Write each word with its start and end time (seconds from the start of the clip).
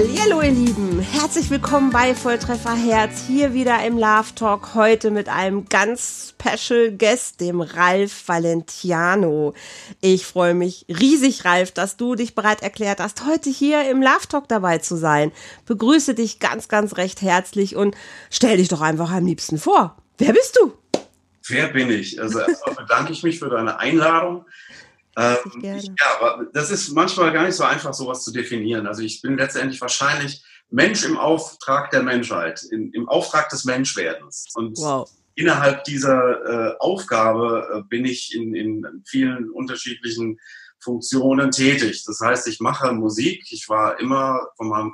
Hallo 0.00 0.40
ihr 0.40 0.50
Lieben, 0.50 0.98
herzlich 1.00 1.50
willkommen 1.50 1.90
bei 1.90 2.14
Volltreffer 2.14 2.74
Herz, 2.74 3.22
hier 3.26 3.52
wieder 3.52 3.84
im 3.84 3.98
Love 3.98 4.34
Talk, 4.34 4.74
heute 4.74 5.10
mit 5.10 5.28
einem 5.28 5.68
ganz 5.68 6.32
special 6.32 6.90
Guest, 6.90 7.42
dem 7.42 7.60
Ralf 7.60 8.26
Valentiano. 8.26 9.52
Ich 10.00 10.24
freue 10.24 10.54
mich 10.54 10.86
riesig, 10.88 11.44
Ralf, 11.44 11.72
dass 11.72 11.98
du 11.98 12.14
dich 12.14 12.34
bereit 12.34 12.62
erklärt 12.62 12.98
hast, 12.98 13.26
heute 13.26 13.50
hier 13.50 13.90
im 13.90 14.00
Love 14.00 14.26
Talk 14.26 14.48
dabei 14.48 14.78
zu 14.78 14.96
sein. 14.96 15.32
Begrüße 15.66 16.14
dich 16.14 16.38
ganz, 16.38 16.68
ganz 16.68 16.96
recht 16.96 17.20
herzlich 17.20 17.76
und 17.76 17.94
stell 18.30 18.56
dich 18.56 18.68
doch 18.68 18.80
einfach 18.80 19.10
am 19.10 19.26
liebsten 19.26 19.58
vor. 19.58 19.96
Wer 20.16 20.32
bist 20.32 20.58
du? 20.62 20.72
Wer 21.46 21.68
bin 21.68 21.90
ich? 21.90 22.18
Also 22.18 22.38
erstmal 22.38 22.74
bedanke 22.74 23.12
ich 23.12 23.22
mich 23.22 23.38
für 23.38 23.50
deine 23.50 23.78
Einladung. 23.78 24.46
Ähm, 25.16 25.36
ich, 25.76 25.86
ja, 25.86 26.20
aber 26.20 26.46
das 26.52 26.70
ist 26.70 26.90
manchmal 26.92 27.32
gar 27.32 27.44
nicht 27.44 27.56
so 27.56 27.64
einfach, 27.64 27.92
sowas 27.92 28.22
zu 28.22 28.32
definieren. 28.32 28.86
Also 28.86 29.02
ich 29.02 29.20
bin 29.22 29.36
letztendlich 29.36 29.80
wahrscheinlich 29.80 30.42
Mensch 30.70 31.04
im 31.04 31.18
Auftrag 31.18 31.90
der 31.90 32.02
Menschheit, 32.02 32.62
in, 32.70 32.92
im 32.92 33.08
Auftrag 33.08 33.48
des 33.48 33.64
Menschwerdens. 33.64 34.46
Und 34.54 34.78
wow. 34.78 35.10
innerhalb 35.34 35.84
dieser 35.84 36.72
äh, 36.72 36.76
Aufgabe 36.78 37.68
äh, 37.74 37.82
bin 37.88 38.04
ich 38.04 38.34
in, 38.34 38.54
in 38.54 39.02
vielen 39.04 39.50
unterschiedlichen 39.50 40.38
Funktionen 40.78 41.50
tätig. 41.50 42.04
Das 42.06 42.20
heißt, 42.20 42.46
ich 42.46 42.60
mache 42.60 42.92
Musik. 42.92 43.44
Ich 43.50 43.68
war 43.68 43.98
immer 43.98 44.46
von, 44.56 44.68
meinem, 44.68 44.92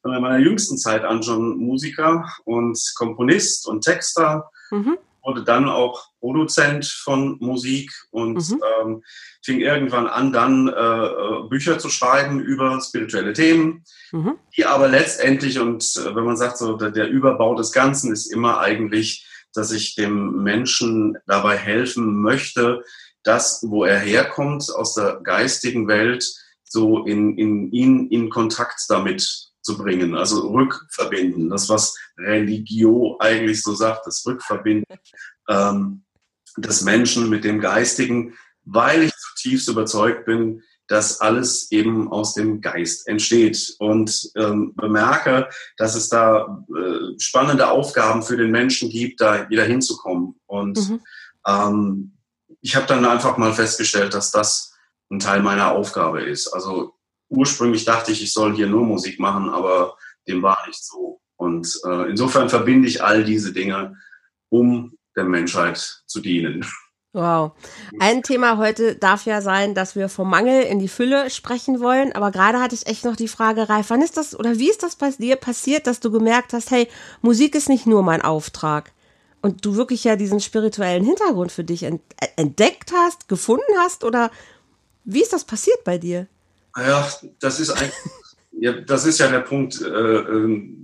von 0.00 0.12
meiner 0.20 0.38
jüngsten 0.38 0.78
Zeit 0.78 1.04
an 1.04 1.22
schon 1.22 1.58
Musiker 1.58 2.24
und 2.44 2.78
Komponist 2.96 3.66
und 3.66 3.82
Texter. 3.82 4.48
Mhm 4.70 4.96
wurde 5.22 5.44
dann 5.44 5.68
auch 5.68 6.08
Produzent 6.20 6.86
von 6.86 7.36
Musik 7.40 7.92
und 8.10 8.36
mhm. 8.36 8.62
ähm, 8.82 9.04
fing 9.42 9.60
irgendwann 9.60 10.06
an, 10.06 10.32
dann 10.32 10.68
äh, 10.68 10.72
äh, 10.72 11.48
Bücher 11.48 11.78
zu 11.78 11.88
schreiben 11.88 12.40
über 12.40 12.80
spirituelle 12.80 13.32
Themen, 13.32 13.84
mhm. 14.12 14.38
die 14.56 14.66
aber 14.66 14.88
letztendlich, 14.88 15.58
und 15.58 15.82
äh, 15.96 16.14
wenn 16.14 16.24
man 16.24 16.36
sagt, 16.36 16.58
so 16.58 16.76
der, 16.76 16.90
der 16.90 17.08
Überbau 17.08 17.54
des 17.54 17.72
Ganzen 17.72 18.12
ist 18.12 18.26
immer 18.26 18.60
eigentlich, 18.60 19.26
dass 19.54 19.72
ich 19.72 19.94
dem 19.94 20.42
Menschen 20.42 21.18
dabei 21.26 21.56
helfen 21.56 22.20
möchte, 22.20 22.82
das, 23.22 23.64
wo 23.66 23.84
er 23.84 23.98
herkommt, 23.98 24.70
aus 24.74 24.94
der 24.94 25.20
geistigen 25.22 25.88
Welt, 25.88 26.26
so 26.64 27.04
in, 27.04 27.36
in 27.36 27.70
ihn 27.72 28.08
in 28.08 28.30
Kontakt 28.30 28.80
damit 28.88 29.49
zu 29.62 29.76
bringen, 29.76 30.14
also 30.14 30.48
rückverbinden. 30.48 31.50
Das, 31.50 31.68
was 31.68 31.96
Religio 32.16 33.16
eigentlich 33.20 33.62
so 33.62 33.74
sagt, 33.74 34.06
das 34.06 34.24
Rückverbinden 34.26 34.96
ähm, 35.48 36.04
des 36.56 36.82
Menschen 36.82 37.28
mit 37.28 37.44
dem 37.44 37.60
Geistigen, 37.60 38.34
weil 38.64 39.04
ich 39.04 39.12
zutiefst 39.16 39.68
überzeugt 39.68 40.24
bin, 40.26 40.62
dass 40.90 41.20
alles 41.20 41.70
eben 41.70 42.10
aus 42.10 42.34
dem 42.34 42.60
Geist 42.60 43.06
entsteht 43.06 43.76
und 43.78 44.28
ähm, 44.34 44.74
bemerke, 44.74 45.48
dass 45.76 45.94
es 45.94 46.08
da 46.08 46.64
äh, 46.76 47.18
spannende 47.18 47.70
Aufgaben 47.70 48.24
für 48.24 48.36
den 48.36 48.50
Menschen 48.50 48.90
gibt, 48.90 49.20
da 49.20 49.48
wieder 49.48 49.64
hinzukommen. 49.64 50.40
Und 50.46 50.76
mhm. 50.90 51.00
ähm, 51.46 52.18
ich 52.60 52.74
habe 52.74 52.86
dann 52.86 53.04
einfach 53.04 53.36
mal 53.36 53.52
festgestellt, 53.52 54.14
dass 54.14 54.32
das 54.32 54.74
ein 55.10 55.20
Teil 55.20 55.42
meiner 55.42 55.70
Aufgabe 55.70 56.22
ist. 56.22 56.48
Also 56.48 56.94
ursprünglich 57.30 57.84
dachte 57.84 58.12
ich, 58.12 58.22
ich 58.22 58.32
soll 58.32 58.54
hier 58.54 58.66
nur 58.66 58.84
Musik 58.84 59.18
machen, 59.18 59.48
aber 59.48 59.96
dem 60.28 60.42
war 60.42 60.58
nicht 60.66 60.84
so. 60.84 61.20
Und 61.36 61.80
äh, 61.86 62.10
insofern 62.10 62.50
verbinde 62.50 62.86
ich 62.86 63.02
all 63.02 63.24
diese 63.24 63.52
Dinge, 63.52 63.96
um 64.50 64.98
der 65.16 65.24
Menschheit 65.24 66.02
zu 66.06 66.20
dienen. 66.20 66.66
Wow. 67.12 67.52
Ein 67.98 68.22
Thema 68.22 68.56
heute 68.56 68.94
darf 68.94 69.26
ja 69.26 69.40
sein, 69.40 69.74
dass 69.74 69.96
wir 69.96 70.08
vom 70.08 70.30
Mangel 70.30 70.62
in 70.62 70.78
die 70.78 70.86
Fülle 70.86 71.28
sprechen 71.28 71.80
wollen. 71.80 72.12
Aber 72.12 72.30
gerade 72.30 72.60
hatte 72.60 72.76
ich 72.76 72.86
echt 72.86 73.04
noch 73.04 73.16
die 73.16 73.26
Frage, 73.26 73.68
Ralf, 73.68 73.90
wann 73.90 74.02
ist 74.02 74.16
das 74.16 74.38
oder 74.38 74.58
wie 74.58 74.70
ist 74.70 74.84
das 74.84 74.94
bei 74.94 75.10
dir 75.10 75.34
passiert, 75.36 75.88
dass 75.88 75.98
du 75.98 76.12
gemerkt 76.12 76.52
hast, 76.52 76.70
hey, 76.70 76.88
Musik 77.20 77.56
ist 77.56 77.68
nicht 77.68 77.86
nur 77.86 78.04
mein 78.04 78.22
Auftrag 78.22 78.92
und 79.42 79.64
du 79.64 79.74
wirklich 79.74 80.04
ja 80.04 80.14
diesen 80.14 80.38
spirituellen 80.38 81.04
Hintergrund 81.04 81.50
für 81.50 81.64
dich 81.64 81.84
entdeckt 82.36 82.92
hast, 82.94 83.28
gefunden 83.28 83.72
hast 83.78 84.04
oder 84.04 84.30
wie 85.04 85.22
ist 85.22 85.32
das 85.32 85.44
passiert 85.44 85.82
bei 85.82 85.98
dir? 85.98 86.28
Ja, 86.76 87.08
das 87.40 87.60
ist 87.60 87.70
eigentlich, 87.70 87.94
ja, 88.52 88.72
das 88.72 89.04
ist 89.04 89.18
ja 89.18 89.28
der 89.28 89.40
Punkt. 89.40 89.80
Äh, 89.80 89.88
äh, 89.88 90.76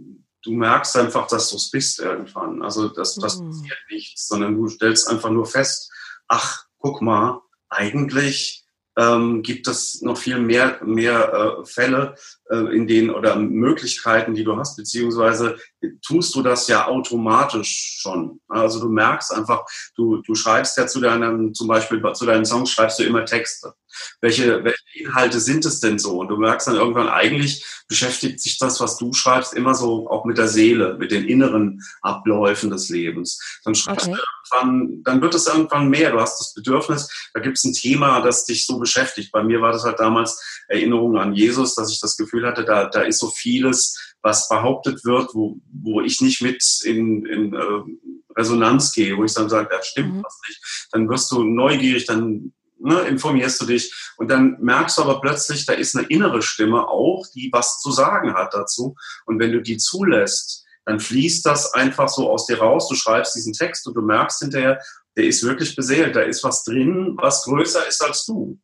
du 0.43 0.53
merkst 0.53 0.97
einfach, 0.97 1.27
dass 1.27 1.51
du 1.51 1.57
es 1.57 1.71
bist 1.71 1.99
irgendwann. 1.99 2.63
Also 2.63 2.89
das, 2.89 3.15
das 3.17 3.41
mhm. 3.41 3.49
passiert 3.51 3.79
nichts, 3.91 4.29
sondern 4.29 4.57
du 4.57 4.69
stellst 4.69 5.09
einfach 5.09 5.31
nur 5.31 5.47
fest, 5.47 5.91
ach, 6.29 6.67
guck 6.79 7.03
mal, 7.03 7.41
eigentlich 7.69 8.66
ähm, 8.97 9.43
gibt 9.43 9.69
es 9.69 10.01
noch 10.03 10.17
viel 10.17 10.39
mehr, 10.39 10.81
mehr 10.85 11.33
äh, 11.33 11.67
Fälle, 11.67 12.15
äh, 12.51 12.77
in 12.77 12.87
denen 12.87 13.11
oder 13.11 13.37
Möglichkeiten, 13.37 14.35
die 14.35 14.45
du 14.45 14.57
hast, 14.57 14.77
beziehungsweise 14.77 15.57
tust 16.05 16.35
du 16.35 16.43
das 16.43 16.69
ja 16.69 16.87
automatisch 16.87 17.99
schon. 18.01 18.41
Also 18.49 18.81
du 18.81 18.89
merkst 18.89 19.33
einfach, 19.33 19.65
du, 19.97 20.23
du 20.23 20.35
schreibst 20.35 20.77
ja 20.77 20.87
zu 20.87 21.01
deinem, 21.01 21.55
zum 21.55 21.69
Beispiel 21.69 22.03
zu 22.15 22.27
deinen 22.27 22.45
Songs 22.45 22.71
schreibst 22.71 22.99
du 22.99 23.05
immer 23.05 23.25
Texte. 23.25 23.75
Welche, 24.21 24.63
welche 24.63 24.83
Inhalte 24.95 25.41
sind 25.41 25.65
es 25.65 25.81
denn 25.81 25.99
so? 25.99 26.19
Und 26.19 26.29
du 26.29 26.37
merkst 26.37 26.69
dann 26.69 26.77
irgendwann, 26.77 27.09
eigentlich 27.09 27.65
beschäftigt 27.89 28.41
sich 28.41 28.59
das, 28.59 28.81
was 28.81 28.99
du 28.99 29.13
schreibst, 29.13 29.55
immer 29.55 29.75
so 29.75 30.11
auch 30.11 30.25
mit 30.25 30.39
der 30.39 30.49
Seele, 30.49 30.97
mit 30.99 31.11
den 31.11 31.27
inneren 31.27 31.83
Abläufen 32.03 32.71
des 32.71 32.91
Lebens. 32.91 33.41
Dann 33.65 33.75
schreibst 33.75 34.09
okay. 34.09 34.17
du 34.17 34.59
irgendwann, 34.59 35.03
dann 35.03 35.23
wird 35.23 35.35
es 35.35 35.47
irgendwann 35.47 35.89
mehr. 35.89 36.11
Du 36.11 36.21
hast 36.21 36.39
das 36.39 36.55
Bedürfnis, 36.55 37.31
da 37.33 37.41
gibt 37.41 37.57
es 37.57 37.65
ein 37.65 37.73
Thema, 37.73 38.21
das 38.21 38.45
dich 38.45 38.67
so 38.67 38.79
beschäftigt. 38.87 39.33
Bei 39.33 39.43
mir 39.43 39.61
war 39.61 39.73
das 39.73 39.85
halt 39.85 39.99
damals 39.99 40.41
Erinnerung 40.69 41.19
an 41.19 41.35
Jesus, 41.35 41.75
dass 41.75 41.93
ich 41.93 42.01
das 42.01 42.17
Gefühl 42.17 42.47
hatte, 42.47 42.65
da, 42.65 42.89
da 42.89 43.01
ist 43.03 43.19
so 43.19 43.31
vieles, 43.31 44.15
was 44.23 44.49
behauptet 44.49 45.05
wird, 45.05 45.35
wo, 45.35 45.59
wo 45.73 46.01
ich 46.01 46.21
nicht 46.21 46.41
mit 46.41 46.63
in, 46.85 47.27
in 47.27 47.55
äh, 47.55 48.39
Resonanz 48.39 48.93
gehe, 48.93 49.17
wo 49.17 49.25
ich 49.25 49.35
dann 49.35 49.49
sage, 49.49 49.69
das 49.71 49.87
stimmt 49.89 50.15
mhm. 50.15 50.23
was 50.25 50.39
nicht. 50.49 50.89
Dann 50.93 51.09
wirst 51.09 51.31
du 51.33 51.43
neugierig, 51.43 52.07
dann 52.07 52.53
ne, 52.79 53.01
informierst 53.01 53.61
du 53.61 53.67
dich 53.67 53.93
und 54.17 54.31
dann 54.31 54.57
merkst 54.61 54.99
du 54.99 55.03
aber 55.03 55.21
plötzlich, 55.21 55.67
da 55.67 55.73
ist 55.73 55.97
eine 55.97 56.07
innere 56.07 56.43
Stimme 56.43 56.89
auch, 56.89 57.27
die 57.35 57.51
was 57.53 57.81
zu 57.81 57.91
sagen 57.91 58.35
hat 58.35 58.55
dazu. 58.55 58.95
Und 59.25 59.41
wenn 59.41 59.53
du 59.53 59.61
die 59.61 59.79
zulässt, 59.79 60.65
dann 60.85 61.01
fließt 61.01 61.45
das 61.45 61.75
einfach 61.75 62.09
so 62.09 62.31
aus 62.31 62.47
dir 62.47 62.59
raus. 62.59 62.89
Du 62.89 62.95
schreibst 62.95 63.35
diesen 63.35 63.53
Text 63.53 63.87
und 63.89 63.95
du 63.95 64.03
merkst 64.03 64.39
hinterher, 64.39 64.81
der 65.17 65.25
ist 65.25 65.43
wirklich 65.43 65.75
beseelt. 65.75 66.15
Da 66.15 66.23
ist 66.23 66.45
was 66.45 66.63
drin, 66.63 67.17
was 67.21 67.45
größer 67.45 67.87
ist 67.89 68.05
als 68.05 68.25
du. 68.25 68.59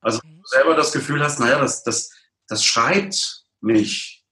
Also 0.00 0.18
okay. 0.18 0.36
du 0.36 0.46
selber 0.46 0.74
das 0.74 0.92
Gefühl 0.92 1.22
hast, 1.22 1.40
naja, 1.40 1.58
das, 1.58 1.82
das, 1.82 2.10
das 2.48 2.64
schreibt 2.64 3.44
mich. 3.60 4.24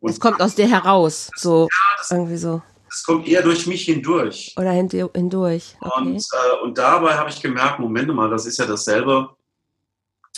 Und 0.00 0.10
es 0.10 0.20
kommt 0.20 0.40
aus 0.40 0.54
dir 0.54 0.68
heraus, 0.68 1.30
so 1.36 1.62
ja, 1.62 1.98
das, 1.98 2.10
irgendwie 2.10 2.36
so. 2.36 2.62
Es 2.88 3.02
kommt 3.02 3.26
eher 3.26 3.42
durch 3.42 3.66
mich 3.66 3.84
hindurch. 3.84 4.54
Oder 4.56 4.70
hindurch. 4.70 5.76
Okay. 5.80 6.00
Und, 6.00 6.16
äh, 6.16 6.64
und 6.64 6.78
dabei 6.78 7.14
habe 7.14 7.30
ich 7.30 7.40
gemerkt, 7.40 7.78
Moment 7.78 8.14
mal, 8.14 8.30
das 8.30 8.46
ist 8.46 8.58
ja 8.58 8.66
dasselbe, 8.66 9.30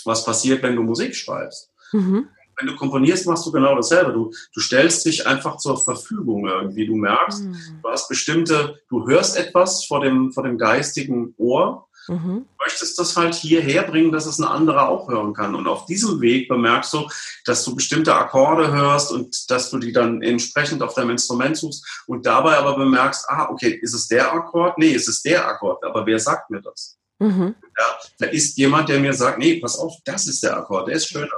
was 0.04 0.24
passiert, 0.24 0.62
wenn 0.62 0.76
du 0.76 0.82
Musik 0.82 1.14
schreibst. 1.14 1.70
Mhm. 1.92 2.28
Wenn 2.56 2.66
du 2.66 2.76
komponierst, 2.76 3.26
machst 3.26 3.46
du 3.46 3.52
genau 3.52 3.76
dasselbe. 3.76 4.12
Du, 4.12 4.32
du 4.52 4.60
stellst 4.60 5.04
dich 5.06 5.26
einfach 5.26 5.58
zur 5.58 5.76
Verfügung 5.82 6.48
irgendwie. 6.48 6.86
Du 6.86 6.96
merkst, 6.96 7.44
mhm. 7.44 7.80
du 7.82 7.88
hast 7.88 8.08
bestimmte, 8.08 8.80
du 8.88 9.06
hörst 9.06 9.36
etwas 9.36 9.84
vor 9.84 10.00
dem, 10.00 10.32
vor 10.32 10.42
dem 10.42 10.58
geistigen 10.58 11.34
Ohr 11.36 11.87
Mhm. 12.08 12.46
Du 12.46 12.64
möchtest 12.64 12.98
das 12.98 13.16
halt 13.16 13.34
hierher 13.34 13.82
bringen, 13.82 14.12
dass 14.12 14.26
es 14.26 14.38
ein 14.38 14.44
anderer 14.44 14.88
auch 14.88 15.08
hören 15.08 15.34
kann. 15.34 15.54
Und 15.54 15.66
auf 15.66 15.86
diesem 15.86 16.20
Weg 16.20 16.48
bemerkst 16.48 16.92
du, 16.94 17.08
dass 17.44 17.64
du 17.64 17.74
bestimmte 17.74 18.14
Akkorde 18.14 18.72
hörst 18.72 19.12
und 19.12 19.50
dass 19.50 19.70
du 19.70 19.78
die 19.78 19.92
dann 19.92 20.22
entsprechend 20.22 20.82
auf 20.82 20.94
deinem 20.94 21.10
Instrument 21.10 21.56
suchst 21.56 21.84
und 22.06 22.24
dabei 22.26 22.56
aber 22.56 22.76
bemerkst, 22.76 23.26
ah, 23.28 23.48
okay, 23.50 23.78
ist 23.82 23.94
es 23.94 24.08
der 24.08 24.32
Akkord? 24.32 24.78
Nee, 24.78 24.90
ist 24.90 25.08
es 25.08 25.22
der 25.22 25.46
Akkord. 25.46 25.84
Aber 25.84 26.06
wer 26.06 26.18
sagt 26.18 26.50
mir 26.50 26.62
das? 26.62 26.98
Mhm. 27.18 27.54
Ja, 27.76 27.98
da 28.18 28.26
ist 28.26 28.56
jemand, 28.56 28.88
der 28.88 29.00
mir 29.00 29.12
sagt, 29.12 29.38
nee, 29.38 29.60
pass 29.60 29.78
auf, 29.78 29.94
das 30.04 30.26
ist 30.26 30.42
der 30.42 30.56
Akkord, 30.56 30.88
der 30.88 30.96
ist 30.96 31.08
schöner. 31.08 31.28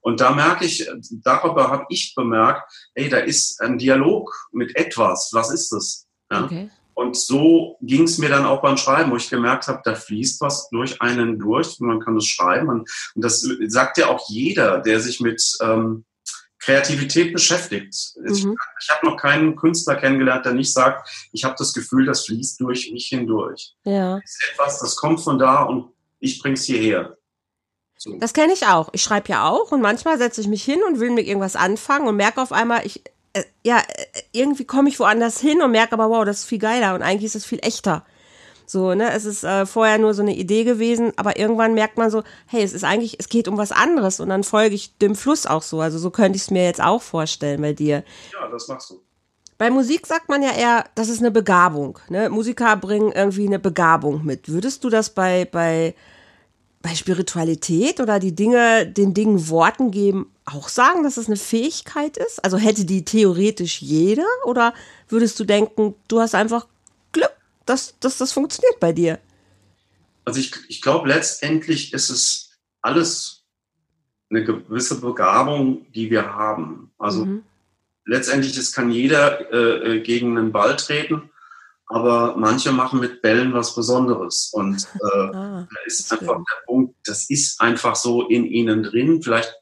Und 0.00 0.20
da 0.20 0.30
merke 0.30 0.64
ich, 0.64 0.88
darüber 1.24 1.70
habe 1.70 1.86
ich 1.88 2.14
bemerkt, 2.14 2.70
ey, 2.94 3.08
da 3.08 3.18
ist 3.18 3.60
ein 3.60 3.78
Dialog 3.78 4.32
mit 4.52 4.76
etwas. 4.76 5.30
Was 5.32 5.50
ist 5.50 5.70
das? 5.72 6.06
Ja? 6.30 6.44
Okay. 6.44 6.70
Und 6.98 7.16
so 7.16 7.76
ging 7.80 8.02
es 8.02 8.18
mir 8.18 8.28
dann 8.28 8.44
auch 8.44 8.60
beim 8.60 8.76
Schreiben, 8.76 9.12
wo 9.12 9.16
ich 9.16 9.30
gemerkt 9.30 9.68
habe, 9.68 9.80
da 9.84 9.94
fließt 9.94 10.40
was 10.40 10.68
durch 10.70 11.00
einen 11.00 11.38
durch. 11.38 11.78
Man 11.78 12.00
kann 12.00 12.16
es 12.16 12.26
schreiben. 12.26 12.68
Und 12.68 12.88
das 13.14 13.48
sagt 13.68 13.98
ja 13.98 14.08
auch 14.08 14.28
jeder, 14.28 14.80
der 14.80 14.98
sich 14.98 15.20
mit 15.20 15.40
ähm, 15.62 16.04
Kreativität 16.58 17.32
beschäftigt. 17.32 17.94
Mhm. 18.16 18.32
Ich, 18.32 18.44
ich 18.80 18.90
habe 18.90 19.06
noch 19.06 19.16
keinen 19.16 19.54
Künstler 19.54 19.94
kennengelernt, 19.94 20.44
der 20.44 20.54
nicht 20.54 20.72
sagt, 20.72 21.08
ich 21.30 21.44
habe 21.44 21.54
das 21.56 21.72
Gefühl, 21.72 22.04
das 22.04 22.26
fließt 22.26 22.60
durch 22.60 22.90
mich 22.90 23.06
hindurch. 23.06 23.76
Ja. 23.84 24.16
Das 24.16 24.30
ist 24.30 24.50
etwas, 24.52 24.80
das 24.80 24.96
kommt 24.96 25.20
von 25.20 25.38
da 25.38 25.62
und 25.62 25.92
ich 26.18 26.42
bring's 26.42 26.64
hierher. 26.64 27.16
So. 27.96 28.18
Das 28.18 28.32
kenne 28.32 28.52
ich 28.54 28.66
auch. 28.66 28.88
Ich 28.90 29.02
schreibe 29.02 29.28
ja 29.28 29.48
auch 29.48 29.70
und 29.70 29.80
manchmal 29.80 30.18
setze 30.18 30.40
ich 30.40 30.48
mich 30.48 30.64
hin 30.64 30.80
und 30.84 30.98
will 30.98 31.10
mit 31.10 31.28
irgendwas 31.28 31.54
anfangen 31.54 32.08
und 32.08 32.16
merke 32.16 32.42
auf 32.42 32.50
einmal, 32.50 32.84
ich, 32.84 33.04
äh, 33.32 33.44
ja, 33.64 33.78
äh, 33.78 34.04
irgendwie 34.32 34.64
komme 34.64 34.88
ich 34.88 34.98
woanders 35.00 35.40
hin 35.40 35.62
und 35.62 35.70
merke 35.70 35.92
aber, 35.92 36.10
wow, 36.10 36.24
das 36.24 36.40
ist 36.40 36.44
viel 36.46 36.58
geiler 36.58 36.94
und 36.94 37.02
eigentlich 37.02 37.24
ist 37.24 37.36
es 37.36 37.44
viel 37.44 37.60
echter. 37.62 38.04
So, 38.66 38.94
ne, 38.94 39.12
es 39.12 39.24
ist 39.24 39.44
äh, 39.44 39.64
vorher 39.64 39.96
nur 39.96 40.12
so 40.12 40.20
eine 40.20 40.36
Idee 40.36 40.64
gewesen, 40.64 41.12
aber 41.16 41.38
irgendwann 41.38 41.72
merkt 41.72 41.96
man 41.96 42.10
so, 42.10 42.22
hey, 42.46 42.62
es 42.62 42.74
ist 42.74 42.84
eigentlich, 42.84 43.18
es 43.18 43.30
geht 43.30 43.48
um 43.48 43.56
was 43.56 43.72
anderes 43.72 44.20
und 44.20 44.28
dann 44.28 44.44
folge 44.44 44.74
ich 44.74 44.98
dem 44.98 45.14
Fluss 45.14 45.46
auch 45.46 45.62
so. 45.62 45.80
Also 45.80 45.98
so 45.98 46.10
könnte 46.10 46.36
ich 46.36 46.42
es 46.42 46.50
mir 46.50 46.64
jetzt 46.64 46.82
auch 46.82 47.00
vorstellen 47.00 47.62
bei 47.62 47.72
dir. 47.72 48.04
Ja, 48.32 48.48
das 48.48 48.68
machst 48.68 48.90
du. 48.90 49.00
Bei 49.56 49.70
Musik 49.70 50.06
sagt 50.06 50.28
man 50.28 50.42
ja 50.42 50.52
eher, 50.52 50.84
das 50.94 51.08
ist 51.08 51.20
eine 51.20 51.30
Begabung. 51.30 51.98
Ne? 52.10 52.28
Musiker 52.28 52.76
bringen 52.76 53.10
irgendwie 53.10 53.46
eine 53.46 53.58
Begabung 53.58 54.24
mit. 54.24 54.48
Würdest 54.48 54.84
du 54.84 54.90
das 54.90 55.10
bei, 55.10 55.46
bei, 55.46 55.94
bei 56.80 56.94
Spiritualität 56.94 58.00
oder 58.00 58.18
die 58.18 58.34
Dinge, 58.34 58.86
den 58.86 59.14
Dingen 59.14 59.48
Worten 59.48 59.90
geben, 59.90 60.30
auch 60.44 60.68
sagen, 60.68 61.02
dass 61.02 61.16
es 61.16 61.26
eine 61.26 61.36
Fähigkeit 61.36 62.16
ist? 62.16 62.44
Also 62.44 62.56
hätte 62.56 62.84
die 62.84 63.04
theoretisch 63.04 63.82
jeder? 63.82 64.26
Oder 64.44 64.74
würdest 65.08 65.38
du 65.40 65.44
denken, 65.44 65.94
du 66.06 66.20
hast 66.20 66.34
einfach 66.34 66.66
dass, 67.68 67.98
dass 68.00 68.18
das 68.18 68.32
funktioniert 68.32 68.80
bei 68.80 68.92
dir? 68.92 69.18
Also 70.24 70.40
ich, 70.40 70.52
ich 70.68 70.82
glaube, 70.82 71.08
letztendlich 71.08 71.92
ist 71.92 72.10
es 72.10 72.58
alles 72.82 73.44
eine 74.30 74.44
gewisse 74.44 75.00
Begabung, 75.00 75.90
die 75.92 76.10
wir 76.10 76.34
haben. 76.34 76.90
Also 76.98 77.24
mhm. 77.24 77.42
letztendlich, 78.04 78.56
es 78.56 78.72
kann 78.72 78.90
jeder 78.90 79.52
äh, 79.52 79.96
äh, 79.96 80.00
gegen 80.00 80.36
einen 80.36 80.52
Ball 80.52 80.76
treten, 80.76 81.30
aber 81.88 82.36
manche 82.36 82.70
machen 82.70 83.00
mit 83.00 83.22
Bällen 83.22 83.54
was 83.54 83.74
Besonderes. 83.74 84.50
Und 84.52 84.86
äh, 85.00 85.18
ah, 85.34 85.68
da 85.70 85.80
ist 85.86 86.12
einfach 86.12 86.36
schön. 86.36 86.44
der 86.44 86.64
Punkt, 86.66 86.96
das 87.04 87.28
ist 87.30 87.60
einfach 87.60 87.96
so 87.96 88.28
in 88.28 88.44
ihnen 88.44 88.82
drin. 88.82 89.22
Vielleicht 89.22 89.54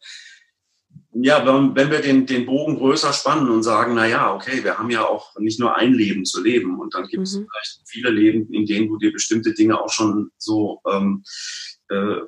ja, 1.19 1.47
wenn, 1.47 1.75
wenn 1.75 1.91
wir 1.91 2.01
den, 2.01 2.27
den 2.27 2.45
Bogen 2.45 2.77
größer 2.77 3.13
spannen 3.13 3.49
und 3.49 3.63
sagen, 3.63 3.95
na 3.95 4.07
ja, 4.07 4.35
okay, 4.35 4.63
wir 4.63 4.79
haben 4.79 4.91
ja 4.91 5.07
auch 5.07 5.35
nicht 5.39 5.59
nur 5.59 5.75
ein 5.75 5.95
Leben 5.95 6.27
zu 6.27 6.43
leben 6.43 6.79
und 6.79 6.95
dann 6.95 7.07
gibt 7.07 7.23
es 7.23 7.37
mhm. 7.37 7.47
vielleicht 7.51 7.81
viele 7.87 8.11
Leben, 8.11 8.53
in 8.53 8.67
denen 8.67 8.89
du 8.89 8.99
dir 8.99 9.13
bestimmte 9.13 9.55
Dinge 9.55 9.81
auch 9.81 9.91
schon 9.91 10.31
so 10.37 10.81
ähm, 10.91 11.25
äh, 11.89 12.21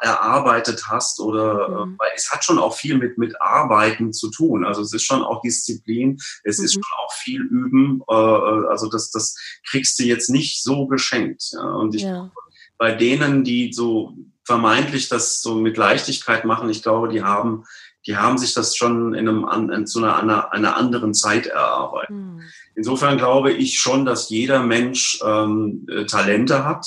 erarbeitet 0.00 0.84
hast 0.88 1.20
oder 1.20 1.68
äh, 1.68 1.86
mhm. 1.86 1.94
äh, 1.94 1.98
weil 1.98 2.10
es 2.14 2.30
hat 2.30 2.44
schon 2.44 2.58
auch 2.58 2.74
viel 2.74 2.98
mit 2.98 3.16
mit 3.16 3.40
Arbeiten 3.40 4.12
zu 4.12 4.30
tun. 4.30 4.64
Also 4.64 4.82
es 4.82 4.92
ist 4.92 5.04
schon 5.04 5.22
auch 5.22 5.40
Disziplin, 5.40 6.18
es 6.44 6.58
mhm. 6.58 6.64
ist 6.64 6.74
schon 6.74 6.82
auch 7.04 7.12
viel 7.12 7.42
Üben. 7.42 8.02
Äh, 8.08 8.14
also 8.14 8.88
das 8.88 9.10
das 9.10 9.36
kriegst 9.68 9.98
du 9.98 10.04
jetzt 10.04 10.30
nicht 10.30 10.62
so 10.62 10.86
geschenkt. 10.86 11.52
Ja? 11.52 11.62
Und 11.62 11.94
ich 11.94 12.02
ja. 12.02 12.30
bei 12.76 12.92
denen, 12.92 13.44
die 13.44 13.72
so 13.72 14.14
vermeintlich 14.44 15.08
das 15.08 15.40
so 15.40 15.54
mit 15.54 15.76
Leichtigkeit 15.76 16.44
machen, 16.44 16.68
ich 16.68 16.82
glaube, 16.82 17.08
die 17.08 17.22
haben 17.22 17.64
die 18.06 18.16
haben 18.16 18.38
sich 18.38 18.54
das 18.54 18.74
schon 18.74 19.12
in, 19.12 19.28
einem, 19.28 19.70
in 19.70 19.86
zu 19.86 20.02
einer, 20.02 20.52
einer 20.52 20.76
anderen 20.76 21.12
Zeit 21.12 21.46
erarbeitet. 21.46 22.16
Mhm. 22.16 22.42
Insofern 22.74 23.18
glaube 23.18 23.52
ich 23.52 23.78
schon, 23.78 24.06
dass 24.06 24.30
jeder 24.30 24.62
Mensch 24.62 25.20
ähm, 25.24 25.86
äh, 25.90 26.06
Talente 26.06 26.64
hat 26.64 26.86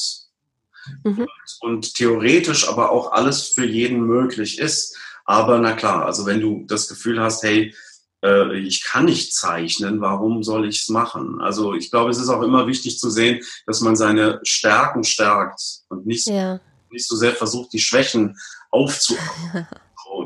mhm. 1.03 1.27
und, 1.61 1.95
theoretisch 1.95 2.67
aber 2.67 2.91
auch 2.91 3.11
alles 3.11 3.49
für 3.49 3.65
jeden 3.65 4.01
möglich 4.01 4.59
ist. 4.59 4.97
Aber 5.25 5.59
na 5.59 5.73
klar, 5.73 6.05
also 6.05 6.25
wenn 6.25 6.41
du 6.41 6.65
das 6.67 6.87
Gefühl 6.87 7.21
hast, 7.21 7.43
hey, 7.43 7.73
äh, 8.23 8.57
ich 8.57 8.83
kann 8.83 9.05
nicht 9.05 9.33
zeichnen, 9.33 10.01
warum 10.01 10.43
soll 10.43 10.67
ich 10.67 10.81
es 10.81 10.89
machen? 10.89 11.41
Also 11.41 11.73
ich 11.73 11.91
glaube, 11.91 12.11
es 12.11 12.17
ist 12.17 12.29
auch 12.29 12.41
immer 12.41 12.67
wichtig 12.67 12.99
zu 12.99 13.09
sehen, 13.09 13.43
dass 13.65 13.81
man 13.81 13.95
seine 13.95 14.39
Stärken 14.43 15.03
stärkt 15.03 15.61
und 15.89 16.05
nicht, 16.05 16.27
ja. 16.27 16.59
nicht 16.89 17.07
so 17.07 17.15
sehr 17.15 17.33
versucht, 17.33 17.73
die 17.73 17.79
Schwächen 17.79 18.37
aufzuarbeiten. 18.71 19.67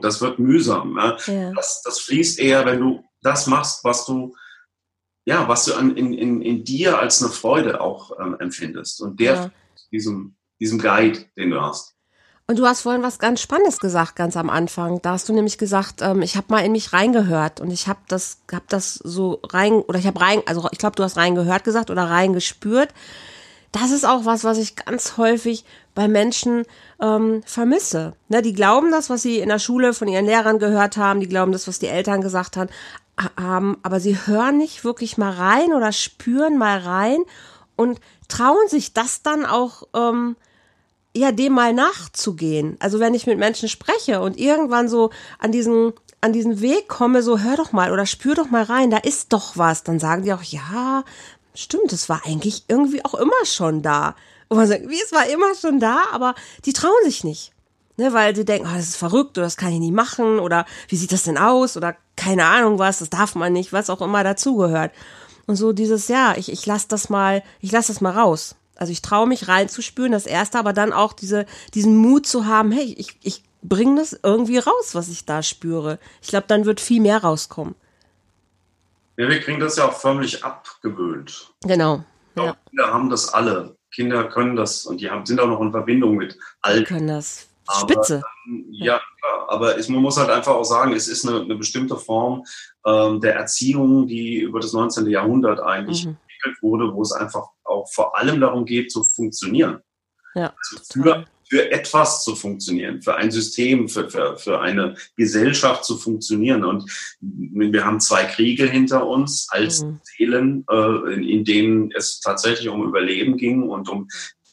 das 0.01 0.21
wird 0.21 0.39
mühsam. 0.39 0.93
Ne? 0.93 1.17
Ja. 1.27 1.51
Das, 1.53 1.81
das 1.83 1.99
fließt 1.99 2.39
eher, 2.39 2.65
wenn 2.65 2.79
du 2.79 3.03
das 3.21 3.47
machst, 3.47 3.83
was 3.83 4.05
du, 4.05 4.35
ja, 5.25 5.47
was 5.47 5.65
du 5.65 5.73
an, 5.73 5.95
in, 5.95 6.13
in, 6.13 6.41
in 6.41 6.63
dir 6.63 6.99
als 6.99 7.21
eine 7.21 7.31
Freude 7.31 7.81
auch 7.81 8.11
ähm, 8.19 8.35
empfindest. 8.39 9.01
Und 9.01 9.19
der, 9.19 9.33
ja. 9.33 9.51
diesem, 9.91 10.35
diesem 10.59 10.79
Guide, 10.79 11.25
den 11.37 11.51
du 11.51 11.61
hast. 11.61 11.95
Und 12.47 12.59
du 12.59 12.67
hast 12.67 12.81
vorhin 12.81 13.01
was 13.01 13.17
ganz 13.17 13.41
Spannendes 13.41 13.79
gesagt, 13.79 14.15
ganz 14.15 14.37
am 14.37 14.51
Anfang. 14.51 15.01
Da 15.01 15.11
hast 15.11 15.27
du 15.27 15.33
nämlich 15.33 15.57
gesagt, 15.57 16.01
ähm, 16.01 16.21
ich 16.21 16.37
habe 16.37 16.47
mal 16.49 16.59
in 16.59 16.73
mich 16.73 16.93
reingehört 16.93 17.59
und 17.59 17.71
ich 17.71 17.87
habe 17.87 17.99
das, 18.07 18.37
hab 18.51 18.67
das 18.69 18.95
so 18.95 19.39
rein, 19.43 19.73
oder 19.73 19.97
ich 19.97 20.05
habe 20.05 20.21
rein, 20.21 20.41
also 20.45 20.67
ich 20.71 20.77
glaube, 20.77 20.95
du 20.95 21.03
hast 21.03 21.17
reingehört 21.17 21.63
gesagt 21.63 21.89
oder 21.89 22.03
reingespürt. 22.03 22.89
Das 23.71 23.91
ist 23.91 24.05
auch 24.05 24.25
was, 24.25 24.43
was 24.43 24.59
ich 24.59 24.75
ganz 24.75 25.17
häufig 25.17 25.65
bei 25.95 26.07
Menschen 26.07 26.65
ähm, 27.01 27.41
vermisse. 27.45 28.13
Ne, 28.29 28.43
die 28.43 28.53
glauben 28.53 28.91
das, 28.91 29.09
was 29.09 29.23
sie 29.23 29.39
in 29.39 29.49
der 29.49 29.59
Schule 29.59 29.93
von 29.93 30.07
ihren 30.07 30.25
Lehrern 30.25 30.59
gehört 30.59 30.97
haben, 30.97 31.21
die 31.21 31.27
glauben 31.27 31.51
das, 31.51 31.67
was 31.67 31.79
die 31.79 31.87
Eltern 31.87 32.21
gesagt 32.21 32.57
haben, 32.57 32.69
haben, 33.37 33.77
aber 33.81 33.99
sie 33.99 34.17
hören 34.27 34.59
nicht 34.59 34.83
wirklich 34.83 35.17
mal 35.17 35.31
rein 35.31 35.73
oder 35.73 35.91
spüren 35.91 36.57
mal 36.57 36.77
rein 36.77 37.19
und 37.75 37.99
trauen 38.27 38.67
sich 38.67 38.93
das 38.93 39.23
dann 39.23 39.45
auch 39.45 39.83
ähm, 39.95 40.35
ja 41.15 41.31
dem 41.31 41.53
mal 41.53 41.73
nachzugehen. 41.73 42.77
Also 42.79 42.99
wenn 42.99 43.13
ich 43.13 43.25
mit 43.25 43.39
Menschen 43.39 43.69
spreche 43.69 44.21
und 44.21 44.37
irgendwann 44.37 44.89
so 44.89 45.11
an 45.39 45.51
diesen 45.51 45.93
an 46.21 46.33
diesen 46.33 46.59
Weg 46.59 46.87
komme, 46.87 47.21
so 47.21 47.39
hör 47.39 47.55
doch 47.55 47.71
mal 47.71 47.91
oder 47.91 48.07
spür 48.07 48.33
doch 48.33 48.49
mal 48.49 48.63
rein, 48.63 48.89
da 48.89 48.97
ist 48.97 49.31
doch 49.31 49.57
was, 49.57 49.83
dann 49.83 49.99
sagen 49.99 50.23
die 50.23 50.33
auch 50.33 50.41
ja, 50.41 51.03
stimmt, 51.53 51.93
es 51.93 52.09
war 52.09 52.21
eigentlich 52.25 52.63
irgendwie 52.67 53.05
auch 53.05 53.13
immer 53.13 53.45
schon 53.45 53.83
da. 53.83 54.15
Und 54.47 54.57
man 54.57 54.67
sagt, 54.67 54.89
wie, 54.89 55.01
es 55.01 55.11
war 55.11 55.27
immer 55.27 55.53
schon 55.55 55.79
da, 55.79 55.99
aber 56.11 56.33
die 56.65 56.73
trauen 56.73 56.93
sich 57.03 57.23
nicht. 57.23 57.51
Ne, 57.97 58.11
weil 58.11 58.35
sie 58.35 58.43
denken, 58.43 58.67
oh, 58.69 58.75
das 58.75 58.89
ist 58.89 58.97
verrückt 58.97 59.37
oder 59.37 59.45
das 59.45 59.55
kann 59.55 59.71
ich 59.71 59.79
nicht 59.79 59.93
machen 59.93 60.39
oder 60.39 60.65
wie 60.89 60.97
sieht 60.97 61.13
das 61.13 61.23
denn 61.23 61.37
aus 61.37 61.77
oder 61.77 61.95
keine 62.17 62.43
Ahnung 62.43 62.77
was, 62.77 62.99
das 62.99 63.09
darf 63.09 63.35
man 63.35 63.53
nicht, 63.53 63.71
was 63.71 63.89
auch 63.89 64.01
immer 64.01 64.23
dazugehört. 64.23 64.91
Und 65.47 65.55
so 65.55 65.71
dieses, 65.71 66.09
ja, 66.09 66.33
ich, 66.35 66.51
ich 66.51 66.65
lasse 66.65 66.87
das 66.89 67.09
mal, 67.09 67.41
ich 67.61 67.71
lasse 67.71 67.93
das 67.93 68.01
mal 68.01 68.11
raus. 68.11 68.55
Also 68.75 68.91
ich 68.91 69.01
traue 69.01 69.27
mich 69.27 69.47
reinzuspüren, 69.47 70.11
das 70.11 70.25
erste, 70.25 70.59
aber 70.59 70.73
dann 70.73 70.93
auch 70.93 71.13
diese, 71.13 71.45
diesen 71.73 71.95
Mut 71.97 72.27
zu 72.27 72.45
haben, 72.45 72.71
hey, 72.71 72.93
ich, 72.97 73.17
ich 73.23 73.43
bringe 73.61 73.99
das 73.99 74.19
irgendwie 74.21 74.57
raus, 74.57 74.93
was 74.93 75.09
ich 75.09 75.25
da 75.25 75.41
spüre. 75.43 75.99
Ich 76.21 76.29
glaube, 76.29 76.45
dann 76.47 76.65
wird 76.65 76.79
viel 76.79 77.01
mehr 77.01 77.19
rauskommen. 77.19 77.75
Ja, 79.17 79.29
wir 79.29 79.39
kriegen 79.39 79.59
das 79.59 79.77
ja 79.77 79.85
auch 79.87 79.93
förmlich 79.93 80.43
abgewöhnt. 80.43 81.53
Genau. 81.63 82.03
Glaube, 82.33 82.49
ja. 82.49 82.57
Kinder 82.69 82.93
haben 82.93 83.09
das 83.09 83.33
alle. 83.33 83.77
Kinder 83.93 84.25
können 84.25 84.57
das 84.57 84.85
und 84.85 84.99
die 84.99 85.09
haben, 85.09 85.25
sind 85.25 85.39
auch 85.39 85.47
noch 85.47 85.61
in 85.61 85.71
Verbindung 85.71 86.15
mit 86.15 86.37
Alten. 86.61 86.79
Die 86.79 86.85
können 86.85 87.07
das. 87.07 87.47
Spitze. 87.71 88.17
Aber, 88.17 88.27
ähm, 88.47 88.65
ja, 88.69 89.01
klar. 89.19 89.45
Aber 89.47 89.77
es, 89.77 89.89
man 89.89 90.01
muss 90.01 90.17
halt 90.17 90.29
einfach 90.29 90.53
auch 90.53 90.63
sagen, 90.65 90.93
es 90.93 91.07
ist 91.07 91.27
eine, 91.27 91.41
eine 91.41 91.55
bestimmte 91.55 91.95
Form 91.95 92.43
ähm, 92.85 93.21
der 93.21 93.35
Erziehung, 93.35 94.05
die 94.05 94.39
über 94.39 94.59
das 94.59 94.73
19. 94.73 95.07
Jahrhundert 95.07 95.59
eigentlich 95.59 96.05
mhm. 96.05 96.17
Entwickelt 96.35 96.61
wurde, 96.61 96.93
wo 96.93 97.01
es 97.01 97.11
einfach 97.11 97.47
auch 97.63 97.91
vor 97.91 98.17
allem 98.17 98.39
darum 98.39 98.65
geht, 98.65 98.91
zu 98.91 99.03
funktionieren. 99.03 99.79
Ja, 100.35 100.53
also 100.71 100.83
für 100.91 101.25
für 101.47 101.71
etwas 101.71 102.23
zu 102.23 102.35
funktionieren, 102.35 103.01
für 103.01 103.15
ein 103.15 103.31
System, 103.31 103.87
für, 103.87 104.09
für, 104.09 104.37
für 104.37 104.59
eine 104.61 104.95
Gesellschaft 105.15 105.85
zu 105.85 105.97
funktionieren. 105.97 106.63
Und 106.63 106.89
wir 107.21 107.85
haben 107.85 107.99
zwei 107.99 108.25
Kriege 108.25 108.65
hinter 108.65 109.07
uns 109.07 109.47
als 109.51 109.83
mhm. 109.83 109.99
Seelen, 110.03 110.65
äh, 110.69 111.13
in, 111.13 111.23
in 111.23 111.45
denen 111.45 111.91
es 111.95 112.19
tatsächlich 112.19 112.67
um 112.69 112.83
Überleben 112.83 113.37
ging 113.37 113.63
und 113.63 113.89
um 113.89 114.07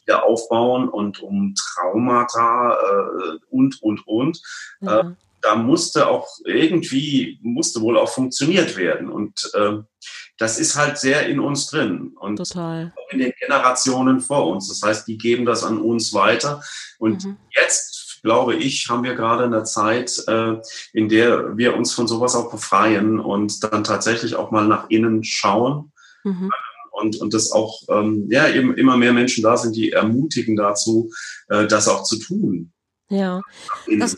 Wiederaufbauen 0.05 0.87
und 0.89 1.21
um 1.21 1.55
Traumata 1.55 2.75
äh, 2.75 3.37
und, 3.49 3.81
und, 3.81 4.05
und. 4.07 4.41
Mhm. 4.81 4.87
Äh, 4.87 5.03
da 5.41 5.55
musste 5.55 6.07
auch 6.07 6.27
irgendwie, 6.45 7.39
musste 7.41 7.81
wohl 7.81 7.97
auch 7.97 8.09
funktioniert 8.09 8.77
werden. 8.77 9.09
Und 9.09 9.51
äh, 9.55 9.79
das 10.43 10.59
ist 10.59 10.75
halt 10.75 10.97
sehr 10.97 11.25
in 11.27 11.39
uns 11.39 11.67
drin 11.67 12.17
und 12.19 12.35
Total. 12.35 12.93
in 13.11 13.19
den 13.19 13.31
Generationen 13.39 14.19
vor 14.19 14.47
uns. 14.47 14.67
Das 14.67 14.81
heißt, 14.81 15.07
die 15.07 15.17
geben 15.17 15.45
das 15.45 15.63
an 15.63 15.77
uns 15.79 16.13
weiter. 16.13 16.61
Und 16.99 17.23
mhm. 17.23 17.37
jetzt, 17.55 18.19
glaube 18.23 18.55
ich, 18.55 18.89
haben 18.89 19.05
wir 19.05 19.15
gerade 19.15 19.45
eine 19.45 19.63
Zeit, 19.63 20.21
äh, 20.27 20.57
in 20.91 21.07
der 21.07 21.55
wir 21.55 21.77
uns 21.77 21.93
von 21.93 22.09
sowas 22.09 22.35
auch 22.35 22.51
befreien 22.51 23.21
und 23.21 23.63
dann 23.63 23.85
tatsächlich 23.85 24.35
auch 24.35 24.51
mal 24.51 24.67
nach 24.67 24.89
innen 24.89 25.23
schauen. 25.23 25.93
Mhm. 26.25 26.49
Und, 26.91 27.21
und 27.21 27.33
das 27.33 27.53
auch, 27.53 27.79
ähm, 27.87 28.27
ja, 28.29 28.49
eben 28.49 28.75
immer 28.75 28.97
mehr 28.97 29.13
Menschen 29.13 29.43
da 29.43 29.55
sind, 29.55 29.77
die 29.77 29.93
ermutigen 29.93 30.57
dazu, 30.57 31.09
äh, 31.47 31.67
das 31.67 31.87
auch 31.87 32.03
zu 32.03 32.19
tun. 32.19 32.73
Ja. 33.09 33.39
Das, 33.97 34.17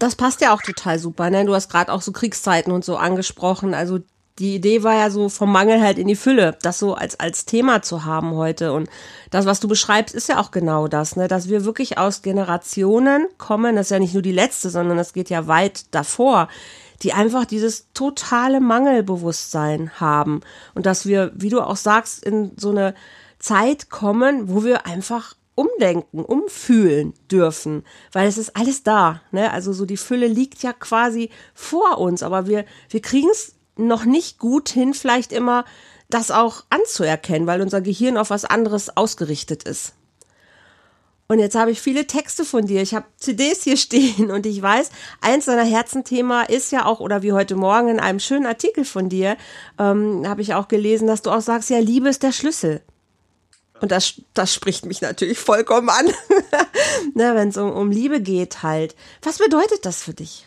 das 0.00 0.16
passt 0.16 0.40
ja 0.40 0.52
auch 0.52 0.62
total 0.62 0.98
super. 0.98 1.30
Ne? 1.30 1.44
Du 1.44 1.54
hast 1.54 1.70
gerade 1.70 1.92
auch 1.92 2.02
so 2.02 2.10
Kriegszeiten 2.10 2.72
und 2.72 2.84
so 2.84 2.96
angesprochen. 2.96 3.72
Also 3.72 4.00
die 4.38 4.54
Idee 4.54 4.82
war 4.82 4.94
ja 4.94 5.10
so 5.10 5.28
vom 5.28 5.52
Mangel 5.52 5.80
halt 5.80 5.98
in 5.98 6.08
die 6.08 6.16
Fülle, 6.16 6.56
das 6.62 6.78
so 6.78 6.94
als, 6.94 7.20
als 7.20 7.44
Thema 7.44 7.82
zu 7.82 8.04
haben 8.04 8.34
heute. 8.34 8.72
Und 8.72 8.88
das, 9.30 9.44
was 9.44 9.60
du 9.60 9.68
beschreibst, 9.68 10.14
ist 10.14 10.28
ja 10.28 10.40
auch 10.40 10.50
genau 10.50 10.88
das, 10.88 11.16
ne? 11.16 11.28
dass 11.28 11.48
wir 11.48 11.64
wirklich 11.64 11.98
aus 11.98 12.22
Generationen 12.22 13.26
kommen, 13.36 13.76
das 13.76 13.86
ist 13.86 13.90
ja 13.90 13.98
nicht 13.98 14.14
nur 14.14 14.22
die 14.22 14.32
letzte, 14.32 14.70
sondern 14.70 14.96
das 14.96 15.12
geht 15.12 15.28
ja 15.28 15.46
weit 15.46 15.94
davor, 15.94 16.48
die 17.02 17.12
einfach 17.12 17.44
dieses 17.44 17.92
totale 17.92 18.60
Mangelbewusstsein 18.60 19.90
haben. 20.00 20.40
Und 20.74 20.86
dass 20.86 21.04
wir, 21.04 21.32
wie 21.34 21.50
du 21.50 21.60
auch 21.60 21.76
sagst, 21.76 22.24
in 22.24 22.52
so 22.56 22.70
eine 22.70 22.94
Zeit 23.38 23.90
kommen, 23.90 24.48
wo 24.48 24.64
wir 24.64 24.86
einfach 24.86 25.34
umdenken, 25.54 26.24
umfühlen 26.24 27.12
dürfen, 27.30 27.84
weil 28.12 28.26
es 28.26 28.38
ist 28.38 28.56
alles 28.56 28.82
da. 28.82 29.20
Ne? 29.32 29.52
Also 29.52 29.72
so 29.72 29.84
die 29.84 29.98
Fülle 29.98 30.26
liegt 30.26 30.62
ja 30.62 30.72
quasi 30.72 31.30
vor 31.52 31.98
uns, 31.98 32.22
aber 32.22 32.46
wir, 32.46 32.64
wir 32.88 33.02
kriegen 33.02 33.28
es 33.30 33.56
noch 33.86 34.04
nicht 34.04 34.38
gut 34.38 34.68
hin, 34.68 34.94
vielleicht 34.94 35.32
immer 35.32 35.64
das 36.08 36.30
auch 36.30 36.64
anzuerkennen, 36.70 37.46
weil 37.46 37.62
unser 37.62 37.80
Gehirn 37.80 38.16
auf 38.16 38.30
was 38.30 38.44
anderes 38.44 38.96
ausgerichtet 38.96 39.62
ist. 39.64 39.94
Und 41.28 41.38
jetzt 41.38 41.54
habe 41.54 41.70
ich 41.70 41.80
viele 41.80 42.06
Texte 42.06 42.44
von 42.44 42.66
dir. 42.66 42.82
Ich 42.82 42.94
habe 42.94 43.06
CDs 43.16 43.62
hier 43.62 43.76
stehen 43.78 44.30
und 44.30 44.44
ich 44.44 44.60
weiß, 44.60 44.90
eins 45.22 45.46
deiner 45.46 45.64
Herzenthema 45.64 46.42
ist 46.42 46.72
ja 46.72 46.84
auch, 46.84 47.00
oder 47.00 47.22
wie 47.22 47.32
heute 47.32 47.56
Morgen 47.56 47.88
in 47.88 48.00
einem 48.00 48.20
schönen 48.20 48.46
Artikel 48.46 48.84
von 48.84 49.08
dir, 49.08 49.36
ähm, 49.78 50.28
habe 50.28 50.42
ich 50.42 50.54
auch 50.54 50.68
gelesen, 50.68 51.06
dass 51.06 51.22
du 51.22 51.30
auch 51.30 51.40
sagst, 51.40 51.70
ja, 51.70 51.78
Liebe 51.78 52.08
ist 52.08 52.22
der 52.22 52.32
Schlüssel. 52.32 52.82
Und 53.80 53.90
das, 53.90 54.20
das 54.34 54.52
spricht 54.54 54.84
mich 54.84 55.00
natürlich 55.00 55.38
vollkommen 55.38 55.88
an, 55.88 56.06
ne, 57.14 57.34
wenn 57.34 57.48
es 57.48 57.56
um, 57.56 57.72
um 57.72 57.90
Liebe 57.90 58.20
geht 58.20 58.62
halt. 58.62 58.94
Was 59.22 59.38
bedeutet 59.38 59.86
das 59.86 60.02
für 60.02 60.14
dich? 60.14 60.46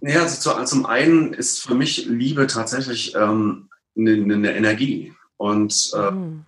Ja, 0.00 0.22
also 0.22 0.64
zum 0.64 0.86
einen 0.86 1.32
ist 1.32 1.60
für 1.60 1.74
mich 1.74 2.06
Liebe 2.06 2.46
tatsächlich 2.46 3.14
ähm, 3.14 3.68
eine, 3.96 4.12
eine 4.12 4.56
Energie. 4.56 5.12
Und 5.36 5.92
äh, 5.94 6.10
mhm. 6.10 6.44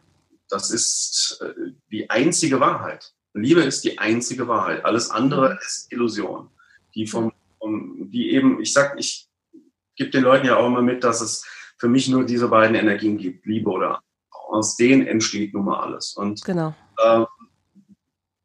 das 0.48 0.70
ist 0.70 1.40
äh, 1.42 1.72
die 1.90 2.10
einzige 2.10 2.60
Wahrheit. 2.60 3.12
Liebe 3.34 3.60
ist 3.60 3.84
die 3.84 3.98
einzige 3.98 4.48
Wahrheit. 4.48 4.84
Alles 4.84 5.10
andere 5.10 5.50
mhm. 5.50 5.58
ist 5.66 5.92
Illusion. 5.92 6.50
Die 6.94 7.06
vom, 7.06 7.32
vom, 7.58 8.10
die 8.10 8.32
eben, 8.32 8.60
ich 8.60 8.72
sag, 8.72 8.98
ich 8.98 9.28
gebe 9.96 10.10
den 10.10 10.24
Leuten 10.24 10.46
ja 10.46 10.56
auch 10.56 10.66
immer 10.66 10.82
mit, 10.82 11.04
dass 11.04 11.20
es 11.20 11.44
für 11.78 11.88
mich 11.88 12.08
nur 12.08 12.24
diese 12.24 12.48
beiden 12.48 12.76
Energien 12.76 13.16
gibt, 13.18 13.46
Liebe 13.46 13.70
oder 13.70 14.02
aus 14.48 14.76
denen 14.76 15.06
entsteht 15.06 15.54
nun 15.54 15.64
mal 15.64 15.80
alles. 15.80 16.14
Und 16.14 16.44
genau. 16.44 16.74
äh, 16.98 17.24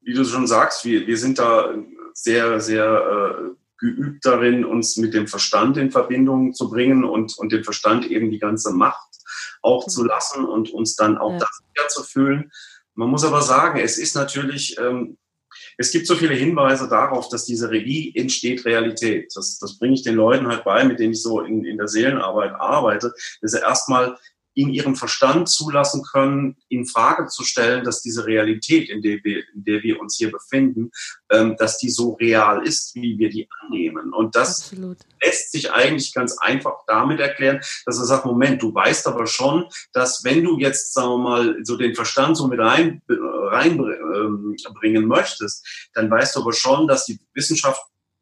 wie 0.01 0.13
du 0.13 0.23
schon 0.23 0.47
sagst, 0.47 0.85
wir, 0.85 1.05
wir 1.07 1.17
sind 1.17 1.39
da 1.39 1.73
sehr, 2.13 2.59
sehr 2.59 2.85
äh, 2.85 3.64
geübt 3.77 4.25
darin, 4.25 4.65
uns 4.65 4.97
mit 4.97 5.13
dem 5.13 5.27
Verstand 5.27 5.77
in 5.77 5.91
Verbindung 5.91 6.53
zu 6.53 6.69
bringen 6.69 7.03
und, 7.03 7.37
und 7.37 7.51
dem 7.51 7.63
Verstand 7.63 8.09
eben 8.09 8.31
die 8.31 8.39
ganze 8.39 8.71
Macht 8.71 9.15
auch 9.61 9.85
mhm. 9.85 9.89
zu 9.89 10.03
lassen 10.05 10.45
und 10.45 10.71
uns 10.71 10.95
dann 10.95 11.17
auch 11.17 11.33
ja. 11.33 11.39
das 11.39 11.61
wieder 11.73 11.87
zu 11.87 12.03
fühlen. 12.03 12.51
Man 12.93 13.09
muss 13.09 13.25
aber 13.25 13.41
sagen, 13.41 13.79
es 13.79 13.97
ist 13.97 14.15
natürlich, 14.15 14.77
ähm, 14.79 15.17
es 15.77 15.91
gibt 15.91 16.07
so 16.07 16.15
viele 16.15 16.33
Hinweise 16.33 16.87
darauf, 16.87 17.27
dass 17.29 17.45
diese 17.45 17.69
Regie 17.69 18.13
entsteht 18.15 18.65
Realität. 18.65 19.31
Das, 19.35 19.57
das 19.59 19.77
bringe 19.77 19.95
ich 19.95 20.03
den 20.03 20.15
Leuten 20.15 20.47
halt 20.47 20.63
bei, 20.63 20.83
mit 20.85 20.99
denen 20.99 21.13
ich 21.13 21.21
so 21.21 21.41
in, 21.41 21.65
in 21.65 21.77
der 21.77 21.87
Seelenarbeit 21.87 22.53
arbeite, 22.53 23.13
dass 23.41 23.53
er 23.53 23.63
erstmal 23.63 24.17
in 24.55 24.69
ihrem 24.69 24.95
Verstand 24.95 25.49
zulassen 25.49 26.01
können, 26.03 26.55
in 26.69 26.85
Frage 26.85 27.27
zu 27.27 27.43
stellen, 27.43 27.83
dass 27.83 28.01
diese 28.01 28.25
Realität, 28.25 28.89
in 28.89 29.01
der 29.01 29.23
wir, 29.23 29.43
in 29.53 29.63
der 29.65 29.83
wir 29.83 29.99
uns 29.99 30.15
hier 30.15 30.31
befinden, 30.31 30.91
ähm, 31.29 31.55
dass 31.57 31.77
die 31.77 31.89
so 31.89 32.13
real 32.13 32.65
ist, 32.65 32.95
wie 32.95 33.17
wir 33.19 33.29
die 33.29 33.47
annehmen. 33.61 34.13
Und 34.13 34.35
das 34.35 34.61
Absolut. 34.61 34.97
lässt 35.21 35.51
sich 35.51 35.71
eigentlich 35.71 36.13
ganz 36.13 36.37
einfach 36.39 36.73
damit 36.87 37.19
erklären, 37.19 37.59
dass 37.85 37.99
er 37.99 38.05
sagt, 38.05 38.25
Moment, 38.25 38.61
du 38.61 38.73
weißt 38.73 39.05
aber 39.07 39.27
schon, 39.27 39.65
dass 39.91 40.23
wenn 40.23 40.43
du 40.43 40.57
jetzt, 40.57 40.93
sagen 40.93 41.09
wir 41.09 41.17
mal, 41.17 41.57
so 41.63 41.75
den 41.75 41.93
Verstand 41.93 42.37
so 42.37 42.47
mit 42.47 42.59
rein, 42.59 43.01
reinbringen 43.09 45.03
ähm, 45.03 45.07
möchtest, 45.07 45.89
dann 45.93 46.09
weißt 46.09 46.35
du 46.35 46.41
aber 46.41 46.53
schon, 46.53 46.87
dass 46.87 47.05
die 47.05 47.19
Wissenschaft 47.33 47.81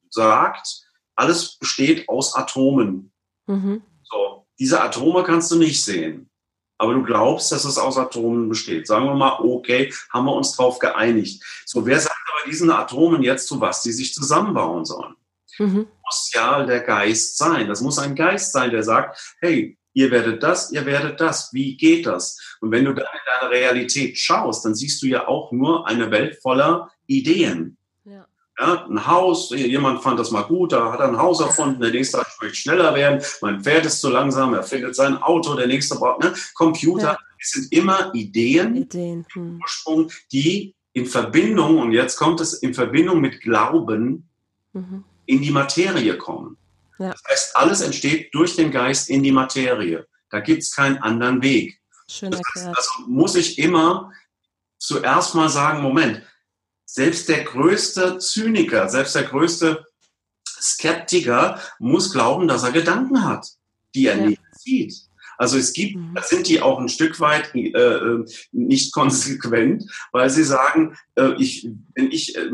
sagt, 0.09 0.83
alles 1.15 1.57
besteht 1.57 2.09
aus 2.09 2.35
Atomen. 2.35 3.11
Mhm. 3.45 3.83
So, 4.03 4.42
diese 4.59 4.81
Atome 4.81 5.23
kannst 5.23 5.51
du 5.51 5.57
nicht 5.57 5.83
sehen. 5.83 6.29
Aber 6.77 6.93
du 6.93 7.03
glaubst, 7.03 7.51
dass 7.51 7.65
es 7.65 7.77
aus 7.77 7.97
Atomen 7.97 8.49
besteht. 8.49 8.87
Sagen 8.87 9.05
wir 9.05 9.15
mal, 9.15 9.39
okay, 9.39 9.93
haben 10.11 10.25
wir 10.25 10.33
uns 10.33 10.55
darauf 10.55 10.79
geeinigt. 10.79 11.43
So, 11.65 11.85
wer 11.85 11.99
sagt 11.99 12.15
aber 12.33 12.49
diesen 12.49 12.71
Atomen 12.71 13.23
jetzt 13.23 13.47
zu 13.47 13.61
was, 13.61 13.83
die 13.83 13.91
sich 13.91 14.13
zusammenbauen 14.13 14.83
sollen? 14.83 15.15
Mhm. 15.59 15.87
Muss 16.03 16.31
ja 16.33 16.65
der 16.65 16.81
Geist 16.81 17.37
sein. 17.37 17.67
Das 17.67 17.81
muss 17.81 17.99
ein 17.99 18.15
Geist 18.15 18.51
sein, 18.51 18.71
der 18.71 18.83
sagt, 18.83 19.35
hey, 19.39 19.77
ihr 19.93 20.11
werdet 20.11 20.41
das, 20.43 20.71
ihr 20.71 20.85
werdet 20.85 21.21
das. 21.21 21.53
Wie 21.53 21.77
geht 21.77 22.05
das? 22.05 22.57
Und 22.59 22.71
wenn 22.71 22.85
du 22.85 22.93
dann 22.93 23.05
in 23.05 23.39
deine 23.39 23.51
Realität 23.51 24.17
schaust, 24.17 24.65
dann 24.65 24.75
siehst 24.75 25.01
du 25.03 25.07
ja 25.07 25.27
auch 25.27 25.51
nur 25.51 25.87
eine 25.87 26.11
Welt 26.11 26.39
voller 26.41 26.91
Ideen. 27.07 27.77
Ja, 28.59 28.85
ein 28.85 29.07
Haus, 29.07 29.49
jemand 29.49 30.03
fand 30.03 30.19
das 30.19 30.29
mal 30.29 30.43
gut, 30.43 30.73
da 30.73 30.91
hat 30.91 30.99
er 30.99 31.07
ein 31.07 31.17
Haus 31.17 31.41
erfunden, 31.41 31.81
der 31.81 31.89
nächste 31.89 32.23
möchte 32.39 32.55
schneller 32.55 32.93
werden, 32.93 33.23
mein 33.41 33.63
Pferd 33.63 33.85
ist 33.85 33.99
zu 33.99 34.09
langsam, 34.09 34.53
er 34.53 34.61
findet 34.61 34.95
sein 34.95 35.17
Auto, 35.17 35.55
der 35.55 35.65
nächste 35.65 35.95
braucht, 35.95 36.21
ne? 36.21 36.33
Computer, 36.53 37.13
ja. 37.13 37.17
es 37.39 37.51
sind 37.51 37.73
immer 37.73 38.13
Ideen, 38.13 38.75
Ideen. 38.75 39.25
Hm. 39.33 39.59
Ursprung, 39.59 40.11
die 40.31 40.75
in 40.93 41.07
Verbindung, 41.07 41.79
und 41.79 41.91
jetzt 41.93 42.15
kommt 42.15 42.39
es 42.41 42.53
in 42.53 42.75
Verbindung 42.75 43.19
mit 43.21 43.41
Glauben, 43.41 44.29
mhm. 44.73 45.03
in 45.25 45.41
die 45.41 45.51
Materie 45.51 46.15
kommen. 46.17 46.57
Ja. 46.99 47.11
Das 47.11 47.23
heißt, 47.29 47.57
alles 47.57 47.81
entsteht 47.81 48.33
durch 48.35 48.55
den 48.55 48.69
Geist 48.69 49.09
in 49.09 49.23
die 49.23 49.31
Materie. 49.31 50.05
Da 50.29 50.39
gibt 50.39 50.61
es 50.61 50.75
keinen 50.75 50.97
anderen 50.99 51.41
Weg. 51.41 51.79
Schön. 52.07 52.31
Das 52.31 52.41
also 52.55 52.89
muss 53.07 53.35
ich 53.35 53.57
immer 53.57 54.11
zuerst 54.77 55.33
mal 55.33 55.49
sagen, 55.49 55.81
Moment, 55.81 56.21
selbst 56.93 57.27
der 57.27 57.43
größte 57.43 58.19
Zyniker, 58.19 58.87
selbst 58.87 59.15
der 59.15 59.23
größte 59.23 59.83
Skeptiker 60.47 61.59
muss 61.79 62.13
glauben, 62.13 62.47
dass 62.47 62.61
er 62.61 62.71
Gedanken 62.71 63.25
hat, 63.25 63.47
die 63.95 64.05
er 64.05 64.17
ja. 64.17 64.25
nicht 64.27 64.41
sieht. 64.51 64.93
Also 65.37 65.57
es 65.57 65.73
gibt, 65.73 65.95
mhm. 65.95 66.13
da 66.15 66.21
sind 66.21 66.47
die 66.47 66.61
auch 66.61 66.79
ein 66.79 66.89
Stück 66.89 67.19
weit 67.19 67.53
äh, 67.55 67.69
äh, 67.69 68.25
nicht 68.51 68.93
konsequent, 68.93 69.85
weil 70.11 70.29
sie 70.29 70.43
sagen, 70.43 70.95
äh, 71.15 71.33
ich, 71.37 71.69
wenn 71.95 72.11
ich 72.11 72.35
äh, 72.35 72.49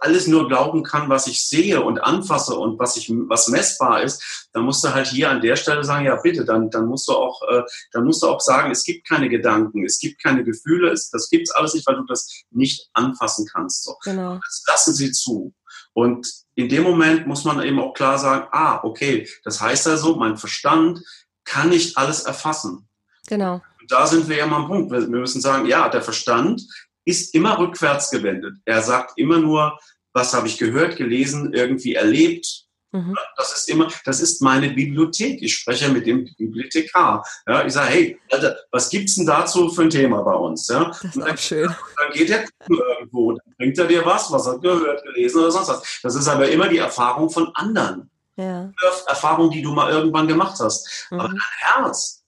alles 0.00 0.26
nur 0.26 0.48
glauben 0.48 0.82
kann, 0.82 1.08
was 1.08 1.26
ich 1.26 1.42
sehe 1.42 1.82
und 1.82 2.02
anfasse 2.02 2.54
und 2.54 2.78
was 2.78 2.96
ich, 2.96 3.10
was 3.10 3.48
messbar 3.48 4.02
ist, 4.02 4.48
dann 4.52 4.64
musst 4.64 4.84
du 4.84 4.92
halt 4.94 5.08
hier 5.08 5.30
an 5.30 5.40
der 5.40 5.56
Stelle 5.56 5.84
sagen, 5.84 6.06
ja 6.06 6.16
bitte, 6.16 6.44
dann, 6.44 6.70
dann 6.70 6.86
musst 6.86 7.08
du 7.08 7.12
auch, 7.12 7.40
äh, 7.50 7.62
dann 7.92 8.04
musst 8.04 8.22
du 8.22 8.28
auch 8.28 8.40
sagen, 8.40 8.70
es 8.70 8.84
gibt 8.84 9.08
keine 9.08 9.28
Gedanken, 9.28 9.84
es 9.84 9.98
gibt 9.98 10.22
keine 10.22 10.44
Gefühle, 10.44 10.90
es, 10.90 11.10
das 11.10 11.28
gibt's 11.30 11.50
alles 11.50 11.74
nicht, 11.74 11.86
weil 11.86 11.96
du 11.96 12.04
das 12.04 12.28
nicht 12.50 12.88
anfassen 12.92 13.46
kannst. 13.52 13.84
So. 13.84 13.96
Genau. 14.04 14.38
Das 14.44 14.64
lassen 14.66 14.94
sie 14.94 15.12
zu. 15.12 15.54
Und 15.94 16.26
in 16.54 16.68
dem 16.68 16.82
Moment 16.82 17.26
muss 17.26 17.44
man 17.44 17.62
eben 17.62 17.80
auch 17.80 17.94
klar 17.94 18.18
sagen, 18.18 18.46
ah, 18.52 18.80
okay, 18.82 19.28
das 19.44 19.60
heißt 19.60 19.86
also, 19.88 20.16
mein 20.16 20.36
Verstand 20.36 21.00
kann 21.44 21.70
nicht 21.70 21.96
alles 21.96 22.22
erfassen. 22.22 22.88
Genau. 23.28 23.62
Und 23.80 23.90
da 23.90 24.06
sind 24.06 24.28
wir 24.28 24.36
ja 24.36 24.46
mal 24.46 24.56
am 24.56 24.68
Punkt. 24.68 24.90
Wir 24.90 25.00
müssen 25.00 25.40
sagen, 25.40 25.66
ja, 25.66 25.88
der 25.88 26.02
Verstand 26.02 26.62
ist 27.04 27.34
immer 27.34 27.58
rückwärts 27.58 28.10
gewendet. 28.10 28.54
Er 28.64 28.82
sagt 28.82 29.12
immer 29.16 29.38
nur, 29.38 29.78
was 30.12 30.34
habe 30.34 30.46
ich 30.46 30.58
gehört, 30.58 30.96
gelesen, 30.96 31.52
irgendwie 31.52 31.94
erlebt. 31.94 32.64
Mhm. 32.92 33.16
Das 33.36 33.52
ist 33.54 33.70
immer, 33.70 33.90
das 34.04 34.20
ist 34.20 34.42
meine 34.42 34.70
Bibliothek. 34.70 35.42
Ich 35.42 35.54
spreche 35.54 35.88
mit 35.88 36.06
dem 36.06 36.28
Bibliothekar. 36.36 37.26
Ja, 37.46 37.64
ich 37.64 37.72
sage, 37.72 37.90
hey, 37.90 38.20
Alter, 38.30 38.56
was 38.70 38.90
gibt's 38.90 39.14
denn 39.14 39.24
dazu 39.24 39.70
für 39.70 39.82
ein 39.82 39.90
Thema 39.90 40.22
bei 40.22 40.34
uns? 40.34 40.68
Ja, 40.68 40.90
das 40.90 41.04
ist 41.04 41.16
dann, 41.16 41.38
schön. 41.38 41.74
Dann 41.98 42.12
geht 42.12 42.30
er 42.30 42.44
irgendwo, 42.68 43.32
dann 43.32 43.54
bringt 43.56 43.78
er 43.78 43.86
dir 43.86 44.04
was, 44.04 44.30
was 44.30 44.46
er 44.46 44.58
gehört, 44.58 45.02
gelesen 45.04 45.40
oder 45.40 45.50
sonst 45.50 45.68
was. 45.68 46.00
Das 46.02 46.14
ist 46.14 46.28
aber 46.28 46.48
immer 46.50 46.68
die 46.68 46.78
Erfahrung 46.78 47.30
von 47.30 47.50
anderen. 47.54 48.10
Ja. 48.36 48.72
Erfahrung, 49.06 49.50
die 49.50 49.62
du 49.62 49.72
mal 49.72 49.90
irgendwann 49.90 50.28
gemacht 50.28 50.58
hast. 50.60 51.08
Mhm. 51.10 51.20
Aber 51.20 51.28
dein 51.28 51.40
Herz, 51.58 52.24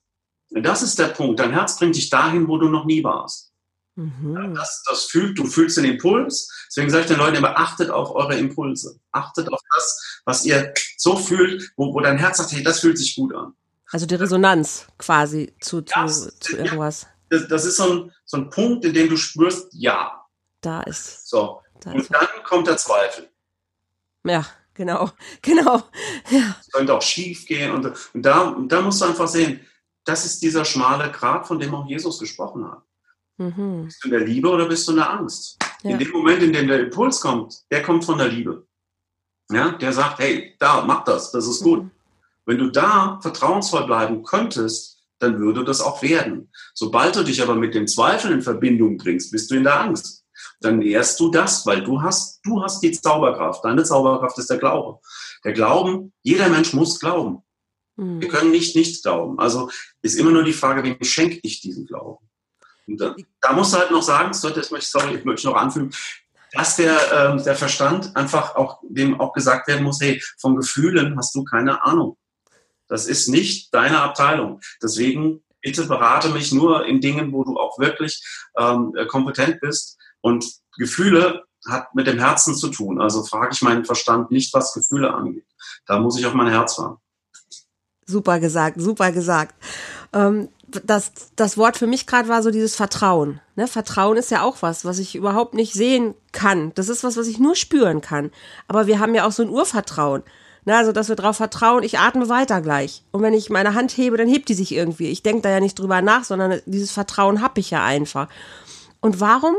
das 0.51 0.83
ist 0.83 0.99
der 0.99 1.07
Punkt. 1.07 1.39
Dein 1.39 1.51
Herz 1.51 1.77
bringt 1.77 1.95
dich 1.95 2.09
dahin, 2.09 2.47
wo 2.47 2.57
du 2.57 2.69
noch 2.69 2.85
nie 2.85 3.03
warst. 3.03 3.51
Mhm. 3.95 4.53
Das, 4.55 4.83
das 4.87 5.05
fühlt, 5.05 5.37
du 5.39 5.45
fühlst 5.45 5.77
den 5.77 5.85
Impuls. 5.85 6.51
Deswegen 6.67 6.89
sage 6.89 7.03
ich 7.03 7.07
den 7.07 7.17
Leuten 7.17 7.37
immer, 7.37 7.57
achtet 7.57 7.89
auf 7.89 8.13
eure 8.13 8.35
Impulse. 8.35 8.99
Achtet 9.11 9.51
auf 9.51 9.61
das, 9.73 10.21
was 10.25 10.45
ihr 10.45 10.73
so 10.97 11.15
fühlt, 11.15 11.71
wo, 11.77 11.93
wo 11.93 11.99
dein 12.01 12.17
Herz 12.17 12.37
sagt, 12.37 12.51
hey, 12.51 12.63
das 12.63 12.81
fühlt 12.81 12.97
sich 12.97 13.15
gut 13.15 13.33
an. 13.33 13.53
Also 13.91 14.05
die 14.05 14.15
Resonanz 14.15 14.87
quasi 14.97 15.53
zu, 15.61 15.81
zu, 15.81 15.93
das, 15.95 16.39
zu 16.39 16.57
irgendwas. 16.57 17.03
Ja, 17.03 17.39
das, 17.39 17.47
das, 17.47 17.65
ist 17.65 17.77
so 17.77 17.91
ein, 17.91 18.11
so 18.25 18.37
ein 18.37 18.49
Punkt, 18.49 18.83
in 18.83 18.93
dem 18.93 19.09
du 19.09 19.15
spürst, 19.15 19.67
ja. 19.73 20.25
Da 20.61 20.81
ist. 20.81 21.27
So. 21.29 21.61
Da 21.79 21.91
und 21.91 22.01
ist 22.01 22.13
dann 22.13 22.27
kommt 22.43 22.67
der 22.67 22.77
Zweifel. 22.77 23.29
Ja, 24.23 24.45
genau, 24.75 25.09
genau. 25.41 25.81
Ja. 26.29 26.55
Es 26.59 26.71
könnte 26.71 26.93
auch 26.93 27.01
schief 27.01 27.45
gehen. 27.45 27.71
Und, 27.71 27.91
und 28.13 28.21
da, 28.21 28.55
da 28.67 28.81
musst 28.81 29.01
du 29.01 29.05
einfach 29.05 29.27
sehen, 29.27 29.59
das 30.03 30.25
ist 30.25 30.43
dieser 30.43 30.63
schmale 30.63 31.11
Grat, 31.11 31.47
von 31.47 31.59
dem 31.59 31.73
auch 31.73 31.87
Jesus 31.87 32.19
gesprochen 32.19 32.69
hat. 32.69 32.83
Mhm. 33.37 33.85
Bist 33.85 34.03
du 34.03 34.07
in 34.07 34.11
der 34.11 34.27
Liebe 34.27 34.49
oder 34.49 34.67
bist 34.67 34.87
du 34.87 34.91
in 34.91 34.97
der 34.97 35.09
Angst? 35.09 35.57
Ja. 35.81 35.91
In 35.91 35.99
dem 35.99 36.11
Moment, 36.11 36.43
in 36.43 36.53
dem 36.53 36.67
der 36.67 36.81
Impuls 36.81 37.19
kommt, 37.19 37.63
der 37.71 37.81
kommt 37.81 38.05
von 38.05 38.17
der 38.17 38.27
Liebe. 38.27 38.67
Ja, 39.51 39.71
der 39.71 39.93
sagt, 39.93 40.19
hey, 40.19 40.55
da, 40.59 40.83
mach 40.83 41.03
das, 41.03 41.31
das 41.31 41.47
ist 41.47 41.63
gut. 41.63 41.83
Mhm. 41.83 41.91
Wenn 42.45 42.57
du 42.59 42.69
da 42.69 43.19
vertrauensvoll 43.21 43.85
bleiben 43.85 44.23
könntest, 44.23 45.03
dann 45.19 45.39
würde 45.39 45.63
das 45.63 45.81
auch 45.81 46.01
werden. 46.01 46.51
Sobald 46.73 47.15
du 47.15 47.23
dich 47.23 47.41
aber 47.41 47.55
mit 47.55 47.73
dem 47.73 47.87
Zweifel 47.87 48.31
in 48.31 48.41
Verbindung 48.41 48.97
bringst, 48.97 49.31
bist 49.31 49.49
du 49.49 49.55
in 49.55 49.63
der 49.63 49.79
Angst 49.79 50.24
dann 50.59 50.79
nährst 50.79 51.19
du 51.19 51.29
das, 51.29 51.65
weil 51.65 51.83
du 51.83 52.01
hast, 52.01 52.39
du 52.43 52.61
hast 52.63 52.81
die 52.81 52.91
Zauberkraft. 52.91 53.63
Deine 53.63 53.83
Zauberkraft 53.83 54.37
ist 54.37 54.49
der 54.49 54.57
Glaube. 54.57 54.99
Der 55.43 55.53
Glauben, 55.53 56.13
jeder 56.23 56.49
Mensch 56.49 56.73
muss 56.73 56.99
glauben. 56.99 57.43
Mhm. 57.95 58.21
Wir 58.21 58.27
können 58.27 58.51
nicht 58.51 58.75
nicht 58.75 59.03
glauben. 59.03 59.39
Also 59.39 59.69
ist 60.01 60.17
immer 60.17 60.31
nur 60.31 60.43
die 60.43 60.53
Frage, 60.53 60.83
wem 60.83 60.97
schenke 61.03 61.39
ich 61.43 61.61
diesen 61.61 61.85
Glauben? 61.85 62.27
Da, 62.87 63.15
da 63.41 63.53
musst 63.53 63.73
du 63.73 63.77
halt 63.79 63.91
noch 63.91 64.03
sagen, 64.03 64.29
das 64.29 64.71
möchte, 64.71 64.89
sorry, 64.89 65.15
ich 65.15 65.25
möchte 65.25 65.47
noch 65.47 65.55
anfügen, 65.55 65.91
dass 66.51 66.75
der, 66.75 66.97
ähm, 67.13 67.43
der 67.43 67.55
Verstand 67.55 68.15
einfach 68.15 68.55
auch 68.55 68.79
dem 68.83 69.19
auch 69.19 69.33
gesagt 69.33 69.67
werden 69.67 69.83
muss, 69.83 69.99
hey, 70.01 70.21
von 70.39 70.55
Gefühlen 70.55 71.17
hast 71.17 71.35
du 71.35 71.43
keine 71.43 71.83
Ahnung. 71.83 72.17
Das 72.87 73.07
ist 73.07 73.27
nicht 73.27 73.73
deine 73.73 74.01
Abteilung. 74.01 74.61
Deswegen 74.81 75.43
bitte 75.61 75.85
berate 75.85 76.29
mich 76.29 76.51
nur 76.51 76.85
in 76.85 77.01
Dingen, 77.01 77.33
wo 77.33 77.43
du 77.43 77.57
auch 77.57 77.79
wirklich 77.79 78.23
ähm, 78.57 78.93
kompetent 79.07 79.59
bist. 79.59 79.97
Und 80.25 80.43
Gefühle 80.75 81.43
hat 81.67 81.93
mit 81.93 82.07
dem 82.07 82.17
Herzen 82.17 82.55
zu 82.55 82.69
tun. 82.69 82.99
Also 82.99 83.23
frage 83.23 83.51
ich 83.53 83.61
meinen 83.61 83.85
Verstand 83.85 84.31
nicht, 84.31 84.51
was 84.55 84.73
Gefühle 84.73 85.13
angeht. 85.13 85.45
Da 85.85 85.99
muss 85.99 86.17
ich 86.17 86.25
auf 86.25 86.33
mein 86.33 86.47
Herz 86.47 86.77
fahren. 86.77 86.97
Super 88.07 88.39
gesagt, 88.39 88.81
super 88.81 89.11
gesagt. 89.11 89.53
Ähm, 90.13 90.49
das, 90.83 91.11
das 91.35 91.59
Wort 91.59 91.77
für 91.77 91.85
mich 91.85 92.07
gerade 92.07 92.27
war 92.27 92.41
so 92.41 92.49
dieses 92.49 92.73
Vertrauen. 92.75 93.39
Ne? 93.55 93.67
Vertrauen 93.67 94.17
ist 94.17 94.31
ja 94.31 94.41
auch 94.41 94.63
was, 94.63 94.83
was 94.83 94.97
ich 94.97 95.13
überhaupt 95.13 95.53
nicht 95.53 95.73
sehen 95.73 96.15
kann. 96.31 96.71
Das 96.73 96.89
ist 96.89 97.03
was, 97.03 97.17
was 97.17 97.27
ich 97.27 97.37
nur 97.37 97.55
spüren 97.55 98.01
kann. 98.01 98.31
Aber 98.67 98.87
wir 98.87 98.99
haben 98.99 99.13
ja 99.13 99.27
auch 99.27 99.31
so 99.31 99.43
ein 99.43 99.49
Urvertrauen. 99.49 100.23
Ne? 100.65 100.75
Also, 100.75 100.91
dass 100.91 101.07
wir 101.07 101.15
darauf 101.15 101.37
vertrauen, 101.37 101.83
ich 101.83 101.99
atme 101.99 102.29
weiter 102.29 102.61
gleich. 102.61 103.03
Und 103.11 103.21
wenn 103.21 103.35
ich 103.35 103.51
meine 103.51 103.75
Hand 103.75 103.95
hebe, 103.95 104.17
dann 104.17 104.27
hebt 104.27 104.49
die 104.49 104.55
sich 104.55 104.71
irgendwie. 104.71 105.09
Ich 105.09 105.21
denke 105.21 105.43
da 105.43 105.49
ja 105.51 105.59
nicht 105.59 105.77
drüber 105.77 106.01
nach, 106.01 106.23
sondern 106.23 106.61
dieses 106.65 106.91
Vertrauen 106.91 107.43
habe 107.43 107.59
ich 107.59 107.69
ja 107.69 107.83
einfach. 107.83 108.27
Und 109.01 109.19
warum 109.19 109.57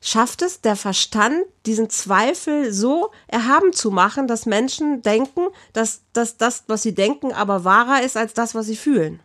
schafft 0.00 0.42
es 0.42 0.60
der 0.60 0.76
Verstand, 0.76 1.44
diesen 1.64 1.90
Zweifel 1.90 2.72
so 2.72 3.10
erhaben 3.28 3.72
zu 3.72 3.90
machen, 3.90 4.26
dass 4.28 4.46
Menschen 4.46 5.02
denken, 5.02 5.48
dass, 5.72 6.02
dass 6.12 6.36
das, 6.36 6.64
was 6.68 6.82
sie 6.82 6.94
denken, 6.94 7.32
aber 7.32 7.64
wahrer 7.64 8.02
ist 8.02 8.16
als 8.16 8.34
das, 8.34 8.54
was 8.54 8.66
sie 8.66 8.76
fühlen? 8.76 9.20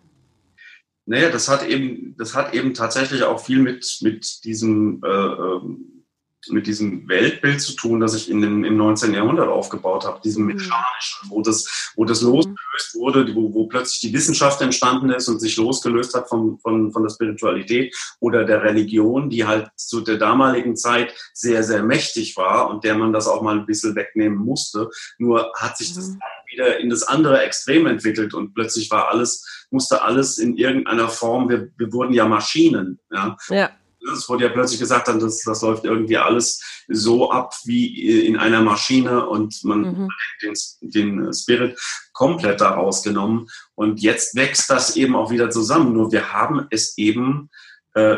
Naja, 1.06 1.30
das 1.30 1.50
hat 1.50 1.68
eben, 1.68 2.16
das 2.18 2.36
hat 2.36 2.54
eben 2.54 2.74
tatsächlich 2.74 3.24
auch 3.24 3.44
viel 3.44 3.60
mit, 3.60 4.00
mit 4.02 4.44
diesem, 4.46 5.02
äh, 5.04 5.08
ähm, 5.08 6.01
mit 6.50 6.66
diesem 6.66 7.08
Weltbild 7.08 7.62
zu 7.62 7.74
tun, 7.76 8.00
das 8.00 8.16
ich 8.16 8.30
in 8.30 8.42
dem, 8.42 8.64
im 8.64 8.78
19. 8.78 9.14
Jahrhundert 9.14 9.48
aufgebaut 9.48 10.06
habe, 10.06 10.22
diesem 10.22 10.44
mhm. 10.44 10.54
mechanischen, 10.54 11.30
wo 11.30 11.42
das, 11.42 11.92
wo 11.96 12.06
das 12.06 12.22
losgelöst 12.22 12.96
wurde, 12.96 13.36
wo, 13.36 13.54
wo 13.54 13.68
plötzlich 13.68 14.02
die 14.02 14.14
Wissenschaft 14.14 14.62
entstanden 14.62 15.12
ist 15.12 15.28
und 15.28 15.40
sich 15.40 15.58
losgelöst 15.58 16.16
hat 16.16 16.30
von, 16.30 16.58
von, 16.60 16.92
von 16.92 17.04
der 17.04 17.10
Spiritualität 17.10 17.96
oder 18.20 18.44
der 18.44 18.64
Religion, 18.64 19.30
die 19.30 19.46
halt 19.46 19.70
zu 19.76 20.02
der 20.02 20.18
damaligen 20.18 20.76
Zeit 20.76 21.14
sehr, 21.34 21.64
sehr 21.64 21.84
mächtig 21.84 22.36
war 22.38 22.70
und 22.70 22.84
der 22.84 22.96
man 22.96 23.14
das 23.14 23.28
auch 23.28 23.42
mal 23.42 23.60
ein 23.60 23.66
bisschen 23.66 23.96
wegnehmen 23.96 24.40
musste. 24.40 24.90
Nur 25.20 25.52
hat 25.56 25.78
sich 25.78 25.94
das 25.94 26.10
mhm. 26.10 26.20
wieder 26.52 26.80
in 26.80 26.90
das 26.90 27.04
andere 27.04 27.42
Extrem 27.44 27.86
entwickelt 27.86 28.34
und 28.34 28.56
plötzlich 28.56 28.90
war 28.90 29.10
alles, 29.10 29.68
musste 29.70 30.02
alles 30.02 30.40
in 30.40 30.58
irgendeiner 30.58 31.10
Form, 31.10 31.50
wir, 31.50 31.70
wir 31.78 31.94
wurden 31.94 32.14
ja 32.14 32.26
Maschinen. 32.26 33.00
Ja. 33.12 33.38
ja 33.50 33.70
es 34.14 34.28
wurde 34.28 34.46
ja 34.46 34.50
plötzlich 34.50 34.80
gesagt, 34.80 35.08
dann, 35.08 35.20
das, 35.20 35.42
das 35.42 35.62
läuft 35.62 35.86
irgendwie 35.86 36.18
alles 36.18 36.84
so 36.88 37.32
ab 37.32 37.54
wie 37.66 38.26
in 38.26 38.38
einer 38.38 38.62
Maschine 38.62 39.28
und 39.28 39.64
man 39.64 39.82
mhm. 39.82 40.10
den, 40.42 40.54
den 40.82 41.34
Spirit 41.34 41.80
komplett 42.14 42.62
daraus 42.62 43.04
genommen. 43.04 43.48
Und 43.76 44.02
jetzt 44.02 44.36
wächst 44.36 44.70
das 44.70 44.96
eben 44.96 45.16
auch 45.16 45.32
wieder 45.32 45.50
zusammen. 45.50 45.94
Nur 45.94 46.12
wir 46.12 46.34
haben 46.34 46.68
es 46.70 46.98
eben 46.98 47.50
äh, 47.94 48.18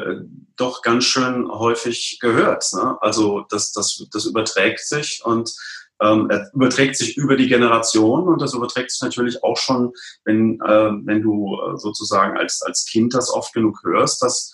doch 0.56 0.82
ganz 0.82 1.06
schön 1.06 1.50
häufig 1.50 2.20
gehört. 2.22 2.66
Ne? 2.74 2.98
Also 3.02 3.46
das, 3.50 3.72
das, 3.72 4.06
das 4.12 4.26
überträgt 4.26 4.86
sich 4.86 5.22
und 5.24 5.54
ähm, 6.02 6.30
überträgt 6.54 6.98
sich 6.98 7.18
über 7.18 7.36
die 7.36 7.48
Generation 7.48 8.28
und 8.28 8.42
das 8.42 8.54
überträgt 8.54 8.92
sich 8.92 9.02
natürlich 9.02 9.44
auch 9.44 9.58
schon, 9.58 9.94
wenn, 10.26 10.60
äh, 10.62 10.92
wenn 11.06 11.22
du 11.22 11.56
äh, 11.56 11.78
sozusagen 11.78 12.38
als, 12.38 12.62
als 12.62 12.86
Kind 12.86 13.14
das 13.14 13.32
oft 13.32 13.54
genug 13.54 13.80
hörst, 13.84 14.22
dass 14.22 14.52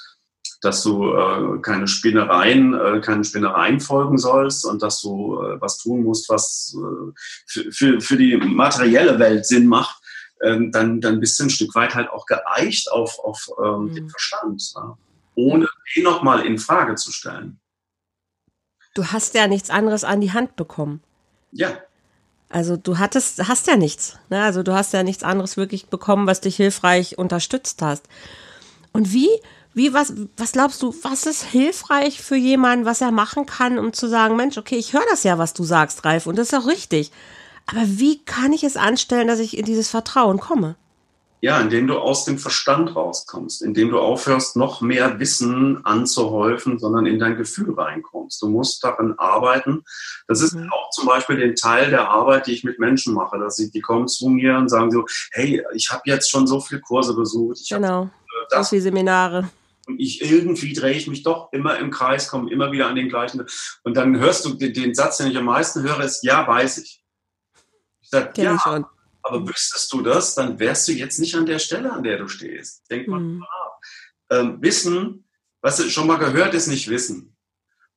dass 0.61 0.83
du 0.83 1.13
äh, 1.13 1.59
keine 1.61 1.87
Spinnereien, 1.87 2.73
äh, 2.73 2.99
keine 3.01 3.23
Spinnereien 3.23 3.79
folgen 3.79 4.17
sollst 4.17 4.65
und 4.65 4.81
dass 4.81 5.01
du 5.01 5.41
äh, 5.41 5.61
was 5.61 5.77
tun 5.77 6.03
musst, 6.03 6.29
was 6.29 6.75
äh, 6.75 7.11
für, 7.47 7.71
für, 7.71 8.01
für 8.01 8.17
die 8.17 8.35
materielle 8.37 9.19
Welt 9.19 9.45
Sinn 9.45 9.67
macht, 9.67 10.01
ähm, 10.41 10.71
dann, 10.71 11.01
dann 11.01 11.19
bist 11.19 11.39
du 11.39 11.45
ein 11.45 11.49
Stück 11.49 11.73
weit 11.75 11.95
halt 11.95 12.09
auch 12.09 12.25
geeicht 12.25 12.91
auf, 12.91 13.19
auf 13.19 13.49
ähm, 13.63 13.85
mhm. 13.85 13.95
den 13.95 14.09
Verstand, 14.09 14.71
ja? 14.75 14.97
ohne 15.35 15.67
den 15.95 16.03
nochmal 16.03 16.45
in 16.45 16.57
Frage 16.57 16.95
zu 16.95 17.11
stellen. 17.11 17.59
Du 18.93 19.05
hast 19.05 19.35
ja 19.35 19.47
nichts 19.47 19.69
anderes 19.69 20.03
an 20.03 20.19
die 20.19 20.33
Hand 20.33 20.55
bekommen. 20.55 21.01
Ja. 21.51 21.77
Also 22.49 22.77
du 22.77 22.97
hattest, 22.97 23.47
hast 23.47 23.67
ja 23.67 23.77
nichts. 23.77 24.17
Ne? 24.29 24.41
Also 24.41 24.63
du 24.63 24.73
hast 24.73 24.91
ja 24.91 25.03
nichts 25.03 25.23
anderes 25.23 25.55
wirklich 25.55 25.87
bekommen, 25.87 26.27
was 26.27 26.41
dich 26.41 26.55
hilfreich 26.55 27.17
unterstützt 27.17 27.81
hast. 27.81 28.07
Und 28.91 29.13
wie 29.13 29.29
wie, 29.73 29.93
was, 29.93 30.13
was 30.35 30.51
glaubst 30.51 30.81
du, 30.81 30.93
was 31.03 31.25
ist 31.25 31.43
hilfreich 31.43 32.21
für 32.21 32.35
jemanden, 32.35 32.85
was 32.85 33.01
er 33.01 33.11
machen 33.11 33.45
kann, 33.45 33.77
um 33.77 33.93
zu 33.93 34.07
sagen, 34.07 34.35
Mensch, 34.35 34.57
okay, 34.57 34.75
ich 34.75 34.93
höre 34.93 35.05
das 35.09 35.23
ja, 35.23 35.37
was 35.37 35.53
du 35.53 35.63
sagst, 35.63 36.03
Ralf, 36.05 36.25
und 36.27 36.37
das 36.37 36.51
ist 36.51 36.59
auch 36.59 36.67
richtig. 36.67 37.11
Aber 37.67 37.81
wie 37.85 38.23
kann 38.23 38.51
ich 38.51 38.63
es 38.63 38.77
anstellen, 38.77 39.27
dass 39.27 39.39
ich 39.39 39.57
in 39.57 39.65
dieses 39.65 39.89
Vertrauen 39.89 40.39
komme? 40.39 40.75
Ja, 41.41 41.61
indem 41.61 41.87
du 41.87 41.97
aus 41.97 42.25
dem 42.25 42.37
Verstand 42.37 42.97
rauskommst, 42.97 43.61
indem 43.61 43.91
du 43.91 43.99
aufhörst, 43.99 44.57
noch 44.57 44.81
mehr 44.81 45.19
Wissen 45.19 45.85
anzuhäufen, 45.85 46.79
sondern 46.79 47.05
in 47.05 47.17
dein 47.17 47.37
Gefühl 47.37 47.73
reinkommst. 47.73 48.41
Du 48.41 48.49
musst 48.49 48.83
daran 48.83 49.13
arbeiten. 49.17 49.85
Das 50.27 50.41
ist 50.41 50.55
mhm. 50.55 50.69
auch 50.73 50.89
zum 50.89 51.05
Beispiel 51.05 51.37
den 51.37 51.55
Teil 51.55 51.91
der 51.91 52.09
Arbeit, 52.09 52.47
die 52.47 52.51
ich 52.51 52.65
mit 52.65 52.79
Menschen 52.79 53.13
mache. 53.13 53.37
Dass 53.39 53.57
ich, 53.59 53.71
die 53.71 53.79
kommen 53.79 54.09
zu 54.09 54.27
mir 54.27 54.57
und 54.57 54.67
sagen 54.67 54.91
so, 54.91 55.05
hey, 55.31 55.63
ich 55.73 55.89
habe 55.91 56.01
jetzt 56.05 56.29
schon 56.29 56.45
so 56.45 56.59
viele 56.59 56.81
Kurse 56.81 57.13
besucht. 57.13 57.59
Ich 57.61 57.69
genau, 57.69 58.09
das, 58.49 58.67
so 58.67 58.71
viele 58.71 58.81
Seminare 58.81 59.49
und 59.89 59.99
ich 59.99 60.21
irgendwie 60.21 60.73
drehe 60.73 60.95
ich 60.95 61.07
mich 61.07 61.23
doch 61.23 61.51
immer 61.51 61.79
im 61.79 61.89
Kreis, 61.89 62.27
komme 62.27 62.51
immer 62.51 62.71
wieder 62.71 62.87
an 62.87 62.95
den 62.95 63.09
gleichen. 63.09 63.43
Und 63.83 63.97
dann 63.97 64.19
hörst 64.19 64.45
du 64.45 64.53
den, 64.53 64.71
den 64.71 64.93
Satz, 64.93 65.17
den 65.17 65.31
ich 65.31 65.37
am 65.37 65.45
meisten 65.45 65.81
höre, 65.81 66.01
ist, 66.01 66.23
ja, 66.23 66.47
weiß 66.47 66.77
ich. 66.77 67.03
Ich 68.01 68.09
sage, 68.09 68.39
ja, 68.39 68.59
schon. 68.59 68.85
aber 69.23 69.47
wüsstest 69.47 69.91
du 69.91 70.01
das, 70.01 70.35
dann 70.35 70.59
wärst 70.59 70.87
du 70.87 70.91
jetzt 70.91 71.19
nicht 71.19 71.35
an 71.35 71.47
der 71.47 71.57
Stelle, 71.57 71.91
an 71.91 72.03
der 72.03 72.19
du 72.19 72.27
stehst. 72.27 72.83
Denk 72.91 73.07
mal 73.07 73.19
mhm. 73.19 73.43
ähm, 74.29 74.61
Wissen, 74.61 75.27
was 75.61 75.77
du 75.77 75.89
schon 75.89 76.05
mal 76.05 76.17
gehört, 76.17 76.53
ist 76.53 76.67
nicht 76.67 76.87
Wissen. 76.87 77.35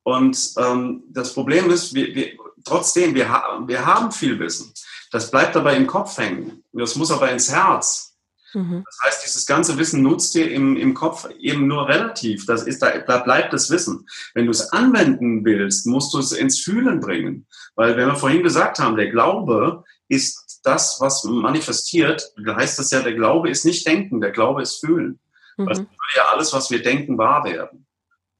Und 0.01 0.53
ähm, 0.57 1.03
das 1.09 1.33
Problem 1.33 1.69
ist, 1.69 1.93
wir, 1.93 2.13
wir, 2.15 2.33
trotzdem, 2.65 3.13
wir, 3.13 3.29
ha 3.29 3.63
wir 3.65 3.85
haben 3.85 4.11
viel 4.11 4.39
Wissen. 4.39 4.73
Das 5.11 5.29
bleibt 5.29 5.55
aber 5.55 5.75
im 5.75 5.85
Kopf 5.85 6.17
hängen. 6.17 6.63
Das 6.73 6.95
muss 6.95 7.11
aber 7.11 7.31
ins 7.31 7.51
Herz. 7.51 8.12
Mhm. 8.53 8.83
Das 8.85 8.99
heißt, 9.05 9.25
dieses 9.25 9.45
ganze 9.45 9.77
Wissen 9.77 10.01
nutzt 10.01 10.33
dir 10.35 10.51
im, 10.51 10.77
im 10.77 10.93
Kopf 10.93 11.27
eben 11.39 11.67
nur 11.67 11.87
relativ. 11.87 12.45
Das 12.45 12.63
ist, 12.63 12.81
da, 12.81 12.99
da 12.99 13.19
bleibt 13.19 13.53
das 13.53 13.69
Wissen. 13.69 14.07
Wenn 14.33 14.45
du 14.45 14.51
es 14.51 14.71
anwenden 14.71 15.43
willst, 15.43 15.87
musst 15.87 16.13
du 16.13 16.19
es 16.19 16.31
ins 16.31 16.59
Fühlen 16.59 16.99
bringen. 16.99 17.47
Weil, 17.75 17.97
wenn 17.97 18.07
wir 18.07 18.15
vorhin 18.15 18.43
gesagt 18.43 18.79
haben, 18.79 18.95
der 18.95 19.09
Glaube 19.09 19.83
ist 20.07 20.61
das, 20.63 20.97
was 20.99 21.23
manifestiert, 21.23 22.33
heißt 22.45 22.79
das 22.79 22.91
ja, 22.91 23.01
der 23.01 23.15
Glaube 23.15 23.49
ist 23.49 23.65
nicht 23.65 23.87
denken, 23.87 24.21
der 24.21 24.31
Glaube 24.31 24.61
ist 24.61 24.79
fühlen. 24.79 25.19
Mhm. 25.57 25.67
Also 25.67 25.85
ja 26.15 26.23
alles, 26.31 26.53
was 26.53 26.69
wir 26.71 26.81
denken, 26.81 27.17
wahr 27.17 27.43
werden. 27.43 27.85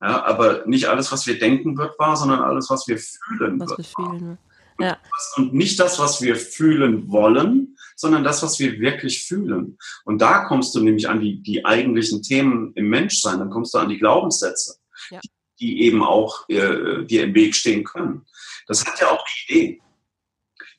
Ja, 0.02 0.23
aber 0.26 0.65
nicht 0.65 0.88
alles, 0.88 1.12
was 1.12 1.26
wir 1.28 1.39
denken, 1.39 1.78
wird 1.78 1.97
wahr, 1.97 2.17
sondern 2.17 2.41
alles, 2.41 2.69
was 2.69 2.88
wir 2.88 2.97
fühlen, 2.97 3.60
was 3.60 3.69
wird 3.69 3.80
wir 3.80 3.86
fühlen. 3.86 4.28
wahr. 4.28 4.38
Ja. 4.80 4.97
Und 5.38 5.54
nicht 5.54 5.80
das, 5.80 5.99
was 5.99 6.21
wir 6.21 6.36
fühlen 6.36 7.10
wollen, 7.10 7.78
sondern 7.95 8.23
das, 8.23 8.43
was 8.43 8.60
wir 8.60 8.79
wirklich 8.79 9.25
fühlen. 9.25 9.77
Und 10.06 10.21
da 10.21 10.45
kommst 10.45 10.75
du 10.75 10.82
nämlich 10.82 11.10
an 11.10 11.19
die, 11.19 11.41
die 11.41 11.65
eigentlichen 11.65 12.21
Themen 12.21 12.73
im 12.75 12.89
Menschsein, 12.89 13.39
dann 13.39 13.49
kommst 13.49 13.73
du 13.73 13.79
an 13.79 13.89
die 13.89 13.99
Glaubenssätze, 13.99 14.75
ja. 15.10 15.19
die, 15.23 15.29
die, 15.60 15.82
eben 15.84 16.03
auch 16.03 16.47
äh, 16.49 17.06
dir 17.06 17.23
im 17.23 17.34
Weg 17.34 17.56
stehen 17.56 17.84
können. 17.84 18.25
Das 18.67 18.86
hat 18.86 18.99
ja 18.99 19.10
auch 19.10 19.25
die 19.25 19.53
Idee. 19.53 19.82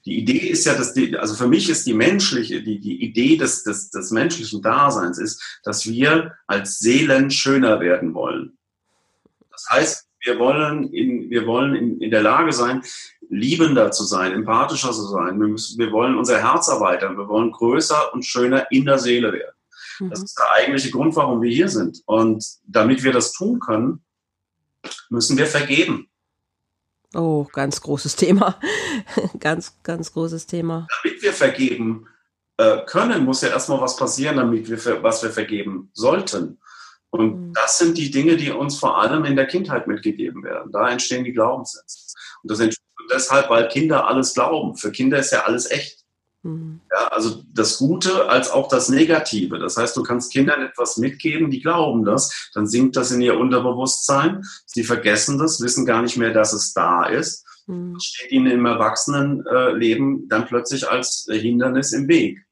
Die 0.07 0.18
Idee 0.18 0.48
ist 0.48 0.66
ja, 0.66 0.74
dass 0.74 0.92
die, 0.92 1.16
also 1.16 1.35
für 1.35 1.48
mich 1.48 1.70
ist 1.70 1.87
die 1.87 1.94
menschliche, 1.94 2.62
die, 2.62 2.79
die 2.79 3.03
Idee 3.03 3.37
des, 3.37 3.64
des, 3.64 3.90
des 3.90 4.11
menschlichen 4.11 4.61
Daseins 4.61 5.18
ist, 5.18 5.61
dass 5.64 5.87
wir 5.87 6.35
als 6.46 6.79
Seelen 6.79 7.31
schöner 7.31 7.81
werden 7.81 8.12
wollen. 8.12 8.59
Das 9.50 9.66
heißt, 9.70 10.09
wir 10.24 10.38
wollen 10.38 10.92
in, 10.92 11.30
wir 11.30 11.46
wollen 11.46 11.74
in, 11.74 12.00
in 12.00 12.10
der 12.10 12.22
Lage 12.22 12.52
sein, 12.52 12.82
liebender 13.28 13.90
zu 13.90 14.04
sein, 14.04 14.32
empathischer 14.32 14.92
zu 14.92 15.06
sein. 15.08 15.38
Wir, 15.38 15.48
müssen, 15.48 15.78
wir 15.78 15.92
wollen 15.92 16.16
unser 16.16 16.40
Herz 16.40 16.68
erweitern. 16.68 17.16
Wir 17.16 17.28
wollen 17.28 17.52
größer 17.52 18.12
und 18.12 18.24
schöner 18.24 18.66
in 18.70 18.84
der 18.84 18.98
Seele 18.98 19.32
werden. 19.32 19.54
Mhm. 20.00 20.10
Das 20.10 20.22
ist 20.22 20.38
der 20.38 20.50
eigentliche 20.52 20.90
Grund, 20.90 21.14
warum 21.16 21.42
wir 21.42 21.50
hier 21.50 21.68
sind. 21.68 22.02
Und 22.06 22.44
damit 22.66 23.02
wir 23.02 23.12
das 23.12 23.32
tun 23.32 23.60
können, 23.60 24.02
müssen 25.10 25.37
wir 25.37 25.46
vergeben. 25.46 26.08
Oh, 27.14 27.44
ganz 27.52 27.80
großes 27.80 28.16
Thema. 28.16 28.58
ganz, 29.38 29.76
ganz 29.82 30.12
großes 30.12 30.46
Thema. 30.46 30.88
Damit 31.02 31.22
wir 31.22 31.32
vergeben 31.32 32.06
äh, 32.56 32.78
können, 32.87 33.24
muss 33.24 33.42
ja 33.42 33.50
erstmal 33.50 33.80
was 33.80 33.96
passieren, 33.96 34.37
damit 34.37 34.68
wir, 34.68 35.02
was 35.02 35.22
wir 35.22 35.30
vergeben 35.30 35.90
sollten. 35.92 36.58
Und 37.14 37.48
mhm. 37.48 37.53
das 37.53 37.79
sind 37.79 37.96
die 37.96 38.11
Dinge, 38.11 38.37
die 38.37 38.50
uns 38.50 38.77
vor 38.77 39.00
allem 39.00 39.24
in 39.24 39.37
der 39.37 39.46
Kindheit 39.46 39.87
mitgegeben 39.87 40.42
werden. 40.42 40.72
Da 40.72 40.90
entstehen 40.90 41.22
die 41.22 41.33
Glaubenssätze. 41.33 42.16
Und 42.42 42.50
das 42.50 42.59
entsteht 42.59 42.85
deshalb, 43.12 43.50
weil 43.50 43.68
Kinder 43.68 44.09
alles 44.09 44.35
glauben. 44.35 44.77
Für 44.77 44.90
Kinder 44.90 45.20
ist 45.20 45.31
ja 45.31 45.44
alles 45.44 45.70
echt. 45.70 46.00
Mhm. 46.42 46.81
Ja, 46.90 47.07
also 47.09 47.44
das 47.53 47.79
Gute 47.79 48.29
als 48.29 48.50
auch 48.50 48.66
das 48.66 48.88
Negative. 48.88 49.61
Das 49.61 49.77
heißt, 49.77 49.96
du 49.96 50.03
kannst 50.03 50.33
Kindern 50.33 50.61
etwas 50.62 50.96
mitgeben, 50.96 51.53
die 51.53 51.61
glauben 51.61 52.05
das, 52.05 52.50
dann 52.53 52.66
sinkt 52.66 52.96
das 52.96 53.12
in 53.12 53.20
ihr 53.20 53.38
Unterbewusstsein. 53.38 54.42
Sie 54.66 54.83
vergessen 54.83 55.38
das, 55.38 55.61
wissen 55.61 55.87
gar 55.87 56.03
nicht 56.03 56.16
mehr, 56.16 56.33
dass 56.33 56.53
es 56.53 56.72
da 56.72 57.05
ist. 57.05 57.46
Mhm. 57.68 57.96
Steht 58.00 58.33
ihnen 58.33 58.50
im 58.50 58.66
Erwachsenenleben 58.66 60.29
dann 60.29 60.46
plötzlich 60.46 60.90
als 60.90 61.29
Hindernis 61.31 61.92
im 61.92 62.09
Weg. 62.09 62.44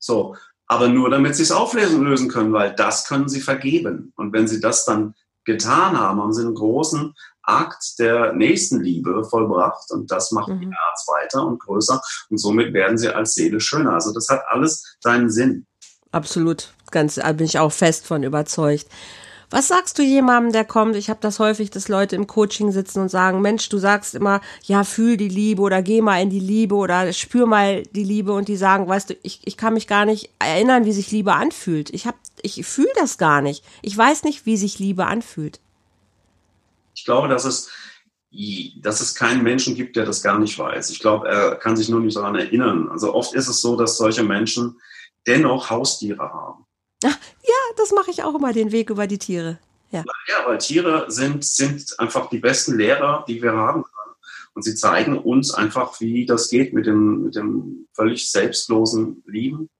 So, 0.00 0.34
aber 0.70 0.86
nur 0.86 1.10
damit 1.10 1.34
sie 1.34 1.42
es 1.42 1.50
auflösen 1.50 2.04
lösen 2.04 2.28
können, 2.28 2.52
weil 2.52 2.72
das 2.72 3.04
können 3.04 3.28
sie 3.28 3.40
vergeben. 3.40 4.12
Und 4.14 4.32
wenn 4.32 4.46
sie 4.46 4.60
das 4.60 4.84
dann 4.84 5.14
getan 5.44 5.98
haben, 5.98 6.22
haben 6.22 6.32
sie 6.32 6.42
einen 6.42 6.54
großen 6.54 7.12
Akt 7.42 7.98
der 7.98 8.34
Nächstenliebe 8.34 9.24
vollbracht 9.24 9.90
und 9.90 10.12
das 10.12 10.30
macht 10.30 10.50
mhm. 10.50 10.62
ihr 10.62 10.70
Herz 10.70 11.08
weiter 11.08 11.44
und 11.44 11.58
größer 11.58 12.00
und 12.28 12.38
somit 12.38 12.72
werden 12.72 12.98
sie 12.98 13.12
als 13.12 13.34
Seele 13.34 13.58
schöner. 13.58 13.94
Also 13.94 14.14
das 14.14 14.28
hat 14.28 14.44
alles 14.46 14.96
seinen 15.00 15.28
Sinn. 15.28 15.66
Absolut, 16.12 16.72
ganz 16.92 17.16
da 17.16 17.32
bin 17.32 17.46
ich 17.46 17.58
auch 17.58 17.72
fest 17.72 18.06
von 18.06 18.22
überzeugt. 18.22 18.86
Was 19.50 19.66
sagst 19.66 19.98
du 19.98 20.04
jemandem, 20.04 20.52
der 20.52 20.64
kommt? 20.64 20.94
Ich 20.94 21.10
habe 21.10 21.18
das 21.20 21.40
häufig, 21.40 21.70
dass 21.70 21.88
Leute 21.88 22.14
im 22.14 22.28
Coaching 22.28 22.70
sitzen 22.70 23.00
und 23.00 23.08
sagen, 23.08 23.40
Mensch, 23.40 23.68
du 23.68 23.78
sagst 23.78 24.14
immer, 24.14 24.40
ja, 24.62 24.84
fühl 24.84 25.16
die 25.16 25.28
Liebe 25.28 25.60
oder 25.60 25.82
geh 25.82 26.00
mal 26.02 26.22
in 26.22 26.30
die 26.30 26.38
Liebe 26.38 26.76
oder 26.76 27.12
spür 27.12 27.46
mal 27.46 27.82
die 27.82 28.04
Liebe 28.04 28.32
und 28.32 28.46
die 28.46 28.56
sagen, 28.56 28.86
weißt 28.86 29.10
du, 29.10 29.16
ich, 29.24 29.40
ich 29.44 29.56
kann 29.56 29.74
mich 29.74 29.88
gar 29.88 30.04
nicht 30.04 30.30
erinnern, 30.38 30.84
wie 30.84 30.92
sich 30.92 31.10
Liebe 31.10 31.32
anfühlt. 31.32 31.90
Ich 31.90 32.06
hab, 32.06 32.14
ich 32.42 32.64
fühle 32.64 32.92
das 32.94 33.18
gar 33.18 33.42
nicht. 33.42 33.64
Ich 33.82 33.96
weiß 33.96 34.22
nicht, 34.22 34.46
wie 34.46 34.56
sich 34.56 34.78
Liebe 34.78 35.06
anfühlt. 35.06 35.58
Ich 36.94 37.04
glaube, 37.04 37.26
dass 37.26 37.44
es, 37.44 37.70
dass 38.82 39.00
es 39.00 39.16
keinen 39.16 39.42
Menschen 39.42 39.74
gibt, 39.74 39.96
der 39.96 40.04
das 40.04 40.22
gar 40.22 40.38
nicht 40.38 40.56
weiß. 40.56 40.90
Ich 40.90 41.00
glaube, 41.00 41.28
er 41.28 41.56
kann 41.56 41.76
sich 41.76 41.88
nur 41.88 42.00
nicht 42.00 42.16
daran 42.16 42.36
erinnern. 42.36 42.88
Also 42.88 43.14
oft 43.14 43.34
ist 43.34 43.48
es 43.48 43.60
so, 43.60 43.74
dass 43.74 43.96
solche 43.96 44.22
Menschen 44.22 44.80
dennoch 45.26 45.70
Haustiere 45.70 46.22
haben. 46.32 46.66
Ach, 47.04 47.18
ja, 47.42 47.54
das 47.76 47.92
mache 47.92 48.10
ich 48.10 48.22
auch 48.22 48.34
immer, 48.34 48.52
den 48.52 48.72
Weg 48.72 48.90
über 48.90 49.06
die 49.06 49.18
Tiere. 49.18 49.58
Ja, 49.90 50.04
ja 50.28 50.46
weil 50.46 50.58
Tiere 50.58 51.10
sind, 51.10 51.44
sind 51.44 51.98
einfach 51.98 52.28
die 52.30 52.38
besten 52.38 52.76
Lehrer, 52.76 53.24
die 53.26 53.42
wir 53.42 53.52
haben. 53.52 53.84
Und 54.52 54.64
sie 54.64 54.74
zeigen 54.74 55.18
uns 55.18 55.54
einfach, 55.54 56.00
wie 56.00 56.26
das 56.26 56.48
geht 56.48 56.72
mit 56.72 56.86
dem, 56.86 57.22
mit 57.24 57.36
dem 57.36 57.88
völlig 57.94 58.30
selbstlosen 58.30 59.22
Lieben. 59.26 59.70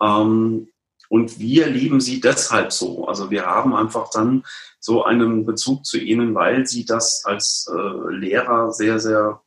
Ähm, 0.00 0.68
und 1.08 1.38
wir 1.38 1.68
lieben 1.68 2.00
sie 2.00 2.20
deshalb 2.20 2.72
so. 2.72 3.06
Also 3.06 3.30
wir 3.30 3.46
haben 3.46 3.74
einfach 3.74 4.10
dann 4.10 4.44
so 4.78 5.04
einen 5.04 5.46
Bezug 5.46 5.86
zu 5.86 5.98
ihnen, 5.98 6.34
weil 6.34 6.66
sie 6.66 6.84
das 6.84 7.24
als 7.24 7.70
äh, 7.72 8.12
Lehrer 8.14 8.72
sehr, 8.72 8.98
sehr 8.98 9.42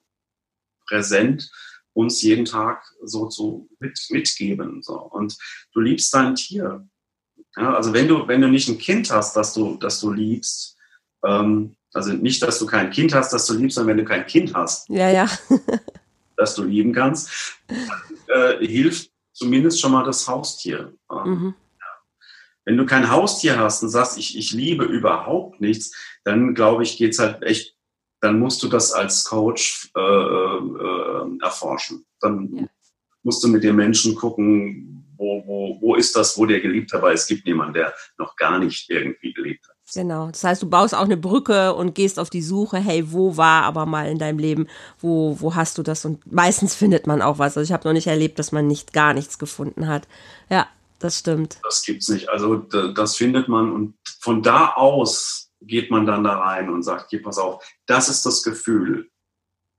präsent 0.88 1.52
uns 1.94 2.22
jeden 2.22 2.46
Tag 2.46 2.84
so 3.04 3.28
zu 3.28 3.70
mit, 3.80 4.00
mitgeben. 4.10 4.82
So. 4.82 4.98
Und 4.98 5.38
du 5.74 5.82
liebst 5.82 6.14
dein 6.14 6.36
Tier. 6.36 6.88
Ja, 7.58 7.74
also 7.74 7.94
wenn 7.94 8.08
du, 8.08 8.28
wenn 8.28 8.42
du 8.42 8.48
nicht 8.48 8.70
ein 8.70 8.78
Kind 8.78 9.12
hast, 9.12 9.36
das 9.36 9.54
du, 9.54 9.76
das 9.76 10.00
du 10.00 10.12
liebst, 10.12 10.78
ähm, 11.26 11.76
also 11.94 12.14
nicht, 12.14 12.42
dass 12.42 12.60
du 12.60 12.66
kein 12.66 12.90
Kind 12.90 13.14
hast, 13.14 13.34
das 13.34 13.46
du 13.48 13.54
liebst, 13.54 13.76
sondern 13.76 13.98
wenn 13.98 14.06
du 14.06 14.10
kein 14.10 14.26
Kind 14.26 14.54
hast, 14.54 14.90
ja, 14.90 15.10
ja. 15.10 15.30
das 16.38 16.56
du 16.56 16.64
lieben 16.64 16.94
kannst, 16.94 17.30
dann, 17.68 18.60
äh, 18.60 18.66
hilft 18.66 19.12
zumindest 19.34 19.82
schon 19.82 19.92
mal 19.92 20.04
das 20.04 20.28
Haustier. 20.28 20.94
Mhm. 21.10 21.54
Wenn 22.64 22.78
du 22.78 22.86
kein 22.86 23.10
Haustier 23.10 23.60
hast 23.60 23.84
und 23.84 23.90
sagst, 23.90 24.18
ich, 24.18 24.38
ich 24.38 24.52
liebe 24.52 24.86
überhaupt 24.86 25.60
nichts, 25.62 25.96
dann 26.24 26.54
glaube 26.54 26.84
ich, 26.84 26.98
geht's 26.98 27.20
halt 27.20 27.42
echt, 27.44 27.76
dann 28.22 28.40
musst 28.40 28.62
du 28.64 28.68
das 28.68 28.92
als 28.94 29.26
Coach 29.26 29.92
äh, 29.98 30.00
äh, 30.00 31.38
erforschen. 31.42 32.06
Dann 32.20 32.56
ja. 32.56 32.66
musst 33.24 33.44
du 33.44 33.48
mit 33.48 33.64
den 33.64 33.76
Menschen 33.76 34.16
gucken, 34.16 35.11
wo, 35.22 35.44
wo, 35.46 35.78
wo 35.80 35.96
ist 35.96 36.16
das, 36.16 36.38
wo 36.38 36.46
der 36.46 36.60
geliebt 36.60 36.92
hat, 36.92 37.02
weil 37.04 37.14
es 37.14 37.28
gibt 37.28 37.46
niemanden, 37.46 37.76
der 37.76 37.94
noch 38.18 38.36
gar 38.36 38.58
nicht 38.58 38.90
irgendwie 38.90 39.34
gelebt 39.34 39.68
hat. 39.70 39.76
Genau. 39.94 40.28
Das 40.28 40.44
heißt, 40.44 40.64
du 40.64 40.70
baust 40.70 40.96
auch 40.96 41.06
eine 41.06 41.18
Brücke 41.18 41.74
und 41.76 41.94
gehst 41.94 42.18
auf 42.18 42.30
die 42.30 42.42
Suche, 42.42 42.78
hey, 42.78 43.12
wo 43.12 43.38
war 43.38 43.64
aber 43.64 43.86
mal 43.86 44.10
in 44.10 44.18
deinem 44.18 44.40
Leben, 44.40 44.68
wo, 45.00 45.38
wo 45.40 45.56
hast 45.56 45.78
du 45.78 45.84
das? 45.84 46.06
Und 46.06 46.30
meistens 46.32 46.74
findet 46.74 47.08
man 47.08 47.22
auch 47.22 47.40
was. 47.40 47.56
Also 47.56 47.68
ich 47.68 47.72
habe 47.72 47.88
noch 47.88 47.94
nicht 47.94 48.08
erlebt, 48.08 48.40
dass 48.40 48.52
man 48.52 48.68
nicht 48.68 48.94
gar 48.94 49.14
nichts 49.14 49.38
gefunden 49.38 49.88
hat. 49.88 50.08
Ja, 50.50 50.68
das 51.00 51.20
stimmt. 51.20 51.60
Das 51.64 51.84
gibt's 51.84 52.10
nicht. 52.10 52.30
Also 52.30 52.56
das 52.56 53.16
findet 53.16 53.48
man 53.48 53.72
und 53.72 53.96
von 54.20 54.42
da 54.42 54.74
aus 54.74 55.52
geht 55.62 55.92
man 55.92 56.08
dann 56.08 56.24
da 56.24 56.40
rein 56.40 56.70
und 56.70 56.82
sagt, 56.82 57.12
hier, 57.12 57.22
pass 57.22 57.38
auf, 57.38 57.64
das 57.86 58.10
ist 58.10 58.26
das 58.26 58.42
Gefühl, 58.42 59.12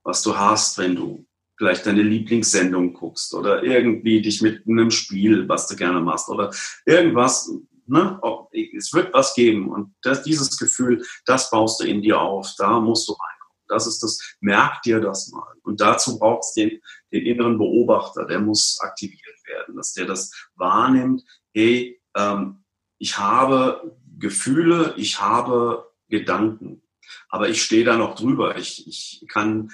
was 0.05 0.22
du 0.22 0.37
hast, 0.37 0.78
wenn 0.78 0.94
du 0.94 1.26
vielleicht 1.62 1.87
deine 1.87 2.03
Lieblingssendung 2.03 2.92
guckst 2.92 3.33
oder 3.35 3.62
irgendwie 3.62 4.20
dich 4.20 4.42
mit 4.42 4.66
einem 4.66 4.90
Spiel, 4.90 5.48
was 5.48 5.68
du 5.68 5.77
gerne 5.77 6.01
machst 6.01 6.29
oder 6.29 6.53
irgendwas. 6.85 7.53
Ne? 7.87 8.20
Es 8.77 8.92
wird 8.92 9.14
was 9.14 9.33
geben 9.37 9.70
und 9.70 9.94
das, 10.03 10.25
dieses 10.25 10.59
Gefühl, 10.59 11.05
das 11.25 11.51
baust 11.51 11.81
du 11.81 11.85
in 11.85 12.03
dir 12.03 12.20
auf. 12.20 12.53
Da 12.59 12.81
musst 12.81 13.09
du 13.09 13.12
reinkommen. 13.12 13.62
Das 13.68 13.87
ist 13.87 14.03
das, 14.03 14.18
merk 14.40 14.83
dir 14.83 14.98
das 14.98 15.31
mal. 15.31 15.55
Und 15.62 15.81
dazu 15.81 16.18
brauchst 16.18 16.57
du 16.57 16.62
den, 16.62 16.81
den 17.12 17.27
inneren 17.27 17.59
Beobachter, 17.59 18.27
der 18.27 18.40
muss 18.40 18.81
aktiviert 18.81 19.38
werden, 19.46 19.77
dass 19.77 19.92
der 19.92 20.07
das 20.07 20.33
wahrnimmt. 20.57 21.22
Hey, 21.55 22.03
ähm, 22.16 22.64
ich 22.98 23.18
habe 23.18 23.96
Gefühle, 24.18 24.94
ich 24.96 25.20
habe 25.20 25.92
Gedanken, 26.09 26.83
aber 27.29 27.51
ich 27.51 27.62
stehe 27.62 27.85
da 27.85 27.96
noch 27.96 28.16
drüber. 28.16 28.57
Ich, 28.57 28.88
ich 28.88 29.25
kann 29.29 29.70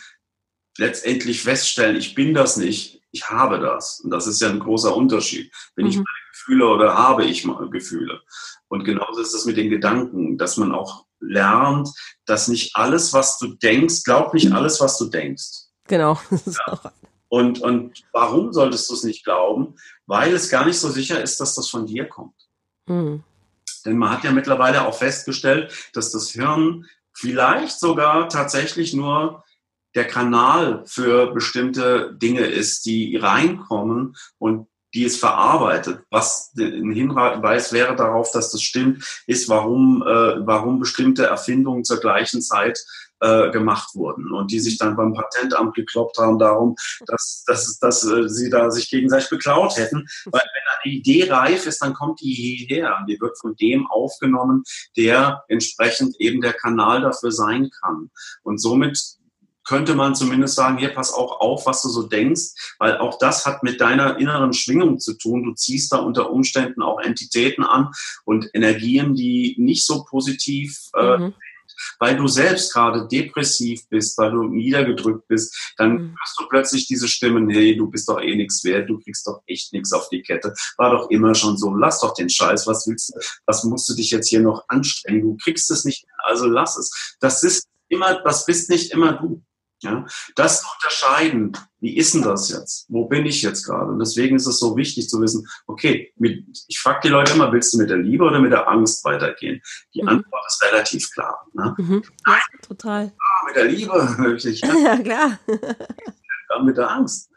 letztendlich 0.79 1.43
feststellen, 1.43 1.97
ich 1.97 2.15
bin 2.15 2.35
das 2.35 2.57
nicht, 2.57 3.03
ich 3.11 3.29
habe 3.29 3.61
das. 3.61 4.01
Und 4.01 4.11
das 4.11 4.27
ist 4.27 4.41
ja 4.41 4.49
ein 4.49 4.61
großer 4.61 4.95
Unterschied. 4.95 5.53
Bin 5.75 5.85
mhm. 5.85 5.91
ich 5.91 5.97
meine 5.97 6.07
Gefühle 6.33 6.69
oder 6.69 6.95
habe 6.97 7.25
ich 7.25 7.45
mal 7.45 7.69
Gefühle? 7.69 8.21
Und 8.69 8.85
genauso 8.85 9.21
ist 9.21 9.35
es 9.35 9.45
mit 9.45 9.57
den 9.57 9.71
Gedanken, 9.71 10.39
dass 10.39 10.57
man 10.57 10.73
auch 10.73 11.07
lernt, 11.21 11.89
dass 12.27 12.49
nicht 12.49 12.77
alles, 12.77 13.13
was 13.13 13.39
du 13.39 13.55
denkst, 13.55 14.05
glaub 14.05 14.35
nicht 14.35 14.53
alles, 14.53 14.81
was 14.81 14.99
du 14.99 15.07
denkst. 15.07 15.69
Genau. 15.87 16.19
Ja. 16.47 16.93
Und, 17.31 17.61
und 17.61 18.05
warum 18.13 18.55
solltest 18.55 18.89
du 18.89 18.95
es 18.95 19.05
nicht 19.05 19.23
glauben? 19.23 19.75
Weil 20.07 20.33
es 20.33 20.49
gar 20.49 20.65
nicht 20.65 20.79
so 20.79 20.89
sicher 20.89 21.23
ist, 21.23 21.39
dass 21.41 21.55
das 21.55 21.69
von 21.69 21.85
dir 21.85 22.07
kommt. 22.07 22.49
Mhm. 22.87 23.23
Denn 23.85 23.99
man 23.99 24.11
hat 24.11 24.25
ja 24.25 24.33
mittlerweile 24.33 24.87
auch 24.87 24.95
festgestellt, 24.95 25.91
dass 25.93 26.11
das 26.11 26.31
Hirn 26.31 26.87
vielleicht 27.13 27.79
sogar 27.79 28.31
tatsächlich 28.31 28.95
nur 28.95 29.45
der 29.95 30.07
Kanal 30.07 30.83
für 30.87 31.33
bestimmte 31.33 32.15
Dinge 32.15 32.47
ist, 32.47 32.87
die 32.87 33.17
reinkommen 33.17 34.17
und 34.39 34.69
die 34.95 35.05
es 35.05 35.19
verarbeitet. 35.19 36.01
Was 36.11 36.53
ein 36.59 36.93
Hinweis 36.93 37.73
wäre 37.73 37.95
darauf, 37.95 38.33
dass 38.33 38.51
das 38.51 38.63
stimmt, 38.63 39.05
ist, 39.27 39.49
warum, 39.49 40.03
äh, 40.03 40.47
warum 40.47 40.81
bestimmte 40.81 41.27
Erfindungen 41.27 41.85
zur 41.85 42.01
gleichen 42.01 42.41
Zeit 42.41 42.79
äh, 43.21 43.51
gemacht 43.51 43.95
wurden 43.95 44.33
und 44.33 44.51
die 44.51 44.61
sich 44.61 44.79
dann 44.79 44.97
beim 44.97 45.13
Patentamt 45.13 45.75
gekloppt 45.75 46.19
haben 46.19 46.39
darum, 46.39 46.77
dass, 47.07 47.45
dass, 47.47 47.79
dass 47.79 48.05
äh, 48.05 48.29
sie 48.29 48.49
da 48.49 48.71
sich 48.71 48.89
gegenseitig 48.89 49.29
beklaut 49.29 49.77
hätten. 49.77 50.07
Weil 50.27 50.43
wenn 50.43 50.63
eine 50.85 50.95
Idee 50.95 51.29
reif 51.29 51.67
ist, 51.67 51.83
dann 51.83 51.95
kommt 51.95 52.21
die 52.21 52.33
hierher 52.33 52.97
und 52.99 53.07
die 53.09 53.21
wird 53.21 53.39
von 53.39 53.57
dem 53.57 53.87
aufgenommen, 53.89 54.63
der 54.97 55.45
entsprechend 55.49 56.15
eben 56.21 56.41
der 56.41 56.53
Kanal 56.53 57.01
dafür 57.01 57.33
sein 57.33 57.71
kann. 57.83 58.11
Und 58.43 58.59
somit 58.59 59.18
könnte 59.69 59.95
man 59.95 60.15
zumindest 60.15 60.55
sagen, 60.55 60.79
hier 60.79 60.95
pass 60.95 61.13
auch 61.13 61.41
auf, 61.41 61.67
was 61.67 61.83
du 61.83 61.91
so 61.91 62.05
denkst, 62.05 62.75
weil 62.79 62.97
auch 62.97 63.19
das 63.19 63.45
hat 63.45 63.63
mit 63.63 63.81
deiner 63.83 64.19
inneren 64.19 64.55
Schwingung 64.55 64.99
zu 64.99 65.13
tun. 65.13 65.45
Du 65.45 65.53
ziehst 65.53 65.93
da 65.93 65.99
unter 65.99 66.31
Umständen 66.31 66.81
auch 66.81 67.01
Entitäten 67.01 67.63
an 67.63 67.91
und 68.25 68.49
Energien, 68.55 69.15
die 69.15 69.57
nicht 69.59 69.85
so 69.85 70.05
positiv 70.05 70.89
äh, 70.95 71.19
mhm. 71.19 71.35
weil 71.99 72.17
du 72.17 72.27
selbst 72.29 72.73
gerade 72.73 73.07
depressiv 73.09 73.87
bist, 73.91 74.17
weil 74.17 74.31
du 74.31 74.45
niedergedrückt 74.45 75.29
bist, 75.29 75.75
dann 75.77 75.93
mhm. 75.93 76.17
hörst 76.19 76.41
du 76.41 76.49
plötzlich 76.49 76.87
diese 76.87 77.07
Stimmen, 77.07 77.51
hey, 77.51 77.77
du 77.77 77.91
bist 77.91 78.09
doch 78.09 78.23
eh 78.23 78.35
nichts 78.35 78.65
wert, 78.65 78.89
du 78.89 78.99
kriegst 78.99 79.27
doch 79.27 79.43
echt 79.47 79.75
nichts 79.75 79.93
auf 79.93 80.09
die 80.09 80.23
Kette. 80.23 80.55
War 80.79 80.93
doch 80.93 81.11
immer 81.11 81.35
schon 81.35 81.59
so, 81.59 81.75
lass 81.75 82.01
doch 82.01 82.15
den 82.15 82.31
Scheiß, 82.31 82.67
was 82.67 82.87
willst 82.87 83.11
du, 83.11 83.21
was 83.45 83.65
musst 83.65 83.87
du 83.91 83.95
dich 83.95 84.11
jetzt 84.11 84.31
hier 84.31 84.41
noch 84.41 84.65
anstrengen? 84.69 85.21
Du 85.21 85.37
kriegst 85.37 85.71
es 85.71 85.85
nicht, 85.85 86.07
also 86.25 86.47
lass 86.47 86.79
es. 86.79 87.17
Das 87.21 87.43
ist 87.43 87.69
immer, 87.89 88.23
das 88.23 88.47
bist 88.47 88.71
nicht 88.71 88.93
immer 88.93 89.13
du. 89.13 89.43
Ja, 89.81 90.05
das 90.35 90.63
zu 90.63 90.69
unterscheiden, 90.75 91.57
wie 91.79 91.97
ist 91.97 92.13
denn 92.13 92.23
das 92.23 92.49
jetzt? 92.49 92.87
Wo 92.89 93.05
bin 93.05 93.25
ich 93.27 93.43
jetzt 93.43 93.65
gerade? 93.65 93.93
Und 93.93 94.01
deswegen 94.01 94.35
ist 94.35 94.47
es 94.47 94.59
so 94.59 94.77
wichtig 94.77 95.09
zu 95.09 95.21
wissen, 95.21 95.47
okay, 95.69 96.13
mit, 96.17 96.45
ich 96.67 96.81
frage 96.81 97.01
die 97.05 97.09
Leute 97.09 97.35
immer, 97.35 97.53
willst 97.53 97.73
du 97.73 97.79
mit 97.79 97.89
der 97.89 97.99
Liebe 97.99 98.25
oder 98.25 98.41
mit 98.41 98.51
der 98.51 98.67
Angst 98.67 99.05
weitergehen? 99.05 99.63
Die 99.95 100.03
mhm. 100.03 100.09
Antwort 100.09 100.45
ist 100.49 100.65
relativ 100.65 101.09
klar. 101.13 101.47
Ne? 101.53 101.77
Mhm. 101.79 102.03
Ja, 102.27 102.39
total. 102.67 103.13
Ah, 103.17 103.47
mit 103.47 103.55
der 103.55 103.65
Liebe, 103.67 103.93
wirklich. 104.19 104.63
Ne? 104.63 104.83
ja, 104.83 104.97
klar. 104.99 105.39
Dann 106.49 106.65
mit 106.65 106.77
der 106.77 106.91
Angst. 106.91 107.31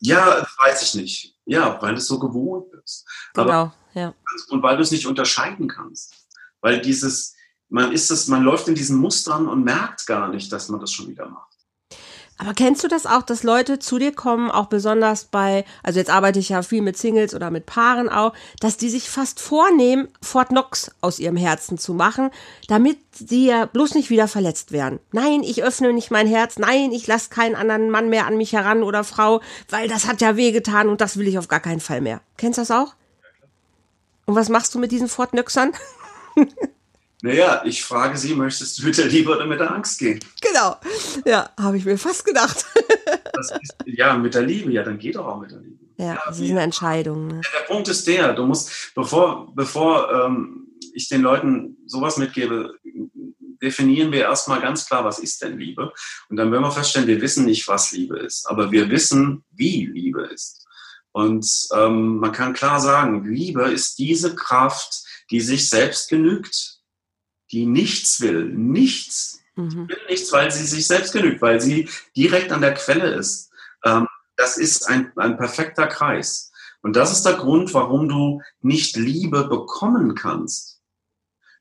Ja, 0.00 0.46
weiß 0.58 0.82
ich 0.82 0.94
nicht. 0.94 1.36
Ja, 1.46 1.80
weil 1.80 1.94
du 1.94 1.98
es 1.98 2.06
so 2.06 2.18
gewohnt 2.18 2.70
bist. 2.72 3.08
Genau, 3.32 3.48
Aber, 3.48 3.74
ja. 3.94 4.14
Und 4.50 4.62
weil 4.62 4.76
du 4.76 4.82
es 4.82 4.90
nicht 4.90 5.06
unterscheiden 5.06 5.66
kannst. 5.66 6.14
Weil 6.60 6.80
dieses, 6.80 7.34
man 7.70 7.92
ist 7.92 8.10
es, 8.10 8.28
man 8.28 8.42
läuft 8.42 8.68
in 8.68 8.74
diesen 8.74 8.98
Mustern 8.98 9.48
und 9.48 9.64
merkt 9.64 10.06
gar 10.06 10.28
nicht, 10.28 10.52
dass 10.52 10.68
man 10.68 10.80
das 10.80 10.92
schon 10.92 11.08
wieder 11.08 11.26
macht. 11.28 11.49
Aber 12.40 12.54
kennst 12.54 12.82
du 12.82 12.88
das 12.88 13.04
auch, 13.04 13.20
dass 13.20 13.42
Leute 13.42 13.78
zu 13.78 13.98
dir 13.98 14.12
kommen, 14.12 14.50
auch 14.50 14.64
besonders 14.64 15.24
bei, 15.26 15.66
also 15.82 15.98
jetzt 15.98 16.08
arbeite 16.08 16.38
ich 16.38 16.48
ja 16.48 16.62
viel 16.62 16.80
mit 16.80 16.96
Singles 16.96 17.34
oder 17.34 17.50
mit 17.50 17.66
Paaren 17.66 18.08
auch, 18.08 18.32
dass 18.60 18.78
die 18.78 18.88
sich 18.88 19.10
fast 19.10 19.40
vornehmen, 19.40 20.08
Fort 20.22 20.48
Knox 20.48 20.90
aus 21.02 21.18
ihrem 21.18 21.36
Herzen 21.36 21.76
zu 21.76 21.92
machen, 21.92 22.30
damit 22.66 22.96
sie 23.12 23.44
ja 23.44 23.66
bloß 23.66 23.94
nicht 23.94 24.08
wieder 24.08 24.26
verletzt 24.26 24.72
werden. 24.72 25.00
Nein, 25.12 25.42
ich 25.42 25.62
öffne 25.62 25.92
nicht 25.92 26.10
mein 26.10 26.26
Herz. 26.26 26.58
Nein, 26.58 26.92
ich 26.92 27.06
lasse 27.06 27.28
keinen 27.28 27.56
anderen 27.56 27.90
Mann 27.90 28.08
mehr 28.08 28.26
an 28.26 28.38
mich 28.38 28.54
heran 28.54 28.84
oder 28.84 29.04
Frau, 29.04 29.42
weil 29.68 29.86
das 29.86 30.08
hat 30.08 30.22
ja 30.22 30.36
wehgetan 30.36 30.88
und 30.88 31.02
das 31.02 31.18
will 31.18 31.28
ich 31.28 31.38
auf 31.38 31.48
gar 31.48 31.60
keinen 31.60 31.80
Fall 31.80 32.00
mehr. 32.00 32.22
Kennst 32.38 32.56
du 32.56 32.62
das 32.62 32.70
auch? 32.70 32.94
Und 34.24 34.34
was 34.34 34.48
machst 34.48 34.74
du 34.74 34.78
mit 34.78 34.92
diesen 34.92 35.08
Fort 35.08 35.32
Knoxern? 35.32 35.72
Naja, 37.22 37.62
ich 37.66 37.84
frage 37.84 38.16
Sie, 38.16 38.34
möchtest 38.34 38.78
du 38.78 38.86
mit 38.86 38.96
der 38.96 39.06
Liebe 39.06 39.30
oder 39.30 39.46
mit 39.46 39.60
der 39.60 39.72
Angst 39.72 39.98
gehen? 39.98 40.20
Genau. 40.40 40.76
Ja, 41.26 41.50
habe 41.58 41.76
ich 41.76 41.84
mir 41.84 41.98
fast 41.98 42.24
gedacht. 42.24 42.64
Ist, 43.38 43.74
ja, 43.86 44.16
mit 44.16 44.34
der 44.34 44.42
Liebe, 44.42 44.72
ja, 44.72 44.82
dann 44.82 44.98
geht 44.98 45.16
doch 45.16 45.26
auch 45.26 45.40
mit 45.40 45.50
der 45.50 45.58
Liebe. 45.58 45.78
Ja, 45.96 46.14
ja 46.14 46.22
das 46.26 46.40
ist 46.40 46.50
eine 46.50 46.62
Entscheidung. 46.62 47.26
Ne? 47.26 47.40
Der 47.54 47.66
Punkt 47.66 47.88
ist 47.88 48.06
der, 48.06 48.32
du 48.32 48.46
musst, 48.46 48.92
bevor, 48.94 49.54
bevor 49.54 50.10
ähm, 50.12 50.68
ich 50.94 51.08
den 51.08 51.22
Leuten 51.22 51.76
sowas 51.86 52.16
mitgebe, 52.16 52.74
definieren 53.62 54.12
wir 54.12 54.22
erstmal 54.22 54.60
ganz 54.60 54.86
klar, 54.86 55.04
was 55.04 55.18
ist 55.18 55.42
denn 55.42 55.58
Liebe? 55.58 55.92
Und 56.28 56.36
dann 56.36 56.50
werden 56.50 56.62
wir 56.62 56.70
feststellen, 56.70 57.08
wir 57.08 57.20
wissen 57.20 57.44
nicht, 57.44 57.68
was 57.68 57.92
Liebe 57.92 58.18
ist, 58.18 58.46
aber 58.46 58.70
wir 58.70 58.90
wissen, 58.90 59.44
wie 59.52 59.86
Liebe 59.86 60.22
ist. 60.26 60.66
Und 61.12 61.46
ähm, 61.74 62.18
man 62.18 62.32
kann 62.32 62.52
klar 62.52 62.80
sagen, 62.80 63.24
Liebe 63.24 63.64
ist 63.70 63.98
diese 63.98 64.34
Kraft, 64.34 65.02
die 65.30 65.40
sich 65.40 65.68
selbst 65.68 66.08
genügt 66.08 66.79
die 67.52 67.66
nichts 67.66 68.20
will, 68.20 68.46
nichts, 68.46 69.40
mhm. 69.56 69.88
will 69.88 70.00
nichts, 70.08 70.32
weil 70.32 70.50
sie 70.50 70.64
sich 70.64 70.86
selbst 70.86 71.12
genügt, 71.12 71.42
weil 71.42 71.60
sie 71.60 71.88
direkt 72.16 72.52
an 72.52 72.60
der 72.60 72.74
Quelle 72.74 73.14
ist. 73.14 73.50
Ähm, 73.84 74.06
das 74.36 74.56
ist 74.56 74.88
ein, 74.88 75.12
ein 75.16 75.36
perfekter 75.36 75.86
Kreis. 75.86 76.50
Und 76.82 76.96
das 76.96 77.12
ist 77.12 77.24
der 77.24 77.34
Grund, 77.34 77.74
warum 77.74 78.08
du 78.08 78.40
nicht 78.60 78.96
Liebe 78.96 79.48
bekommen 79.48 80.14
kannst. 80.14 80.80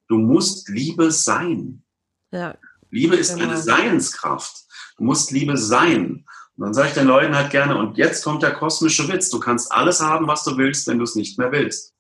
Du 0.08 0.18
musst 0.18 0.70
Liebe 0.70 1.12
sein. 1.12 1.84
Ja, 2.32 2.58
Liebe 2.90 3.16
ist 3.16 3.36
genau. 3.36 3.50
eine 3.50 3.58
Seinskraft. 3.58 4.66
Du 4.98 5.04
musst 5.04 5.32
Liebe 5.32 5.58
sein. 5.58 6.26
Und 6.56 6.66
dann 6.66 6.74
sage 6.74 6.90
ich 6.90 6.94
den 6.94 7.08
Leuten 7.08 7.36
halt 7.36 7.52
gerne, 7.52 7.78
und 7.78 7.98
jetzt 7.98 8.24
kommt 8.24 8.44
der 8.44 8.54
kosmische 8.54 9.08
Witz. 9.08 9.30
Du 9.30 9.40
kannst 9.40 9.72
alles 9.72 10.02
haben, 10.02 10.28
was 10.28 10.44
du 10.44 10.58
willst, 10.58 10.88
wenn 10.88 10.98
du 10.98 11.04
es 11.04 11.16
nicht 11.16 11.38
mehr 11.38 11.52
willst. 11.52 11.94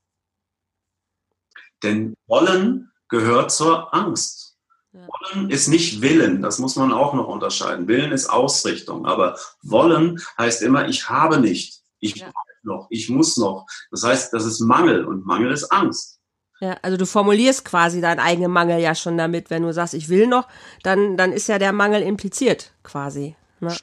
Denn 1.83 2.13
wollen 2.27 2.91
gehört 3.09 3.51
zur 3.51 3.93
Angst. 3.93 4.57
Ja. 4.91 5.01
Wollen 5.07 5.49
ist 5.49 5.67
nicht 5.67 6.01
Willen, 6.01 6.41
das 6.41 6.57
muss 6.57 6.75
man 6.75 6.91
auch 6.91 7.13
noch 7.13 7.27
unterscheiden. 7.27 7.87
Willen 7.87 8.11
ist 8.11 8.27
Ausrichtung, 8.27 9.05
aber 9.05 9.37
wollen 9.61 10.19
heißt 10.37 10.63
immer, 10.63 10.87
ich 10.87 11.09
habe 11.09 11.39
nicht, 11.39 11.81
ich 11.99 12.15
ja. 12.15 12.31
noch, 12.63 12.87
ich 12.89 13.09
muss 13.09 13.37
noch. 13.37 13.67
Das 13.91 14.03
heißt, 14.03 14.33
das 14.33 14.45
ist 14.45 14.61
Mangel 14.61 15.05
und 15.05 15.25
Mangel 15.25 15.51
ist 15.51 15.65
Angst. 15.71 16.19
Ja, 16.61 16.75
also 16.81 16.97
du 16.97 17.05
formulierst 17.05 17.63
quasi 17.63 18.01
deinen 18.01 18.19
eigenen 18.19 18.51
Mangel 18.51 18.79
ja 18.79 18.93
schon 18.93 19.17
damit, 19.17 19.49
wenn 19.49 19.63
du 19.63 19.71
sagst, 19.71 19.93
ich 19.93 20.09
will 20.09 20.27
noch, 20.27 20.47
dann, 20.83 21.15
dann 21.15 21.31
ist 21.31 21.47
ja 21.47 21.57
der 21.57 21.71
Mangel 21.71 22.01
impliziert 22.01 22.73
quasi. 22.83 23.35
Ne? 23.59 23.75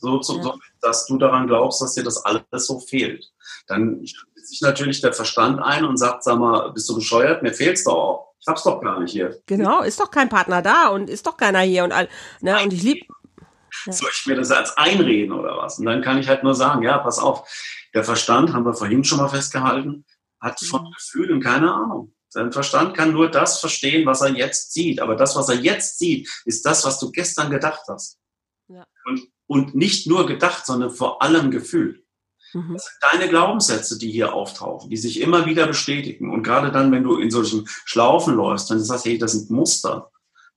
So, 0.00 0.20
so, 0.20 0.36
ja. 0.36 0.42
so, 0.42 0.58
dass 0.80 1.06
du 1.06 1.16
daran 1.16 1.46
glaubst, 1.46 1.80
dass 1.80 1.94
dir 1.94 2.02
das 2.02 2.24
alles 2.24 2.66
so 2.66 2.80
fehlt. 2.80 3.30
Dann 3.68 4.04
setzt 4.44 4.48
sich 4.48 4.60
natürlich 4.60 5.00
der 5.00 5.12
Verstand 5.12 5.60
ein 5.60 5.84
und 5.84 5.96
sagt, 5.96 6.24
sag 6.24 6.38
mal, 6.38 6.72
bist 6.72 6.88
du 6.88 6.94
bescheuert? 6.94 7.42
Mir 7.42 7.52
fehlt's 7.52 7.84
doch 7.84 7.94
auch. 7.94 8.33
Ich 8.44 8.50
hab's 8.50 8.62
doch 8.62 8.82
gar 8.82 9.00
nicht 9.00 9.12
hier. 9.12 9.40
Genau, 9.46 9.80
ist 9.80 9.98
doch 10.00 10.10
kein 10.10 10.28
Partner 10.28 10.60
da 10.60 10.88
und 10.88 11.08
ist 11.08 11.26
doch 11.26 11.38
keiner 11.38 11.60
hier 11.60 11.82
und 11.82 11.92
all, 11.92 12.10
ne, 12.42 12.62
und 12.62 12.74
ich 12.74 12.82
lieb. 12.82 13.06
Ja. 13.86 13.92
Soll 13.92 14.10
ich 14.12 14.26
mir 14.26 14.36
das 14.36 14.50
als 14.50 14.76
einreden 14.76 15.32
oder 15.32 15.56
was? 15.56 15.78
Und 15.78 15.86
dann 15.86 16.02
kann 16.02 16.18
ich 16.18 16.28
halt 16.28 16.44
nur 16.44 16.54
sagen, 16.54 16.82
ja, 16.82 16.98
pass 16.98 17.18
auf, 17.18 17.48
der 17.94 18.04
Verstand, 18.04 18.52
haben 18.52 18.66
wir 18.66 18.74
vorhin 18.74 19.02
schon 19.02 19.16
mal 19.16 19.28
festgehalten, 19.28 20.04
hat 20.40 20.60
von 20.60 20.82
mhm. 20.82 20.92
Gefühlen 20.92 21.40
keine 21.40 21.72
Ahnung. 21.72 22.14
Sein 22.28 22.52
Verstand 22.52 22.94
kann 22.94 23.12
nur 23.12 23.30
das 23.30 23.60
verstehen, 23.60 24.04
was 24.04 24.20
er 24.20 24.30
jetzt 24.30 24.74
sieht. 24.74 25.00
Aber 25.00 25.16
das, 25.16 25.36
was 25.36 25.48
er 25.48 25.54
jetzt 25.54 25.98
sieht, 25.98 26.28
ist 26.44 26.66
das, 26.66 26.84
was 26.84 27.00
du 27.00 27.10
gestern 27.12 27.48
gedacht 27.48 27.82
hast. 27.88 28.18
Ja. 28.68 28.84
Und, 29.06 29.22
und 29.46 29.74
nicht 29.74 30.06
nur 30.06 30.26
gedacht, 30.26 30.66
sondern 30.66 30.90
vor 30.90 31.22
allem 31.22 31.50
gefühlt. 31.50 32.03
Mhm. 32.54 32.74
Das 32.74 32.84
sind 32.84 33.12
deine 33.12 33.28
Glaubenssätze, 33.28 33.98
die 33.98 34.10
hier 34.10 34.32
auftauchen, 34.32 34.88
die 34.90 34.96
sich 34.96 35.20
immer 35.20 35.46
wieder 35.46 35.66
bestätigen. 35.66 36.32
Und 36.32 36.42
gerade 36.42 36.70
dann, 36.70 36.92
wenn 36.92 37.04
du 37.04 37.16
in 37.16 37.30
solchen 37.30 37.66
Schlaufen 37.84 38.34
läufst, 38.34 38.70
dann 38.70 38.82
sagst 38.82 39.04
du, 39.04 39.10
hey, 39.10 39.18
das 39.18 39.32
sind 39.32 39.50
Muster. 39.50 40.10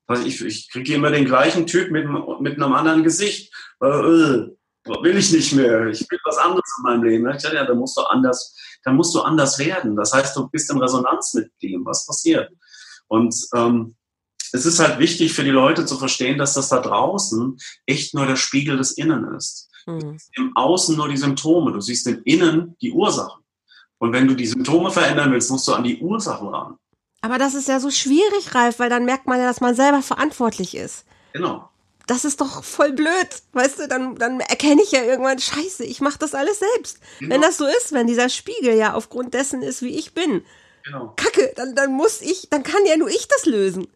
Also 0.05 0.23
ich, 0.25 0.41
ich 0.41 0.71
kriege 0.71 0.93
immer 0.93 1.12
den 1.12 1.25
gleichen 1.25 1.67
Typ 1.67 1.91
mit, 1.91 2.07
mit 2.39 2.55
einem 2.55 2.73
anderen 2.73 3.03
Gesicht. 3.03 3.53
Äh, 3.81 3.88
äh, 3.88 4.57
will 5.01 5.17
ich 5.17 5.31
nicht 5.31 5.53
mehr. 5.53 5.88
Ich 5.88 6.10
will 6.10 6.19
was 6.23 6.38
anderes 6.38 6.63
in 6.77 6.83
meinem 6.83 7.03
Leben. 7.03 7.29
Ich 7.29 7.41
sage, 7.41 7.55
ja, 7.55 7.65
dann 7.65 7.77
musst 7.77 7.97
du 7.97 8.01
anders, 8.03 8.55
dann 8.83 8.95
musst 8.95 9.13
du 9.13 9.21
anders 9.21 9.60
werden. 9.60 9.95
Das 9.95 10.13
heißt, 10.13 10.36
du 10.36 10.47
bist 10.47 10.71
in 10.71 10.77
Resonanz 10.77 11.33
mit 11.33 11.51
dem, 11.62 11.86
was 11.86 12.05
passiert. 12.05 12.49
Und 13.07 13.36
ähm, 13.53 13.95
es 14.53 14.65
ist 14.65 14.79
halt 14.79 14.99
wichtig 14.99 15.33
für 15.33 15.43
die 15.43 15.49
Leute 15.49 15.86
zu 15.86 15.97
verstehen, 15.97 16.38
dass 16.38 16.53
das 16.53 16.69
da 16.69 16.79
draußen 16.79 17.57
echt 17.86 18.13
nur 18.13 18.25
der 18.25 18.38
Spiegel 18.38 18.77
des 18.77 18.93
Innen 18.93 19.36
ist. 19.36 19.66
Mhm. 19.88 20.17
Im 20.36 20.56
Außen 20.56 20.95
nur 20.95 21.10
die 21.10 21.17
Symptome, 21.17 21.71
du 21.71 21.82
siehst 21.82 22.06
im 22.08 22.21
Innen 22.26 22.76
die 22.82 22.91
Ursachen. 22.91 23.41
Und 23.97 24.13
wenn 24.13 24.28
du 24.28 24.36
die 24.36 24.45
Symptome 24.45 24.91
verändern 24.91 25.32
willst, 25.32 25.50
musst 25.50 25.67
du 25.67 25.73
an 25.73 25.84
die 25.84 26.00
Ursachen 26.00 26.50
ran. 26.50 26.78
Aber 27.21 27.39
das 27.39 27.56
ist 27.56 27.67
ja 27.67 27.80
so 27.80 27.89
schwierig, 27.89 28.54
Ralf, 28.54 28.80
weil 28.80 28.89
dann 28.89 29.06
merkt 29.06 29.26
man 29.26 29.39
ja, 29.39 29.47
dass 29.47 29.62
man 29.62 29.76
selber 29.76 30.04
verantwortlich 30.04 30.76
ist. 30.76 31.06
Genau. 31.34 31.69
Das 32.06 32.23
ist 32.23 32.39
doch 32.39 32.63
voll 32.63 32.93
blöd, 32.93 33.28
weißt 33.54 33.80
du, 33.80 33.88
dann, 33.88 34.15
dann 34.15 34.39
erkenne 34.39 34.82
ich 34.82 34.91
ja 34.91 35.04
irgendwann, 35.04 35.39
scheiße, 35.39 35.84
ich 35.84 36.00
mache 36.00 36.19
das 36.19 36.36
alles 36.36 36.60
selbst. 36.60 37.00
Genau. 37.19 37.34
Wenn 37.34 37.41
das 37.41 37.58
so 37.58 37.65
ist, 37.65 37.91
wenn 37.91 38.08
dieser 38.08 38.30
Spiegel 38.30 38.76
ja 38.76 38.93
aufgrund 38.93 39.34
dessen 39.34 39.62
ist, 39.62 39.82
wie 39.82 39.97
ich 39.97 40.13
bin. 40.13 40.43
Genau. 40.86 41.13
Kacke, 41.17 41.52
dann, 41.56 41.76
dann 41.76 41.91
muss 41.91 42.21
ich, 42.21 42.50
dann 42.50 42.63
kann 42.63 42.86
ja 42.86 42.95
nur 42.95 43.10
ich 43.10 43.28
das 43.28 43.45
lösen. 43.45 43.88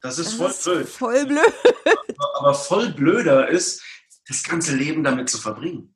Das 0.00 0.18
ist 0.18 0.28
das 0.28 0.34
voll 0.34 0.50
ist 0.50 0.64
blöd. 0.64 0.88
Voll 0.88 1.26
blöd. 1.26 1.54
Aber, 2.18 2.38
aber 2.38 2.54
voll 2.54 2.88
blöder 2.90 3.48
ist, 3.48 3.82
das 4.28 4.42
ganze 4.42 4.76
Leben 4.76 5.04
damit 5.04 5.28
zu 5.28 5.38
verbringen. 5.38 5.94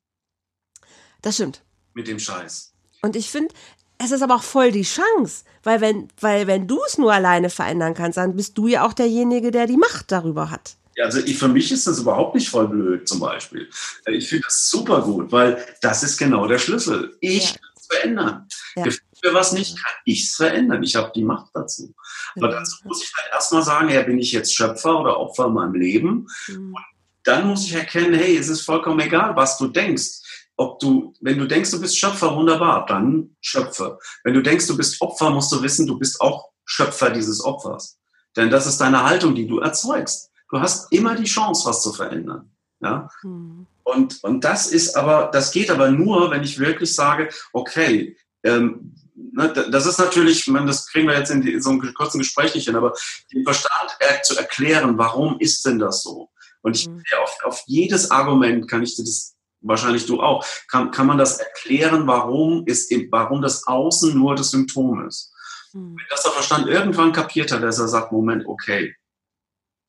Das 1.23 1.37
stimmt. 1.37 1.63
Mit 1.95 2.09
dem 2.09 2.19
Scheiß. 2.19 2.73
Und 3.03 3.17
ich 3.17 3.31
finde, 3.31 3.55
es 3.99 4.11
ist 4.11 4.23
aber 4.23 4.37
auch 4.37 4.43
voll 4.43 4.73
die 4.73 4.83
Chance, 4.83 5.45
weil 5.63 5.81
wenn, 5.81 6.09
weil 6.21 6.47
wenn 6.47 6.67
du 6.67 6.81
es 6.87 6.99
nur 6.99 7.13
alleine 7.13 7.51
verändern 7.51 7.95
kannst, 7.95 8.19
dann 8.19 8.37
bist 8.37 8.59
du 8.59 8.67
ja 8.67 8.87
auch 8.87 8.93
derjenige, 8.93 9.51
der 9.51 9.67
die 9.67 9.77
Macht 9.77 10.13
darüber 10.13 10.51
hat. 10.51 10.77
Ja, 10.97 11.05
also 11.05 11.21
ich, 11.21 11.39
für 11.39 11.49
mich 11.49 11.71
ist 11.73 11.87
das 11.87 11.99
überhaupt 11.99 12.35
nicht 12.35 12.49
voll 12.49 12.69
blöd, 12.69 13.07
zum 13.07 13.21
Beispiel. 13.21 13.69
Ich 14.07 14.29
finde 14.29 14.45
das 14.45 14.71
super 14.71 15.03
gut, 15.03 15.31
weil 15.31 15.65
das 15.83 16.03
ist 16.03 16.17
genau 16.17 16.47
der 16.47 16.59
Schlüssel. 16.59 17.17
Ich 17.21 17.51
ja. 17.51 17.57
kann 17.59 17.71
es 17.77 17.87
verändern. 17.87 18.49
Ja. 18.77 18.85
Für 19.23 19.35
was 19.35 19.53
nicht, 19.53 19.77
kann 19.77 19.93
ich 20.05 20.25
es 20.25 20.37
verändern. 20.37 20.83
Ich 20.83 20.97
habe 20.97 21.13
die 21.15 21.25
Macht 21.25 21.51
dazu. 21.55 21.95
Aber 22.37 22.49
dazu 22.49 22.77
muss 22.85 23.03
ich 23.03 23.13
halt 23.17 23.33
erstmal 23.33 23.63
sagen, 23.63 23.89
ja, 23.91 24.03
bin 24.03 24.19
ich 24.19 24.33
jetzt 24.33 24.55
Schöpfer 24.55 25.01
oder 25.01 25.19
Opfer 25.19 25.47
in 25.47 25.55
meinem 25.55 25.75
Leben? 25.75 26.29
Mhm. 26.49 26.75
Und 26.75 26.85
dann 27.27 27.49
muss 27.49 27.67
ich 27.67 27.75
erkennen, 27.75 28.15
hey, 28.15 28.37
es 28.37 28.49
ist 28.49 28.63
vollkommen 28.63 29.01
egal, 29.01 29.35
was 29.35 29.59
du 29.59 29.69
denkst. 29.69 30.21
Ob 30.57 30.79
du, 30.79 31.13
wenn 31.21 31.39
du 31.39 31.47
denkst, 31.47 31.71
du 31.71 31.81
bist 31.81 31.99
Schöpfer, 31.99 32.35
wunderbar, 32.35 32.87
dann 32.87 33.37
Schöpfer. 33.41 33.99
Wenn 34.25 34.35
du 34.35 34.43
denkst, 34.43 34.67
du 34.67 34.77
bist 34.77 35.01
Opfer, 35.01 35.31
musst 35.31 35.53
du 35.53 35.61
wissen, 35.63 35.87
du 35.87 35.99
bist 35.99 36.21
auch 36.21 36.51
Schöpfer 36.65 37.11
dieses 37.11 37.45
Opfers. 37.45 37.99
Denn 38.37 38.51
das 38.51 38.67
ist 38.67 38.79
deine 38.79 39.03
Haltung, 39.05 39.35
die 39.35 39.47
du 39.47 39.59
erzeugst. 39.59 40.31
Du 40.51 40.61
hast 40.61 40.93
immer 40.93 41.17
die 41.17 41.25
Chance, 41.25 41.69
was 41.69 41.83
zu 41.83 41.93
verändern. 41.93 42.51
Ja? 42.81 43.11
Mhm. 43.23 43.67
Und, 43.83 44.23
und 44.25 44.45
das 44.45 44.69
ist 44.69 44.97
aber, 44.97 45.31
das 45.33 45.51
geht 45.51 45.71
aber 45.71 45.91
nur, 45.91 46.31
wenn 46.31 46.43
ich 46.43 46.59
wirklich 46.59 46.95
sage, 46.95 47.29
okay, 47.53 48.17
ähm, 48.43 48.95
ne, 49.15 49.53
das 49.53 49.87
ist 49.87 49.99
natürlich, 49.99 50.47
man, 50.47 50.67
das 50.67 50.87
kriegen 50.87 51.09
wir 51.09 51.19
jetzt 51.19 51.31
in 51.31 51.41
die, 51.41 51.61
so 51.61 51.71
einem 51.71 51.95
kurzen 51.95 52.19
Gespräch 52.19 52.55
nicht 52.55 52.67
hin, 52.67 52.77
aber 52.77 52.93
den 53.33 53.45
Verstand 53.45 53.97
zu 54.23 54.37
erklären, 54.37 54.99
warum 54.99 55.39
ist 55.41 55.65
denn 55.67 55.79
das 55.79 56.03
so? 56.03 56.31
Und 56.67 56.75
ich 56.75 56.89
mhm. 56.89 57.01
auf, 57.23 57.39
auf 57.45 57.63
jedes 57.67 58.11
Argument 58.11 58.69
kann 58.69 58.83
ich 58.83 58.97
dir 58.97 59.05
das 59.05 59.37
wahrscheinlich 59.61 60.05
du 60.05 60.21
auch, 60.21 60.45
kann, 60.69 60.91
kann 60.91 61.07
man 61.07 61.17
das 61.17 61.39
erklären, 61.39 62.09
warum, 62.09 62.67
ist, 62.67 62.93
warum 63.11 63.41
das 63.41 63.69
Außen 63.69 64.19
nur 64.19 64.35
das 64.35 64.51
Symptom 64.51 65.07
ist. 65.07 65.33
Mhm. 65.73 65.95
Wenn 65.97 66.07
das 66.11 66.25
der 66.25 66.33
Verstand 66.33 66.67
irgendwann 66.67 67.13
kapiert 67.13 67.53
hat, 67.53 67.63
dass 67.63 67.79
er 67.79 67.87
sagt, 67.87 68.11
Moment, 68.11 68.47
okay, 68.47 68.97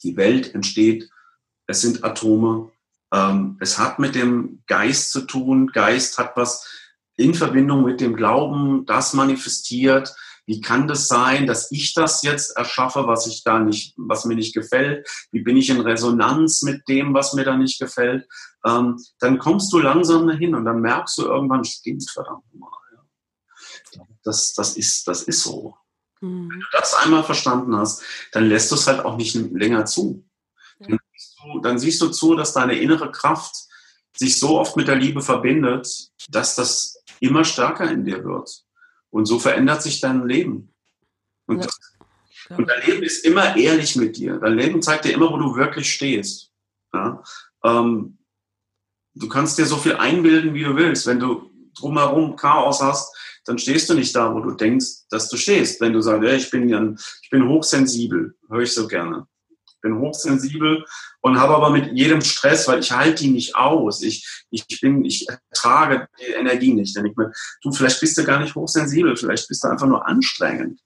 die 0.04 0.16
Welt 0.18 0.54
entsteht, 0.54 1.10
es 1.66 1.82
sind 1.82 2.04
Atome, 2.04 2.72
ähm, 3.12 3.58
es 3.60 3.80
hat 3.80 3.98
mit 3.98 4.14
dem 4.14 4.62
Geist 4.68 5.12
zu 5.12 5.22
tun, 5.22 5.72
Geist 5.72 6.20
hat 6.20 6.38
was 6.38 6.68
in 7.16 7.34
Verbindung 7.34 7.86
mit 7.86 8.02
dem 8.02 8.16
Glauben, 8.16 8.86
das 8.86 9.14
manifestiert, 9.14 10.16
wie 10.48 10.62
kann 10.62 10.88
das 10.88 11.10
sein, 11.10 11.46
dass 11.46 11.72
ich 11.72 11.94
das 11.94 12.24
jetzt 12.24 12.56
erschaffe, 12.56 13.06
was 13.06 13.28
ich 13.28 13.44
da 13.44 13.60
nicht, 13.60 13.94
was 13.98 14.24
mir 14.24 14.36
nicht 14.36 14.56
gefällt? 14.56 15.06
Wie 15.32 15.42
bin 15.42 15.58
ich 15.58 15.70
in 15.70 15.82
Resonanz 15.82 16.62
mit 16.62 16.88
dem, 16.88 17.14
was 17.14 17.34
mir 17.34 17.44
da 17.44 17.58
nicht 17.58 17.80
gefällt? 17.80 18.26
Ähm, 18.66 18.98
dann 19.20 19.40
kommst 19.40 19.74
du 19.74 19.80
langsam 19.80 20.26
dahin 20.26 20.56
und 20.56 20.64
dann 20.64 20.80
merkst 20.80 21.18
du 21.18 21.26
irgendwann, 21.26 21.66
stimmt 21.66 22.10
verdammt 22.10 22.46
mal. 22.54 22.72
Ja. 23.92 24.04
Das, 24.24 24.54
das 24.54 24.78
ist, 24.78 25.06
das 25.06 25.24
ist 25.24 25.44
so. 25.44 25.76
Mhm. 26.22 26.50
Wenn 26.50 26.60
du 26.62 26.68
das 26.72 26.94
einmal 26.94 27.26
verstanden 27.26 27.76
hast, 27.76 28.02
dann 28.32 28.48
lässt 28.48 28.72
du 28.72 28.76
es 28.76 28.88
halt 28.88 29.04
auch 29.04 29.18
nicht 29.18 29.36
länger 29.36 29.86
zu. 29.86 30.26
Ja. 30.80 30.88
Dann 30.88 31.00
bist 31.12 31.36
du, 31.44 31.60
dann 31.60 31.78
siehst 31.78 32.02
du 32.02 32.08
zu, 32.08 32.36
dass 32.36 32.54
deine 32.54 32.80
innere 32.80 33.12
Kraft 33.12 33.54
sich 34.16 34.40
so 34.40 34.58
oft 34.58 34.78
mit 34.78 34.88
der 34.88 34.96
Liebe 34.96 35.22
verbindet, 35.22 36.10
dass 36.30 36.56
das 36.56 37.04
immer 37.20 37.44
stärker 37.44 37.92
in 37.92 38.06
dir 38.06 38.24
wird. 38.24 38.64
Und 39.18 39.26
so 39.26 39.40
verändert 39.40 39.82
sich 39.82 40.00
dein 40.00 40.28
Leben. 40.28 40.72
Und, 41.48 41.58
ja. 41.58 41.66
das, 41.66 42.56
und 42.56 42.70
dein 42.70 42.86
Leben 42.86 43.02
ist 43.02 43.26
immer 43.26 43.58
ehrlich 43.58 43.96
mit 43.96 44.16
dir. 44.16 44.38
Dein 44.38 44.54
Leben 44.54 44.80
zeigt 44.80 45.06
dir 45.06 45.14
immer, 45.14 45.32
wo 45.32 45.38
du 45.38 45.56
wirklich 45.56 45.92
stehst. 45.92 46.52
Ja? 46.94 47.24
Ähm, 47.64 48.20
du 49.16 49.28
kannst 49.28 49.58
dir 49.58 49.66
so 49.66 49.78
viel 49.78 49.96
einbilden, 49.96 50.54
wie 50.54 50.64
du 50.64 50.76
willst. 50.76 51.08
Wenn 51.08 51.20
du 51.20 51.50
drumherum 51.80 52.36
Chaos 52.36 52.80
hast, 52.80 53.12
dann 53.46 53.58
stehst 53.58 53.90
du 53.90 53.96
nicht 53.96 54.16
da, 54.16 54.36
wo 54.36 54.40
du 54.40 54.52
denkst, 54.52 55.08
dass 55.10 55.30
du 55.30 55.38
stehst. 55.38 55.82
Wenn 55.82 55.94
du 55.94 56.02
sagst, 56.02 56.24
ja, 56.24 56.34
ich 56.34 56.52
bin, 56.52 56.96
ich 57.24 57.30
bin 57.32 57.48
hochsensibel, 57.48 58.38
höre 58.48 58.62
ich 58.62 58.74
so 58.76 58.88
gerne. 58.88 59.28
Bin 59.88 60.00
hochsensibel 60.00 60.86
und 61.22 61.40
habe 61.40 61.56
aber 61.56 61.70
mit 61.70 61.94
jedem 61.94 62.22
Stress, 62.22 62.68
weil 62.68 62.80
ich 62.80 62.92
halte 62.92 63.24
die 63.24 63.30
nicht 63.30 63.56
aus. 63.56 64.02
Ich, 64.02 64.46
ich 64.50 64.82
bin, 64.82 65.06
ich 65.06 65.28
ertrage 65.30 66.08
die 66.20 66.32
Energie 66.34 66.74
nicht. 66.74 66.96
Dann 66.96 67.06
ich 67.06 67.16
mir, 67.16 67.32
du, 67.64 67.72
vielleicht 67.72 68.00
bist 68.00 68.18
du 68.18 68.24
gar 68.24 68.40
nicht 68.40 68.56
hochsensibel, 68.56 69.16
vielleicht 69.16 69.48
bist 69.48 69.64
du 69.64 69.70
einfach 69.70 69.88
nur 69.88 70.06
anstrengend. 70.06 70.80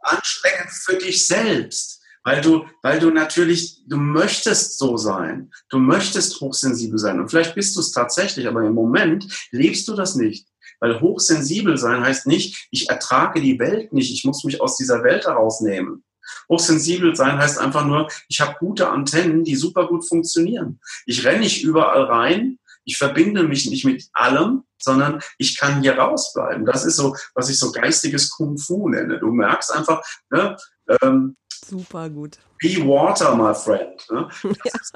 Anstrengend 0.00 0.70
für 0.70 0.96
dich 0.96 1.26
selbst. 1.26 2.00
Weil 2.22 2.42
du, 2.42 2.66
weil 2.82 3.00
du 3.00 3.10
natürlich, 3.10 3.82
du 3.86 3.96
möchtest 3.96 4.78
so 4.78 4.98
sein. 4.98 5.50
Du 5.70 5.78
möchtest 5.78 6.40
hochsensibel 6.40 6.98
sein. 6.98 7.18
Und 7.18 7.30
vielleicht 7.30 7.54
bist 7.54 7.76
du 7.76 7.80
es 7.80 7.92
tatsächlich, 7.92 8.46
aber 8.46 8.62
im 8.64 8.74
Moment 8.74 9.48
lebst 9.52 9.88
du 9.88 9.94
das 9.94 10.16
nicht. 10.16 10.46
Weil 10.80 11.00
hochsensibel 11.00 11.76
sein 11.76 12.02
heißt 12.02 12.26
nicht, 12.26 12.68
ich 12.70 12.88
ertrage 12.88 13.40
die 13.40 13.58
Welt 13.58 13.92
nicht, 13.92 14.12
ich 14.12 14.24
muss 14.24 14.44
mich 14.44 14.60
aus 14.60 14.76
dieser 14.76 15.02
Welt 15.04 15.26
herausnehmen. 15.26 16.04
Hochsensibel 16.48 17.14
sein 17.14 17.38
heißt 17.38 17.58
einfach 17.58 17.84
nur, 17.84 18.08
ich 18.28 18.40
habe 18.40 18.56
gute 18.58 18.88
Antennen, 18.88 19.44
die 19.44 19.56
super 19.56 19.86
gut 19.86 20.06
funktionieren. 20.06 20.80
Ich 21.06 21.24
renne 21.24 21.40
nicht 21.40 21.62
überall 21.62 22.04
rein, 22.04 22.58
ich 22.84 22.96
verbinde 22.96 23.44
mich 23.44 23.68
nicht 23.68 23.84
mit 23.84 24.08
allem, 24.12 24.64
sondern 24.78 25.20
ich 25.38 25.56
kann 25.56 25.82
hier 25.82 25.98
rausbleiben. 25.98 26.64
Das 26.64 26.84
ist 26.84 26.96
so, 26.96 27.16
was 27.34 27.50
ich 27.50 27.58
so 27.58 27.72
geistiges 27.72 28.30
Kung 28.30 28.58
Fu 28.58 28.88
nenne. 28.88 29.18
Du 29.18 29.30
merkst 29.30 29.72
einfach, 29.72 30.02
ne, 30.30 30.56
ähm, 31.02 31.36
super 31.70 32.10
gut. 32.10 32.38
Be 32.60 32.76
water, 32.86 33.34
my 33.34 33.54
friend. 33.54 34.04
Ne? 34.10 34.28
Das, 34.62 34.64
ja. 34.64 34.80
ist, 34.80 34.92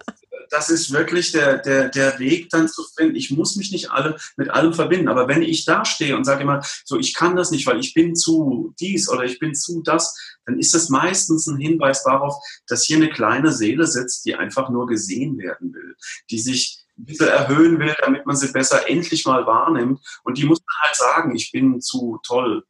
das, 0.50 0.70
ist, 0.70 0.92
wirklich 0.92 1.32
der, 1.32 1.58
der, 1.58 1.88
der 1.88 2.18
Weg 2.18 2.50
dann 2.50 2.68
zu 2.68 2.84
finden. 2.96 3.16
Ich 3.16 3.30
muss 3.30 3.56
mich 3.56 3.72
nicht 3.72 3.90
alle 3.90 4.16
mit 4.36 4.50
allem 4.50 4.74
verbinden. 4.74 5.08
Aber 5.08 5.28
wenn 5.28 5.42
ich 5.42 5.64
da 5.64 5.84
stehe 5.84 6.16
und 6.16 6.24
sage 6.24 6.42
immer, 6.42 6.62
so, 6.84 6.98
ich 6.98 7.14
kann 7.14 7.36
das 7.36 7.50
nicht, 7.50 7.66
weil 7.66 7.80
ich 7.80 7.94
bin 7.94 8.14
zu 8.14 8.74
dies 8.78 9.08
oder 9.08 9.24
ich 9.24 9.38
bin 9.38 9.54
zu 9.54 9.82
das, 9.82 10.14
dann 10.44 10.58
ist 10.58 10.74
das 10.74 10.90
meistens 10.90 11.46
ein 11.46 11.56
Hinweis 11.56 12.04
darauf, 12.04 12.34
dass 12.66 12.84
hier 12.84 12.96
eine 12.96 13.10
kleine 13.10 13.52
Seele 13.52 13.86
sitzt, 13.86 14.26
die 14.26 14.34
einfach 14.34 14.68
nur 14.68 14.86
gesehen 14.86 15.38
werden 15.38 15.72
will, 15.72 15.96
die 16.30 16.38
sich 16.38 16.84
ein 16.98 17.06
bisschen 17.06 17.28
erhöhen 17.28 17.78
will, 17.78 17.94
damit 18.00 18.26
man 18.26 18.36
sie 18.36 18.52
besser 18.52 18.88
endlich 18.88 19.24
mal 19.24 19.46
wahrnimmt. 19.46 20.00
Und 20.22 20.38
die 20.38 20.44
muss 20.44 20.60
man 20.60 20.86
halt 20.86 20.96
sagen, 20.96 21.34
ich 21.34 21.50
bin 21.50 21.80
zu 21.80 22.20
toll, 22.24 22.64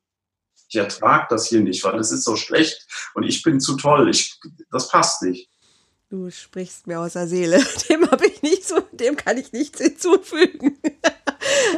ich 0.74 0.80
ertrage 0.80 1.26
das 1.30 1.46
hier 1.46 1.60
nicht, 1.60 1.84
weil 1.84 1.98
es 1.98 2.10
ist 2.10 2.24
so 2.24 2.36
schlecht 2.36 2.86
und 3.14 3.22
ich 3.22 3.42
bin 3.42 3.60
zu 3.60 3.76
toll. 3.76 4.10
Ich, 4.10 4.40
das 4.70 4.88
passt 4.88 5.22
nicht. 5.22 5.48
Du 6.10 6.30
sprichst 6.30 6.86
mir 6.86 7.00
aus 7.00 7.14
der 7.14 7.28
Seele. 7.28 7.64
Dem 7.88 8.10
habe 8.10 8.26
ich 8.26 8.42
nicht 8.42 8.66
so, 8.66 8.80
dem 8.92 9.16
kann 9.16 9.38
ich 9.38 9.52
nichts 9.52 9.80
hinzufügen. 9.80 10.78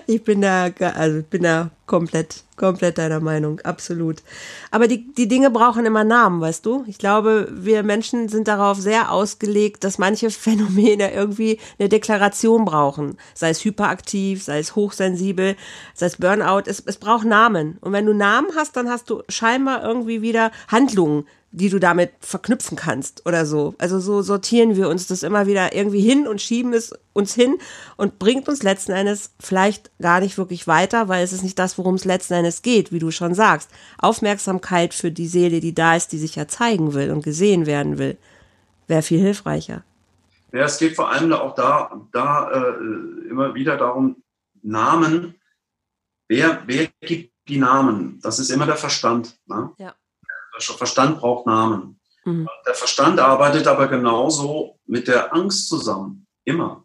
Ich 0.08 0.22
bin 0.22 0.40
da, 0.40 0.70
also 0.94 1.22
bin 1.22 1.42
da 1.42 1.70
komplett, 1.86 2.44
komplett 2.56 2.98
deiner 2.98 3.18
Meinung, 3.18 3.60
absolut. 3.60 4.22
Aber 4.70 4.86
die, 4.86 5.12
die 5.12 5.26
Dinge 5.26 5.50
brauchen 5.50 5.84
immer 5.84 6.04
Namen, 6.04 6.40
weißt 6.40 6.64
du? 6.64 6.84
Ich 6.86 6.98
glaube, 6.98 7.48
wir 7.50 7.82
Menschen 7.82 8.28
sind 8.28 8.46
darauf 8.46 8.78
sehr 8.78 9.10
ausgelegt, 9.10 9.82
dass 9.82 9.98
manche 9.98 10.30
Phänomene 10.46 11.12
irgendwie 11.12 11.58
eine 11.78 11.88
Deklaration 11.88 12.64
brauchen. 12.64 13.16
Sei 13.34 13.50
es 13.50 13.64
hyperaktiv, 13.64 14.44
sei 14.44 14.60
es 14.60 14.76
hochsensibel, 14.76 15.56
sei 15.94 16.06
es 16.06 16.18
Burnout. 16.18 16.62
Es, 16.66 16.80
es 16.86 16.98
braucht 16.98 17.26
Namen. 17.26 17.78
Und 17.80 17.92
wenn 17.92 18.06
du 18.06 18.14
Namen 18.14 18.50
hast, 18.54 18.76
dann 18.76 18.88
hast 18.88 19.10
du 19.10 19.24
scheinbar 19.28 19.82
irgendwie 19.82 20.22
wieder 20.22 20.52
Handlungen, 20.68 21.24
die 21.56 21.70
du 21.70 21.78
damit 21.78 22.10
verknüpfen 22.20 22.76
kannst 22.76 23.24
oder 23.24 23.46
so. 23.46 23.74
Also 23.78 23.98
so 23.98 24.20
sortieren 24.20 24.76
wir 24.76 24.90
uns 24.90 25.06
das 25.06 25.22
immer 25.22 25.46
wieder 25.46 25.74
irgendwie 25.74 26.02
hin 26.02 26.28
und 26.28 26.42
schieben 26.42 26.74
es 26.74 26.92
uns 27.14 27.32
hin 27.32 27.56
und 27.96 28.18
bringt 28.18 28.46
uns 28.46 28.62
letzten 28.62 28.92
Endes 28.92 29.32
vielleicht 29.40 29.90
gar 29.98 30.20
nicht 30.20 30.36
wirklich 30.36 30.66
weiter, 30.66 31.08
weil 31.08 31.24
es 31.24 31.32
ist 31.32 31.42
nicht 31.42 31.58
das, 31.58 31.78
worum 31.78 31.94
es 31.94 32.04
letzten 32.04 32.34
Endes 32.34 32.60
geht, 32.60 32.92
wie 32.92 32.98
du 32.98 33.10
schon 33.10 33.32
sagst. 33.32 33.70
Aufmerksamkeit 33.96 34.92
für 34.92 35.10
die 35.10 35.26
Seele, 35.26 35.60
die 35.60 35.74
da 35.74 35.96
ist, 35.96 36.12
die 36.12 36.18
sich 36.18 36.36
ja 36.36 36.46
zeigen 36.46 36.92
will 36.92 37.10
und 37.10 37.24
gesehen 37.24 37.64
werden 37.64 37.96
will, 37.96 38.18
wäre 38.86 39.00
viel 39.00 39.20
hilfreicher. 39.20 39.82
Ja, 40.52 40.64
es 40.64 40.76
geht 40.76 40.94
vor 40.94 41.10
allem 41.10 41.32
auch 41.32 41.54
da, 41.54 42.06
da 42.12 42.50
äh, 42.50 43.28
immer 43.30 43.54
wieder 43.54 43.78
darum, 43.78 44.16
Namen, 44.60 45.36
wer, 46.28 46.62
wer 46.66 46.88
gibt 47.00 47.32
die 47.48 47.58
Namen? 47.58 48.20
Das 48.22 48.38
ist 48.38 48.50
immer 48.50 48.66
der 48.66 48.76
Verstand. 48.76 49.38
Ne? 49.46 49.70
Ja. 49.78 49.94
Verstand 50.60 51.18
braucht 51.20 51.46
Namen. 51.46 52.00
Mhm. 52.24 52.48
Der 52.66 52.74
Verstand 52.74 53.20
arbeitet 53.20 53.66
aber 53.66 53.88
genauso 53.88 54.78
mit 54.86 55.08
der 55.08 55.34
Angst 55.34 55.68
zusammen. 55.68 56.26
Immer. 56.44 56.84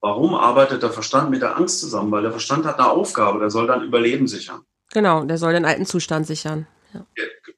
Warum 0.00 0.34
arbeitet 0.34 0.82
der 0.82 0.90
Verstand 0.90 1.30
mit 1.30 1.42
der 1.42 1.56
Angst 1.56 1.80
zusammen? 1.80 2.10
Weil 2.10 2.22
der 2.22 2.32
Verstand 2.32 2.64
hat 2.64 2.78
eine 2.78 2.90
Aufgabe, 2.90 3.38
der 3.38 3.50
soll 3.50 3.68
dann 3.68 3.84
Überleben 3.84 4.26
sichern. 4.26 4.62
Genau, 4.90 5.24
der 5.24 5.38
soll 5.38 5.52
den 5.52 5.64
alten 5.64 5.86
Zustand 5.86 6.26
sichern. 6.26 6.66
Ja. 6.92 7.06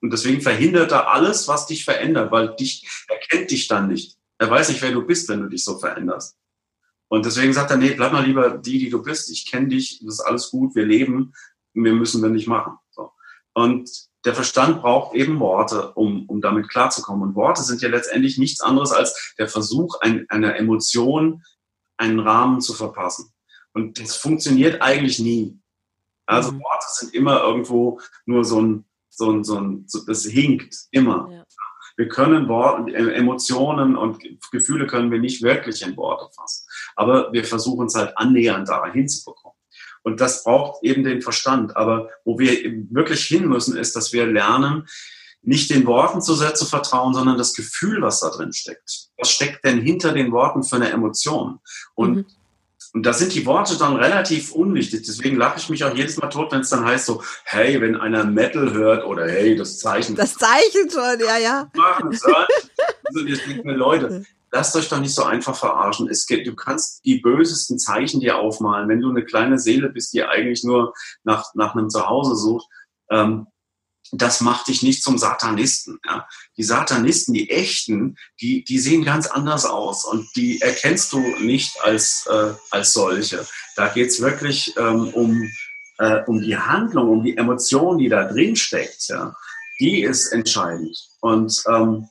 Und 0.00 0.12
deswegen 0.12 0.40
verhindert 0.40 0.92
er 0.92 1.10
alles, 1.10 1.48
was 1.48 1.66
dich 1.66 1.84
verändert, 1.84 2.30
weil 2.30 2.54
dich, 2.56 2.86
er 3.08 3.18
kennt 3.18 3.50
dich 3.50 3.66
dann 3.66 3.88
nicht. 3.88 4.18
Er 4.38 4.50
weiß 4.50 4.68
nicht, 4.68 4.82
wer 4.82 4.92
du 4.92 5.02
bist, 5.06 5.28
wenn 5.28 5.40
du 5.40 5.48
dich 5.48 5.64
so 5.64 5.78
veränderst. 5.78 6.36
Und 7.08 7.24
deswegen 7.24 7.52
sagt 7.52 7.70
er, 7.70 7.76
nee, 7.76 7.94
bleib 7.94 8.12
mal 8.12 8.24
lieber 8.24 8.58
die, 8.58 8.78
die 8.78 8.90
du 8.90 9.02
bist. 9.02 9.30
Ich 9.30 9.50
kenne 9.50 9.68
dich, 9.68 10.00
das 10.04 10.14
ist 10.14 10.20
alles 10.20 10.50
gut, 10.50 10.74
wir 10.74 10.84
leben, 10.84 11.32
wir 11.72 11.92
müssen 11.92 12.22
wir 12.22 12.28
nicht 12.28 12.46
machen. 12.46 12.76
So. 12.90 13.12
Und 13.54 13.90
der 14.24 14.34
Verstand 14.34 14.80
braucht 14.80 15.14
eben 15.14 15.38
Worte, 15.40 15.92
um, 15.92 16.26
um 16.26 16.40
damit 16.40 16.68
klarzukommen. 16.68 17.28
Und 17.28 17.34
Worte 17.34 17.62
sind 17.62 17.82
ja 17.82 17.88
letztendlich 17.88 18.38
nichts 18.38 18.60
anderes 18.60 18.92
als 18.92 19.34
der 19.38 19.48
Versuch, 19.48 20.00
ein, 20.00 20.26
einer 20.28 20.56
Emotion 20.56 21.42
einen 21.96 22.20
Rahmen 22.20 22.60
zu 22.60 22.74
verpassen. 22.74 23.32
Und 23.72 24.00
das 24.00 24.16
funktioniert 24.16 24.82
eigentlich 24.82 25.18
nie. 25.18 25.58
Also 26.26 26.52
mhm. 26.52 26.60
Worte 26.60 26.86
sind 26.88 27.14
immer 27.14 27.42
irgendwo 27.42 28.00
nur 28.24 28.44
so 28.44 28.60
ein, 28.60 28.84
so 29.10 29.30
ein, 29.30 29.44
so 29.44 29.58
ein, 29.58 29.84
so, 29.86 30.04
das 30.06 30.24
hinkt 30.24 30.74
immer. 30.90 31.28
Ja. 31.30 31.44
Wir 31.96 32.08
können 32.08 32.48
Worte, 32.48 32.92
Emotionen 32.92 33.96
und 33.96 34.18
Gefühle 34.50 34.86
können 34.86 35.12
wir 35.12 35.20
nicht 35.20 35.42
wirklich 35.42 35.82
in 35.82 35.96
Worte 35.96 36.28
fassen. 36.34 36.66
Aber 36.96 37.32
wir 37.32 37.44
versuchen 37.44 37.86
es 37.86 37.94
halt 37.94 38.16
annähernd 38.18 38.68
da 38.68 38.84
hinzubekommen. 38.86 39.56
Und 40.04 40.20
das 40.20 40.44
braucht 40.44 40.84
eben 40.84 41.02
den 41.02 41.22
Verstand. 41.22 41.76
Aber 41.76 42.10
wo 42.24 42.38
wir 42.38 42.52
wirklich 42.90 43.24
hin 43.24 43.48
müssen, 43.48 43.76
ist, 43.76 43.96
dass 43.96 44.12
wir 44.12 44.26
lernen, 44.26 44.86
nicht 45.42 45.70
den 45.70 45.86
Worten 45.86 46.22
zu 46.22 46.34
sehr 46.34 46.54
zu 46.54 46.66
vertrauen, 46.66 47.14
sondern 47.14 47.38
das 47.38 47.54
Gefühl, 47.54 48.00
was 48.02 48.20
da 48.20 48.30
drin 48.30 48.52
steckt. 48.52 49.08
Was 49.18 49.30
steckt 49.30 49.64
denn 49.64 49.80
hinter 49.80 50.12
den 50.12 50.30
Worten 50.30 50.62
für 50.62 50.76
eine 50.76 50.90
Emotion? 50.90 51.58
Und, 51.94 52.14
mhm. 52.14 52.26
und 52.92 53.04
da 53.04 53.12
sind 53.12 53.34
die 53.34 53.44
Worte 53.46 53.76
dann 53.76 53.96
relativ 53.96 54.52
unwichtig. 54.52 55.04
Deswegen 55.06 55.36
lache 55.36 55.58
ich 55.58 55.68
mich 55.68 55.84
auch 55.84 55.94
jedes 55.94 56.16
Mal 56.18 56.28
tot, 56.28 56.52
wenn 56.52 56.60
es 56.60 56.70
dann 56.70 56.84
heißt 56.84 57.06
so, 57.06 57.22
hey, 57.44 57.80
wenn 57.80 57.96
einer 57.96 58.24
Metal 58.24 58.72
hört 58.72 59.04
oder 59.04 59.26
hey, 59.26 59.56
das 59.56 59.78
Zeichen. 59.78 60.16
Das 60.16 60.34
Zeichen 60.34 60.90
schon, 60.90 61.20
ja, 61.20 61.38
ja. 61.38 61.70
Machen, 61.74 62.08
also, 62.08 63.26
jetzt 63.26 63.46
denken 63.46 63.66
mir 63.66 63.76
Leute, 63.76 64.24
lasst 64.54 64.76
euch 64.76 64.88
doch 64.88 65.00
nicht 65.00 65.14
so 65.14 65.24
einfach 65.24 65.56
verarschen. 65.56 66.08
Es 66.08 66.26
geht, 66.26 66.46
du 66.46 66.54
kannst 66.54 67.04
die 67.04 67.18
bösesten 67.18 67.78
Zeichen 67.78 68.20
dir 68.20 68.38
aufmalen. 68.38 68.88
Wenn 68.88 69.00
du 69.00 69.10
eine 69.10 69.24
kleine 69.24 69.58
Seele 69.58 69.90
bist, 69.90 70.14
die 70.14 70.22
eigentlich 70.22 70.62
nur 70.62 70.94
nach, 71.24 71.52
nach 71.54 71.74
einem 71.74 71.90
Zuhause 71.90 72.36
sucht, 72.36 72.66
ähm, 73.10 73.48
das 74.12 74.40
macht 74.40 74.68
dich 74.68 74.82
nicht 74.82 75.02
zum 75.02 75.18
Satanisten. 75.18 75.98
Ja. 76.06 76.28
Die 76.56 76.62
Satanisten, 76.62 77.34
die 77.34 77.50
echten, 77.50 78.16
die, 78.40 78.62
die 78.62 78.78
sehen 78.78 79.04
ganz 79.04 79.26
anders 79.26 79.64
aus 79.64 80.04
und 80.04 80.28
die 80.36 80.60
erkennst 80.60 81.12
du 81.12 81.18
nicht 81.40 81.82
als, 81.82 82.24
äh, 82.30 82.52
als 82.70 82.92
solche. 82.92 83.44
Da 83.74 83.88
geht's 83.88 84.20
wirklich 84.20 84.72
ähm, 84.76 85.08
um, 85.08 85.50
äh, 85.98 86.22
um 86.26 86.40
die 86.40 86.56
Handlung, 86.56 87.08
um 87.08 87.24
die 87.24 87.36
Emotion, 87.36 87.98
die 87.98 88.08
da 88.08 88.24
drin 88.24 88.54
steckt. 88.54 89.08
Ja. 89.08 89.34
Die 89.80 90.02
ist 90.02 90.32
entscheidend. 90.32 90.96
Und, 91.20 91.64
ähm, 91.68 92.08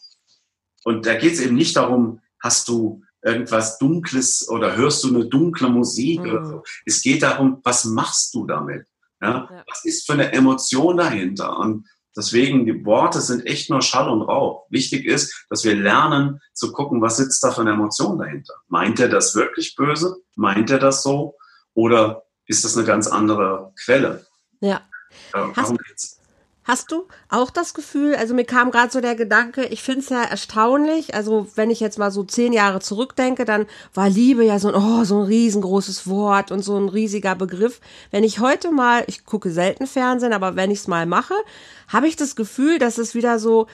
und 0.84 1.05
da 1.05 1.13
geht's 1.15 1.39
eben 1.39 1.55
nicht 1.55 1.78
darum, 1.78 2.20
hast 2.43 2.67
du 2.67 3.01
irgendwas 3.23 3.77
Dunkles 3.77 4.47
oder 4.49 4.75
hörst 4.75 5.03
du 5.03 5.07
eine 5.07 5.25
dunkle 5.25 5.69
Musik 5.69 6.19
mhm. 6.21 6.29
oder 6.29 6.45
so. 6.45 6.63
Es 6.85 7.01
geht 7.01 7.23
darum, 7.23 7.61
was 7.63 7.85
machst 7.85 8.33
du 8.35 8.45
damit? 8.45 8.85
Ja? 9.21 9.49
ja? 9.49 9.63
Was 9.67 9.85
ist 9.85 10.05
für 10.05 10.13
eine 10.13 10.33
Emotion 10.33 10.97
dahinter? 10.97 11.57
Und 11.57 11.87
deswegen, 12.15 12.65
die 12.65 12.85
Worte 12.85 13.21
sind 13.21 13.45
echt 13.47 13.69
nur 13.69 13.81
Schall 13.81 14.09
und 14.09 14.23
Rauch. 14.23 14.65
Wichtig 14.69 15.05
ist, 15.05 15.45
dass 15.49 15.63
wir 15.63 15.75
lernen 15.75 16.41
zu 16.53 16.73
gucken, 16.73 17.01
was 17.01 17.17
sitzt 17.17 17.43
da 17.43 17.51
für 17.51 17.61
eine 17.61 17.71
Emotion 17.71 18.19
dahinter? 18.19 18.53
Meint 18.67 18.99
er 18.99 19.07
das 19.07 19.35
wirklich 19.35 19.75
böse? 19.75 20.17
Meint 20.35 20.69
er 20.69 20.79
das 20.79 21.01
so? 21.01 21.35
Oder 21.73 22.23
ist 22.45 22.65
das 22.65 22.77
eine 22.77 22.85
ganz 22.85 23.07
andere 23.07 23.73
Quelle? 23.85 24.25
Ja. 24.59 24.81
Äh, 25.33 25.39
hast, 25.55 25.73
Hast 26.66 26.93
du 26.93 27.03
auch 27.28 27.49
das 27.49 27.74
Gefühl, 27.74 28.16
also 28.16 28.34
mir 28.34 28.45
kam 28.45 28.72
gerade 28.72 28.91
so 28.91 29.01
der 29.01 29.16
Gedanke, 29.16 29.66
ich 29.66 29.84
finde 29.84 29.99
es 29.99 30.09
ja 30.09 30.24
erstaunlich, 30.24 31.14
also 31.14 31.47
wenn 31.55 31.70
ich 31.70 31.82
jetzt 31.82 31.99
mal 31.99 32.09
so 32.09 32.24
zehn 32.24 32.53
Jahre 32.53 32.80
zurückdenke, 32.80 33.43
dann 33.43 33.66
war 33.93 34.09
Liebe 34.09 34.45
ja 34.45 34.59
so 34.59 34.70
ein, 34.70 34.76
oh, 34.76 35.03
so 35.03 35.20
ein 35.20 35.26
riesengroßes 35.26 36.07
Wort 36.07 36.51
und 36.51 36.64
so 36.64 36.78
ein 36.78 36.88
riesiger 36.88 37.36
Begriff. 37.36 37.82
Wenn 38.11 38.24
ich 38.24 38.39
heute 38.39 38.72
mal, 38.72 39.03
ich 39.07 39.26
gucke 39.26 39.51
selten 39.51 39.88
Fernsehen, 39.88 40.32
aber 40.32 40.55
wenn 40.55 40.72
ich 40.72 40.80
es 40.80 40.88
mal 40.88 41.05
mache, 41.05 41.36
habe 41.89 42.07
ich 42.07 42.16
das 42.16 42.38
Gefühl, 42.38 42.80
dass 42.80 42.97
es 42.97 43.14
wieder 43.14 43.39
so, 43.39 43.68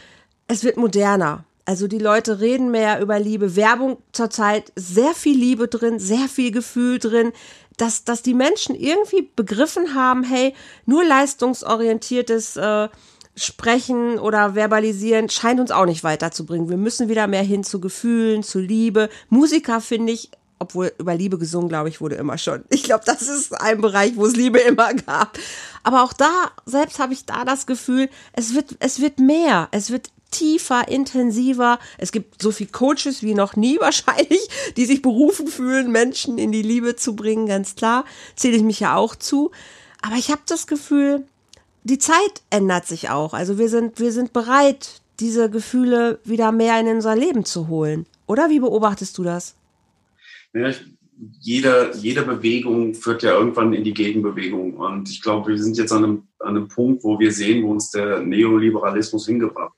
es 0.47 0.63
wird 0.63 0.77
moderner. 0.77 1.43
Also 1.65 1.87
die 1.87 1.99
Leute 1.99 2.39
reden 2.39 2.71
mehr 2.71 2.99
über 2.99 3.19
Liebe. 3.19 3.55
Werbung 3.55 3.97
zurzeit 4.11 4.71
sehr 4.75 5.13
viel 5.13 5.37
Liebe 5.37 5.67
drin, 5.67 5.99
sehr 5.99 6.27
viel 6.27 6.49
Gefühl 6.49 6.97
drin 6.97 7.31
dass, 7.79 8.03
dass 8.03 8.21
die 8.21 8.33
Menschen 8.33 8.75
irgendwie 8.75 9.29
begriffen 9.35 9.95
haben, 9.95 10.23
hey, 10.23 10.53
nur 10.85 11.03
leistungsorientiertes 11.05 12.57
äh, 12.57 12.89
Sprechen 13.35 14.19
oder 14.19 14.53
Verbalisieren 14.55 15.29
scheint 15.29 15.61
uns 15.61 15.71
auch 15.71 15.85
nicht 15.85 16.03
weiterzubringen. 16.03 16.69
Wir 16.69 16.77
müssen 16.77 17.07
wieder 17.07 17.27
mehr 17.27 17.43
hin 17.43 17.63
zu 17.63 17.79
Gefühlen, 17.79 18.43
zu 18.43 18.59
Liebe. 18.59 19.09
Musiker 19.29 19.79
finde 19.79 20.11
ich, 20.11 20.29
obwohl 20.59 20.91
über 20.97 21.15
Liebe 21.15 21.37
gesungen, 21.37 21.69
glaube 21.69 21.87
ich, 21.87 22.01
wurde 22.01 22.15
immer 22.15 22.37
schon. 22.37 22.65
Ich 22.69 22.83
glaube, 22.83 23.05
das 23.05 23.21
ist 23.21 23.53
ein 23.61 23.79
Bereich, 23.79 24.17
wo 24.17 24.25
es 24.25 24.35
Liebe 24.35 24.59
immer 24.59 24.93
gab. 24.93 25.39
Aber 25.83 26.03
auch 26.03 26.11
da, 26.11 26.51
selbst 26.65 26.99
habe 26.99 27.13
ich 27.13 27.25
da 27.25 27.45
das 27.45 27.65
Gefühl, 27.65 28.09
es 28.33 28.53
wird, 28.53 28.75
es 28.79 28.99
wird 28.99 29.19
mehr. 29.19 29.69
Es 29.71 29.89
wird 29.89 30.09
tiefer, 30.31 30.87
intensiver. 30.87 31.79
Es 31.97 32.11
gibt 32.11 32.41
so 32.41 32.51
viele 32.51 32.69
Coaches 32.71 33.23
wie 33.23 33.33
noch 33.33 33.55
nie 33.55 33.77
wahrscheinlich, 33.79 34.47
die 34.77 34.85
sich 34.85 35.01
berufen 35.01 35.47
fühlen, 35.47 35.91
Menschen 35.91 36.37
in 36.37 36.51
die 36.51 36.61
Liebe 36.61 36.95
zu 36.95 37.15
bringen, 37.15 37.47
ganz 37.47 37.75
klar. 37.75 38.05
Zähle 38.35 38.57
ich 38.57 38.63
mich 38.63 38.79
ja 38.79 38.95
auch 38.95 39.15
zu. 39.15 39.51
Aber 40.01 40.15
ich 40.15 40.31
habe 40.31 40.41
das 40.47 40.67
Gefühl, 40.67 41.25
die 41.83 41.97
Zeit 41.97 42.41
ändert 42.49 42.85
sich 42.85 43.09
auch. 43.09 43.33
Also 43.33 43.57
wir 43.57 43.69
sind, 43.69 43.99
wir 43.99 44.11
sind 44.11 44.33
bereit, 44.33 45.01
diese 45.19 45.49
Gefühle 45.49 46.19
wieder 46.23 46.51
mehr 46.51 46.79
in 46.79 46.87
unser 46.87 47.15
Leben 47.15 47.45
zu 47.45 47.67
holen. 47.67 48.05
Oder 48.27 48.49
wie 48.49 48.59
beobachtest 48.59 49.17
du 49.17 49.23
das? 49.23 49.55
Ja, 50.53 50.69
ich, 50.69 50.81
jede, 51.41 51.91
jede 51.95 52.21
Bewegung 52.21 52.93
führt 52.93 53.23
ja 53.23 53.33
irgendwann 53.33 53.73
in 53.73 53.83
die 53.83 53.93
Gegenbewegung. 53.93 54.75
Und 54.77 55.09
ich 55.09 55.21
glaube, 55.21 55.49
wir 55.49 55.57
sind 55.57 55.77
jetzt 55.77 55.91
an 55.91 56.03
einem, 56.03 56.23
an 56.39 56.55
einem 56.55 56.67
Punkt, 56.67 57.03
wo 57.03 57.19
wir 57.19 57.31
sehen, 57.31 57.63
wo 57.63 57.71
uns 57.71 57.91
der 57.91 58.21
Neoliberalismus 58.21 59.25
hingebracht 59.25 59.73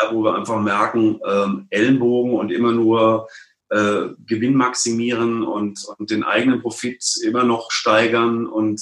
ja, 0.00 0.12
wo 0.12 0.22
wir 0.22 0.34
einfach 0.34 0.60
merken, 0.60 1.20
ähm, 1.26 1.66
Ellenbogen 1.70 2.34
und 2.34 2.50
immer 2.50 2.72
nur 2.72 3.28
äh, 3.70 4.08
Gewinn 4.26 4.54
maximieren 4.54 5.42
und, 5.42 5.84
und 5.98 6.10
den 6.10 6.24
eigenen 6.24 6.60
Profit 6.60 7.02
immer 7.24 7.44
noch 7.44 7.70
steigern. 7.70 8.46
Und 8.46 8.80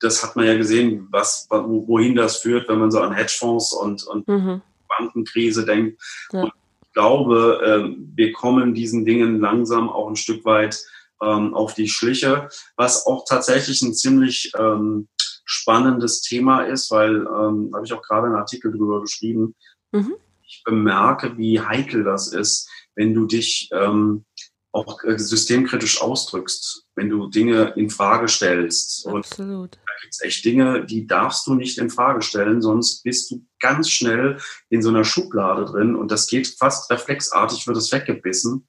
das 0.00 0.22
hat 0.22 0.36
man 0.36 0.46
ja 0.46 0.56
gesehen, 0.56 1.08
was, 1.10 1.46
wohin 1.50 2.14
das 2.14 2.38
führt, 2.38 2.68
wenn 2.68 2.78
man 2.78 2.90
so 2.90 3.00
an 3.00 3.12
Hedgefonds 3.12 3.72
und, 3.72 4.04
und 4.04 4.28
mhm. 4.28 4.62
Bankenkrise 4.88 5.64
denkt. 5.64 6.00
Ja. 6.32 6.42
Und 6.42 6.52
ich 6.82 6.92
glaube, 6.92 7.60
äh, 7.62 7.96
wir 8.14 8.32
kommen 8.32 8.74
diesen 8.74 9.04
Dingen 9.04 9.40
langsam 9.40 9.88
auch 9.88 10.08
ein 10.08 10.16
Stück 10.16 10.44
weit 10.44 10.80
ähm, 11.22 11.54
auf 11.54 11.74
die 11.74 11.88
Schliche, 11.88 12.48
was 12.76 13.06
auch 13.06 13.24
tatsächlich 13.28 13.82
ein 13.82 13.94
ziemlich 13.94 14.52
ähm, 14.58 15.08
spannendes 15.44 16.20
Thema 16.20 16.62
ist, 16.62 16.90
weil 16.90 17.16
ähm, 17.16 17.72
habe 17.74 17.84
ich 17.84 17.92
auch 17.92 18.02
gerade 18.02 18.26
einen 18.26 18.36
Artikel 18.36 18.70
darüber 18.70 19.00
geschrieben, 19.00 19.54
Mhm. 19.92 20.14
Ich 20.42 20.62
bemerke, 20.64 21.36
wie 21.36 21.60
heikel 21.60 22.04
das 22.04 22.32
ist, 22.32 22.70
wenn 22.94 23.14
du 23.14 23.26
dich 23.26 23.68
ähm, 23.72 24.24
auch 24.72 25.02
äh, 25.04 25.18
systemkritisch 25.18 26.00
ausdrückst, 26.00 26.86
wenn 26.94 27.08
du 27.08 27.28
Dinge 27.28 27.72
in 27.76 27.90
Frage 27.90 28.28
stellst. 28.28 29.06
Absolut. 29.06 29.76
Und 29.76 29.76
da 29.76 29.92
gibt 30.02 30.14
es 30.14 30.22
echt 30.22 30.44
Dinge, 30.44 30.84
die 30.84 31.06
darfst 31.06 31.46
du 31.46 31.54
nicht 31.54 31.78
in 31.78 31.90
Frage 31.90 32.22
stellen, 32.22 32.62
sonst 32.62 33.02
bist 33.02 33.30
du 33.30 33.44
ganz 33.60 33.88
schnell 33.88 34.38
in 34.68 34.82
so 34.82 34.90
einer 34.90 35.04
Schublade 35.04 35.64
drin 35.64 35.96
und 35.96 36.10
das 36.10 36.26
geht 36.26 36.48
fast 36.58 36.90
reflexartig, 36.90 37.66
wird 37.66 37.76
es 37.76 37.92
weggebissen. 37.92 38.68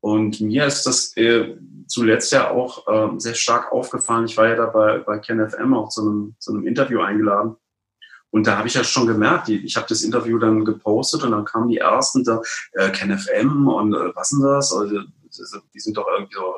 Und 0.00 0.40
mir 0.40 0.66
ist 0.66 0.84
das 0.84 1.16
äh, 1.16 1.56
zuletzt 1.86 2.32
ja 2.32 2.50
auch 2.50 2.88
äh, 2.88 3.20
sehr 3.20 3.34
stark 3.34 3.70
aufgefallen. 3.70 4.24
Ich 4.24 4.36
war 4.36 4.48
ja 4.48 4.56
da 4.56 4.66
bei, 4.66 4.98
bei 4.98 5.18
KenFM 5.18 5.74
auch 5.74 5.90
zu 5.90 6.02
einem, 6.02 6.34
zu 6.40 6.52
einem 6.52 6.66
Interview 6.66 7.00
eingeladen. 7.00 7.56
Und 8.32 8.46
da 8.46 8.56
habe 8.56 8.66
ich 8.66 8.74
ja 8.74 8.82
schon 8.82 9.06
gemerkt, 9.06 9.50
ich 9.50 9.76
habe 9.76 9.86
das 9.88 10.02
Interview 10.02 10.38
dann 10.38 10.64
gepostet 10.64 11.22
und 11.22 11.32
dann 11.32 11.44
kamen 11.44 11.68
die 11.68 11.78
ersten, 11.78 12.24
da, 12.24 12.40
äh, 12.72 12.90
KenFM 12.90 13.68
und 13.68 13.92
äh, 13.92 14.14
was 14.14 14.30
denn 14.30 14.40
das? 14.40 14.72
Also, 14.72 15.00
die 15.74 15.80
sind 15.80 15.96
doch 15.96 16.06
irgendwie 16.08 16.34
so 16.34 16.54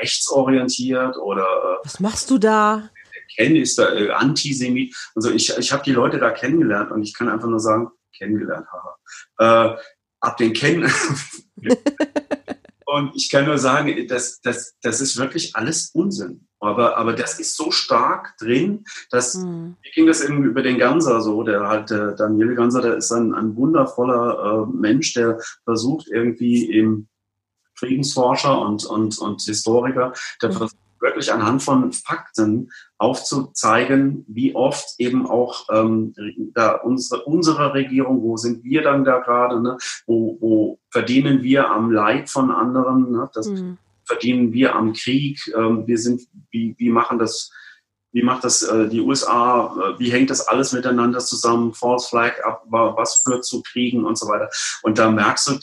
rechtsorientiert 0.00 1.16
oder. 1.18 1.44
Äh, 1.44 1.84
was 1.84 2.00
machst 2.00 2.30
du 2.30 2.38
da? 2.38 2.90
Ken 3.36 3.56
ist 3.56 3.78
da 3.78 3.92
äh, 3.92 4.10
Antisemit. 4.10 4.94
Also 5.14 5.30
ich, 5.30 5.56
ich 5.56 5.72
habe 5.72 5.82
die 5.84 5.92
Leute 5.92 6.18
da 6.18 6.30
kennengelernt 6.30 6.90
und 6.90 7.02
ich 7.02 7.14
kann 7.14 7.28
einfach 7.28 7.48
nur 7.48 7.60
sagen, 7.60 7.90
kennengelernt, 8.16 8.66
haha. 8.72 9.74
Äh, 9.74 9.76
ab 10.20 10.36
den 10.38 10.54
Kennen. 10.54 10.90
und 12.88 13.14
ich 13.14 13.30
kann 13.30 13.44
nur 13.44 13.58
sagen, 13.58 14.06
das, 14.08 14.40
das, 14.40 14.74
das 14.80 15.02
ist 15.02 15.18
wirklich 15.18 15.54
alles 15.54 15.90
Unsinn. 15.92 16.48
Aber, 16.58 16.96
aber 16.96 17.12
das 17.12 17.38
ist 17.38 17.54
so 17.54 17.70
stark 17.70 18.34
drin, 18.38 18.84
dass, 19.10 19.34
mhm. 19.34 19.76
wie 19.82 19.90
ging 19.90 20.06
das 20.06 20.22
irgendwie 20.22 20.48
über 20.48 20.62
den 20.62 20.78
Ganser 20.78 21.20
so, 21.20 21.42
der 21.42 21.68
halt, 21.68 21.90
der 21.90 22.12
Daniel 22.12 22.54
Ganser, 22.54 22.80
der 22.80 22.96
ist 22.96 23.12
ein, 23.12 23.34
ein 23.34 23.54
wundervoller 23.56 24.64
äh, 24.66 24.74
Mensch, 24.74 25.12
der 25.12 25.38
versucht 25.64 26.08
irgendwie 26.08 26.64
im 26.78 27.08
Friedensforscher 27.74 28.58
und, 28.58 28.86
und, 28.86 29.18
und 29.18 29.42
Historiker, 29.42 30.14
der 30.40 30.48
mhm. 30.48 30.54
versucht 30.54 30.87
wirklich 31.00 31.32
anhand 31.32 31.62
von 31.62 31.92
Fakten 31.92 32.70
aufzuzeigen, 32.98 34.24
wie 34.28 34.54
oft 34.54 34.94
eben 34.98 35.26
auch 35.26 35.66
ähm, 35.72 36.14
da 36.54 36.72
unsere, 36.72 37.24
unsere 37.24 37.74
Regierung, 37.74 38.22
wo 38.22 38.36
sind 38.36 38.64
wir 38.64 38.82
dann 38.82 39.04
da 39.04 39.18
gerade, 39.18 39.60
ne? 39.60 39.76
wo, 40.06 40.36
wo 40.40 40.78
verdienen 40.90 41.42
wir 41.42 41.70
am 41.70 41.90
Leid 41.90 42.30
von 42.30 42.50
anderen, 42.50 43.12
ne? 43.12 43.30
das, 43.32 43.48
mhm 43.48 43.78
verdienen 44.08 44.52
wir 44.52 44.74
am 44.74 44.94
Krieg? 44.94 45.38
Ähm, 45.54 45.86
wir 45.86 45.98
sind, 45.98 46.22
wie, 46.50 46.74
wie 46.78 46.90
machen 46.90 47.18
das, 47.18 47.52
wie 48.10 48.22
macht 48.22 48.42
das 48.42 48.62
äh, 48.62 48.88
die 48.88 49.00
USA? 49.00 49.66
Äh, 49.66 49.98
wie 50.00 50.10
hängt 50.10 50.30
das 50.30 50.48
alles 50.48 50.72
miteinander 50.72 51.20
zusammen? 51.20 51.74
False 51.74 52.08
Flag 52.08 52.42
ab, 52.44 52.64
was 52.66 53.22
führt 53.22 53.44
zu 53.44 53.62
Kriegen 53.62 54.04
und 54.04 54.18
so 54.18 54.26
weiter? 54.26 54.50
Und 54.82 54.98
da 54.98 55.10
merkst 55.10 55.48
du, 55.48 55.60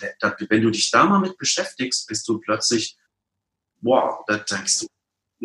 wenn 0.50 0.62
du 0.62 0.70
dich 0.70 0.92
da 0.92 1.06
mal 1.06 1.20
mit 1.20 1.38
beschäftigst, 1.38 2.08
bist 2.08 2.28
du 2.30 2.40
plötzlich, 2.40 2.98
wow, 3.82 4.24
da 4.28 4.38
denkst 4.38 4.82
du, 4.82 4.88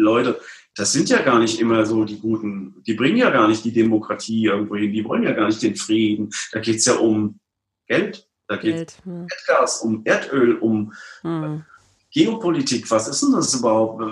Leute, 0.01 0.41
das 0.77 0.93
sind 0.93 1.09
ja 1.09 1.23
gar 1.23 1.39
nicht 1.39 1.61
immer 1.61 1.85
so 1.85 2.05
die 2.05 2.19
Guten, 2.19 2.83
die 2.87 2.95
bringen 2.95 3.17
ja 3.17 3.31
gar 3.31 3.49
nicht 3.49 3.65
die 3.65 3.73
Demokratie 3.73 4.45
irgendwo 4.45 4.77
hin, 4.77 4.93
die 4.93 5.05
wollen 5.05 5.23
ja 5.23 5.33
gar 5.33 5.47
nicht 5.47 5.63
den 5.63 5.77
Frieden. 5.77 6.31
Da 6.53 6.61
geht 6.61 6.77
es 6.77 6.85
ja 6.87 6.95
um 6.95 7.41
Geld, 7.87 8.29
da 8.47 8.57
geht 8.57 8.89
es 8.89 8.97
um 9.05 9.27
Erdgas, 9.31 9.83
um 9.83 10.03
Erdöl, 10.05 10.57
um 10.57 10.93
hm. 11.23 11.65
Geopolitik, 12.13 12.91
was 12.91 13.07
ist 13.07 13.23
denn 13.23 13.33
das 13.33 13.55
überhaupt? 13.55 14.03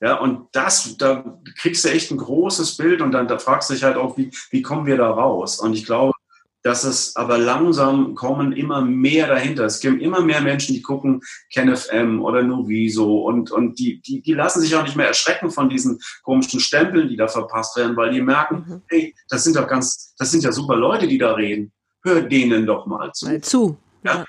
Ja, 0.00 0.18
und 0.20 0.48
das, 0.52 0.96
da 0.96 1.38
kriegst 1.58 1.84
du 1.84 1.90
echt 1.90 2.10
ein 2.10 2.16
großes 2.16 2.78
Bild 2.78 3.02
und 3.02 3.12
dann 3.12 3.28
da 3.28 3.38
fragst 3.38 3.68
du 3.68 3.74
dich 3.74 3.82
halt 3.82 3.96
auch, 3.96 4.16
wie, 4.16 4.30
wie 4.50 4.62
kommen 4.62 4.86
wir 4.86 4.96
da 4.96 5.10
raus? 5.10 5.60
Und 5.60 5.74
ich 5.74 5.84
glaube, 5.84 6.14
dass 6.62 6.84
es 6.84 7.16
aber 7.16 7.38
langsam 7.38 8.14
kommen 8.14 8.52
immer 8.52 8.82
mehr 8.82 9.26
dahinter. 9.26 9.64
Es 9.64 9.80
gibt 9.80 10.02
immer 10.02 10.20
mehr 10.20 10.40
Menschen, 10.40 10.74
die 10.74 10.82
gucken 10.82 11.20
KenFM 11.52 12.20
oder 12.20 12.42
Noviso 12.42 13.22
und, 13.22 13.50
und 13.50 13.78
die, 13.78 14.00
die, 14.02 14.20
die 14.20 14.34
lassen 14.34 14.60
sich 14.60 14.74
auch 14.74 14.82
nicht 14.82 14.96
mehr 14.96 15.08
erschrecken 15.08 15.50
von 15.50 15.68
diesen 15.68 15.98
komischen 16.22 16.60
Stempeln, 16.60 17.08
die 17.08 17.16
da 17.16 17.28
verpasst 17.28 17.76
werden, 17.76 17.96
weil 17.96 18.10
die 18.10 18.20
merken, 18.20 18.64
mhm. 18.66 18.82
hey, 18.88 19.14
das 19.28 19.44
sind 19.44 19.56
doch 19.56 19.66
ganz, 19.66 20.14
das 20.18 20.30
sind 20.30 20.44
ja 20.44 20.52
super 20.52 20.76
Leute, 20.76 21.06
die 21.08 21.18
da 21.18 21.32
reden. 21.32 21.72
Hör 22.02 22.22
denen 22.22 22.66
doch 22.66 22.86
mal 22.86 23.12
zu. 23.12 23.26
Mal 23.26 23.40
zu. 23.40 23.76
Ja. 24.04 24.16
ja 24.18 24.24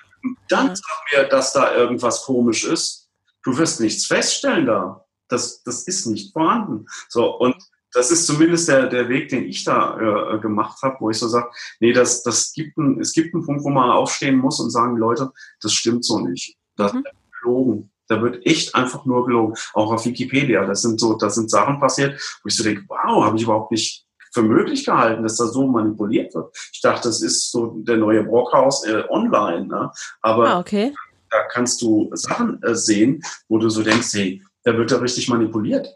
dann 0.49 0.67
ja. 0.67 0.75
sag 0.75 1.13
mir, 1.13 1.23
dass 1.29 1.53
da 1.53 1.73
irgendwas 1.75 2.23
komisch 2.23 2.63
ist. 2.63 3.09
Du 3.43 3.57
wirst 3.57 3.79
nichts 3.82 4.05
feststellen 4.05 4.65
da. 4.65 5.05
Das, 5.27 5.63
das 5.63 5.84
ist 5.84 6.05
nicht 6.07 6.34
vorhanden. 6.34 6.86
So, 7.09 7.38
und 7.38 7.55
das 7.93 8.11
ist 8.11 8.25
zumindest 8.25 8.67
der, 8.67 8.87
der 8.87 9.09
Weg, 9.09 9.29
den 9.29 9.45
ich 9.45 9.63
da 9.63 9.97
äh, 10.35 10.39
gemacht 10.39 10.81
habe, 10.81 10.97
wo 10.99 11.09
ich 11.09 11.17
so 11.17 11.27
sage, 11.27 11.49
nee, 11.79 11.93
das, 11.93 12.23
das 12.23 12.53
gibt 12.53 12.77
ein, 12.77 12.99
es 12.99 13.13
gibt 13.13 13.33
einen 13.33 13.45
Punkt, 13.45 13.63
wo 13.63 13.69
man 13.69 13.89
aufstehen 13.89 14.37
muss 14.37 14.59
und 14.59 14.69
sagen, 14.69 14.97
Leute, 14.97 15.31
das 15.61 15.73
stimmt 15.73 16.05
so 16.05 16.19
nicht. 16.19 16.55
Das 16.77 16.93
mhm. 16.93 17.03
gelogen. 17.41 17.91
Da 18.07 18.21
wird 18.21 18.45
echt 18.45 18.75
einfach 18.75 19.05
nur 19.05 19.25
gelogen. 19.25 19.55
Auch 19.73 19.93
auf 19.93 20.05
Wikipedia. 20.05 20.65
Das 20.65 20.81
sind 20.81 20.99
so, 20.99 21.13
das 21.13 21.35
sind 21.35 21.49
Sachen 21.49 21.79
passiert, 21.79 22.19
wo 22.43 22.47
ich 22.47 22.55
so 22.55 22.63
denke, 22.63 22.83
wow, 22.87 23.23
habe 23.23 23.37
ich 23.37 23.43
überhaupt 23.43 23.71
nicht 23.71 24.05
für 24.33 24.41
möglich 24.41 24.85
gehalten, 24.85 25.23
dass 25.23 25.37
das 25.37 25.53
so 25.53 25.67
manipuliert 25.67 26.33
wird. 26.33 26.55
Ich 26.73 26.81
dachte, 26.81 27.09
das 27.09 27.21
ist 27.21 27.51
so 27.51 27.77
der 27.79 27.97
neue 27.97 28.23
Brockhaus 28.23 28.85
äh, 28.85 29.03
online. 29.09 29.67
Ne? 29.67 29.91
Aber 30.21 30.49
ah, 30.49 30.59
okay. 30.59 30.93
da 31.29 31.43
kannst 31.51 31.81
du 31.81 32.09
Sachen 32.13 32.61
äh, 32.63 32.75
sehen, 32.75 33.21
wo 33.49 33.57
du 33.57 33.69
so 33.69 33.83
denkst, 33.83 34.13
hey, 34.13 34.41
da 34.63 34.77
wird 34.77 34.91
da 34.91 34.97
richtig 34.97 35.27
manipuliert. 35.27 35.87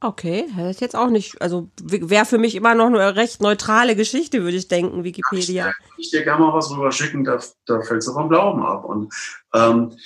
Okay, 0.00 0.46
hätte 0.54 0.70
ich 0.70 0.80
jetzt 0.80 0.94
auch 0.94 1.10
nicht. 1.10 1.42
Also 1.42 1.70
wäre 1.82 2.24
für 2.24 2.38
mich 2.38 2.54
immer 2.54 2.74
noch 2.76 2.86
eine 2.86 3.16
recht 3.16 3.40
neutrale 3.40 3.96
Geschichte, 3.96 4.42
würde 4.42 4.56
ich 4.56 4.68
denken, 4.68 5.02
Wikipedia. 5.02 5.64
Kann 5.64 5.74
ich, 5.96 6.10
dir 6.10 6.22
gerne 6.22 6.44
mal 6.44 6.54
was 6.54 6.70
rüber 6.70 6.92
schicken, 6.92 7.24
da, 7.24 7.40
da 7.66 7.80
fällst 7.82 8.06
du 8.06 8.12
vom 8.12 8.28
Glauben 8.28 8.62
ab. 8.64 8.84
Und 8.84 9.12
ähm, 9.54 9.96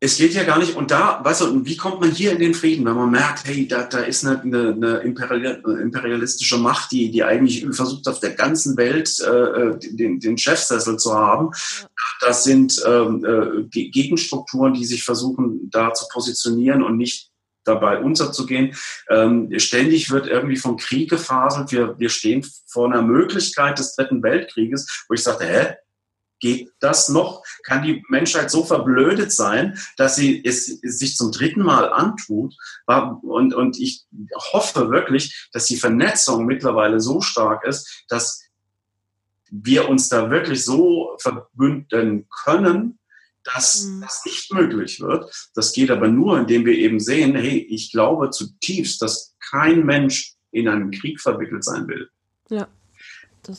es 0.00 0.16
geht 0.16 0.34
ja 0.34 0.42
gar 0.42 0.58
nicht, 0.58 0.74
und 0.74 0.90
da, 0.90 1.20
weißt 1.22 1.42
du, 1.42 1.64
wie 1.64 1.76
kommt 1.76 2.00
man 2.00 2.10
hier 2.10 2.32
in 2.32 2.40
den 2.40 2.54
Frieden, 2.54 2.84
wenn 2.84 2.96
man 2.96 3.12
merkt, 3.12 3.46
hey, 3.46 3.68
da, 3.68 3.84
da 3.84 4.00
ist 4.00 4.26
eine, 4.26 4.40
eine, 4.40 4.70
eine 4.70 4.96
imperialistische 4.98 6.58
Macht, 6.58 6.90
die, 6.90 7.12
die 7.12 7.22
eigentlich 7.22 7.64
versucht, 7.70 8.08
auf 8.08 8.18
der 8.18 8.32
ganzen 8.32 8.76
Welt 8.76 9.20
äh, 9.20 9.78
den, 9.94 10.18
den 10.18 10.36
Chefsessel 10.36 10.96
zu 10.96 11.14
haben. 11.14 11.50
Das 12.20 12.42
sind 12.42 12.82
ähm, 12.84 13.24
äh, 13.24 13.62
Gegenstrukturen, 13.90 14.74
die 14.74 14.86
sich 14.86 15.04
versuchen, 15.04 15.70
da 15.70 15.94
zu 15.94 16.06
positionieren 16.12 16.82
und 16.82 16.96
nicht 16.96 17.31
dabei 17.64 17.98
unterzugehen. 17.98 18.74
Ähm, 19.08 19.50
ständig 19.58 20.10
wird 20.10 20.26
irgendwie 20.26 20.56
vom 20.56 20.76
Krieg 20.76 21.10
gefaselt. 21.10 21.72
Wir, 21.72 21.98
wir 21.98 22.08
stehen 22.08 22.46
vor 22.66 22.86
einer 22.86 23.02
Möglichkeit 23.02 23.78
des 23.78 23.94
Dritten 23.94 24.22
Weltkrieges, 24.22 25.04
wo 25.08 25.14
ich 25.14 25.22
sagte, 25.22 25.46
hä, 25.46 25.74
Geht 26.42 26.72
das 26.80 27.08
noch? 27.08 27.44
Kann 27.62 27.84
die 27.84 28.02
Menschheit 28.08 28.50
so 28.50 28.64
verblödet 28.64 29.30
sein, 29.30 29.78
dass 29.96 30.16
sie 30.16 30.44
es, 30.44 30.66
sich 30.66 31.14
zum 31.14 31.30
dritten 31.30 31.62
Mal 31.62 31.88
antut? 31.92 32.56
Und, 33.22 33.54
und 33.54 33.78
ich 33.78 34.02
hoffe 34.52 34.90
wirklich, 34.90 35.48
dass 35.52 35.66
die 35.66 35.76
Vernetzung 35.76 36.44
mittlerweile 36.44 36.98
so 36.98 37.20
stark 37.20 37.64
ist, 37.64 38.04
dass 38.08 38.42
wir 39.52 39.88
uns 39.88 40.08
da 40.08 40.30
wirklich 40.30 40.64
so 40.64 41.16
verbünden 41.20 42.26
können, 42.44 42.98
dass 43.44 43.84
mhm. 43.84 44.00
das 44.02 44.22
nicht 44.24 44.52
möglich 44.52 45.00
wird. 45.00 45.50
Das 45.54 45.72
geht 45.72 45.90
aber 45.90 46.08
nur, 46.08 46.38
indem 46.38 46.64
wir 46.64 46.76
eben 46.76 47.00
sehen, 47.00 47.34
hey, 47.34 47.58
ich 47.58 47.92
glaube 47.92 48.30
zutiefst, 48.30 49.02
dass 49.02 49.34
kein 49.50 49.84
Mensch 49.84 50.34
in 50.50 50.68
einem 50.68 50.90
Krieg 50.90 51.20
verwickelt 51.20 51.64
sein 51.64 51.88
will. 51.88 52.08
Ja. 52.48 52.68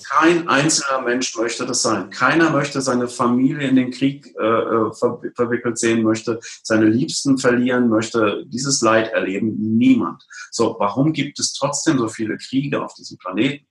Kein 0.07 0.47
einzelner 0.47 1.01
Mensch 1.01 1.35
möchte 1.35 1.65
das 1.65 1.81
sein. 1.81 2.09
Keiner 2.09 2.51
möchte 2.51 2.81
seine 2.81 3.09
Familie 3.09 3.67
in 3.67 3.75
den 3.75 3.91
Krieg 3.91 4.33
äh, 4.39 4.45
äh, 4.45 4.93
ver 4.93 5.19
verwickelt 5.35 5.77
sehen, 5.77 6.03
möchte 6.03 6.39
seine 6.63 6.85
Liebsten 6.85 7.37
verlieren, 7.37 7.89
möchte 7.89 8.45
dieses 8.47 8.81
Leid 8.81 9.11
erleben. 9.11 9.57
Niemand. 9.59 10.23
So, 10.51 10.77
warum 10.79 11.11
gibt 11.11 11.37
es 11.39 11.51
trotzdem 11.51 11.97
so 11.97 12.07
viele 12.07 12.37
Kriege 12.37 12.81
auf 12.81 12.93
diesem 12.93 13.17
Planeten? 13.17 13.67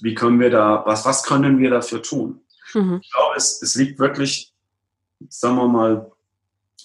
Wie 0.00 0.14
können 0.14 0.40
wir 0.40 0.48
da, 0.48 0.84
was, 0.86 1.04
was 1.04 1.22
können 1.22 1.58
wir 1.58 1.68
dafür 1.68 2.02
tun? 2.02 2.40
Mhm. 2.72 3.00
Ich 3.02 3.12
glaube, 3.12 3.34
es, 3.36 3.60
es 3.60 3.74
liegt 3.74 3.98
wirklich, 3.98 4.54
sagen 5.28 5.56
wir 5.56 5.68
mal, 5.68 6.10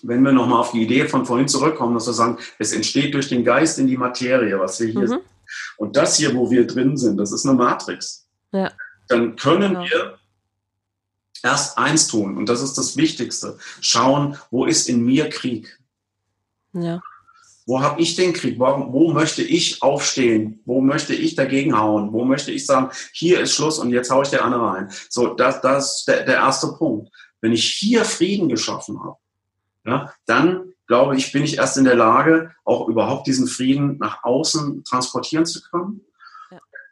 wenn 0.03 0.21
wir 0.21 0.31
nochmal 0.31 0.59
auf 0.59 0.71
die 0.71 0.83
Idee 0.83 1.07
von 1.07 1.25
vorhin 1.25 1.47
zurückkommen, 1.47 1.93
dass 1.93 2.07
wir 2.07 2.13
sagen, 2.13 2.37
es 2.59 2.73
entsteht 2.73 3.13
durch 3.13 3.29
den 3.29 3.43
Geist 3.43 3.79
in 3.79 3.87
die 3.87 3.97
Materie, 3.97 4.59
was 4.59 4.79
wir 4.79 4.87
hier 4.87 5.15
mhm. 5.15 5.21
Und 5.77 5.95
das 5.95 6.17
hier, 6.17 6.35
wo 6.35 6.49
wir 6.49 6.65
drin 6.65 6.97
sind, 6.97 7.17
das 7.17 7.31
ist 7.31 7.45
eine 7.45 7.55
Matrix 7.55 8.25
ja. 8.55 8.71
dann 9.07 9.35
können 9.35 9.73
genau. 9.73 9.83
wir 9.83 10.19
erst 11.43 11.77
eins 11.77 12.07
tun, 12.07 12.37
und 12.37 12.49
das 12.49 12.61
ist 12.61 12.77
das 12.77 12.97
Wichtigste, 12.97 13.57
schauen, 13.81 14.37
wo 14.49 14.65
ist 14.65 14.89
in 14.89 15.05
mir 15.05 15.29
Krieg? 15.29 15.79
Ja. 16.73 17.01
Wo 17.67 17.81
habe 17.81 17.99
ich 18.01 18.15
den 18.15 18.33
Krieg? 18.33 18.59
Wo, 18.59 18.65
wo, 18.93 19.11
möchte 19.11 19.41
ich 19.41 19.81
aufstehen? 19.81 20.61
Wo 20.65 20.81
möchte 20.81 21.15
ich 21.15 21.35
dagegen 21.35 21.77
hauen? 21.77 22.13
Wo 22.13 22.23
möchte 22.23 22.51
ich 22.51 22.65
sagen, 22.65 22.91
hier 23.11 23.39
ist 23.39 23.53
Schluss 23.53 23.79
und 23.79 23.91
jetzt 23.91 24.11
haue 24.11 24.23
ich 24.23 24.29
der 24.29 24.45
andere 24.45 24.67
rein? 24.67 24.91
So, 25.09 25.33
das, 25.33 25.61
das 25.61 25.99
ist 25.99 26.07
der, 26.07 26.25
der 26.25 26.35
erste 26.35 26.73
Punkt. 26.73 27.09
Wenn 27.45 27.53
ich 27.53 27.67
hier 27.67 28.05
Frieden 28.05 28.49
geschaffen 28.49 28.99
habe, 29.03 29.17
ja, 29.85 30.11
dann 30.25 30.73
glaube 30.87 31.15
ich, 31.15 31.31
bin 31.31 31.43
ich 31.43 31.57
erst 31.59 31.77
in 31.77 31.83
der 31.83 31.93
Lage, 31.93 32.49
auch 32.63 32.87
überhaupt 32.87 33.27
diesen 33.27 33.45
Frieden 33.45 33.99
nach 33.99 34.23
außen 34.23 34.83
transportieren 34.83 35.45
zu 35.45 35.61
können. 35.61 36.01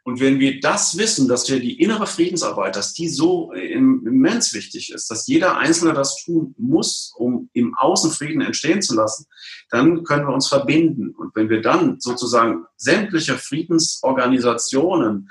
Und 0.04 0.20
wenn 0.20 0.38
wir 0.38 0.60
das 0.60 0.96
wissen, 0.96 1.26
dass 1.26 1.50
wir 1.50 1.58
die 1.58 1.80
innere 1.82 2.06
Friedensarbeit, 2.06 2.76
dass 2.76 2.92
die 2.92 3.08
so 3.08 3.50
immens 3.50 4.54
wichtig 4.54 4.92
ist, 4.92 5.10
dass 5.10 5.26
jeder 5.26 5.56
Einzelne 5.56 5.92
das 5.92 6.22
tun 6.22 6.54
muss, 6.56 7.12
um 7.16 7.50
im 7.52 7.74
Außen 7.74 8.12
Frieden 8.12 8.40
entstehen 8.40 8.80
zu 8.80 8.94
lassen, 8.94 9.26
dann 9.70 10.04
können 10.04 10.28
wir 10.28 10.34
uns 10.34 10.46
verbinden. 10.46 11.16
Und 11.16 11.34
wenn 11.34 11.50
wir 11.50 11.62
dann 11.62 11.98
sozusagen 11.98 12.64
sämtliche 12.76 13.38
Friedensorganisationen 13.38 15.30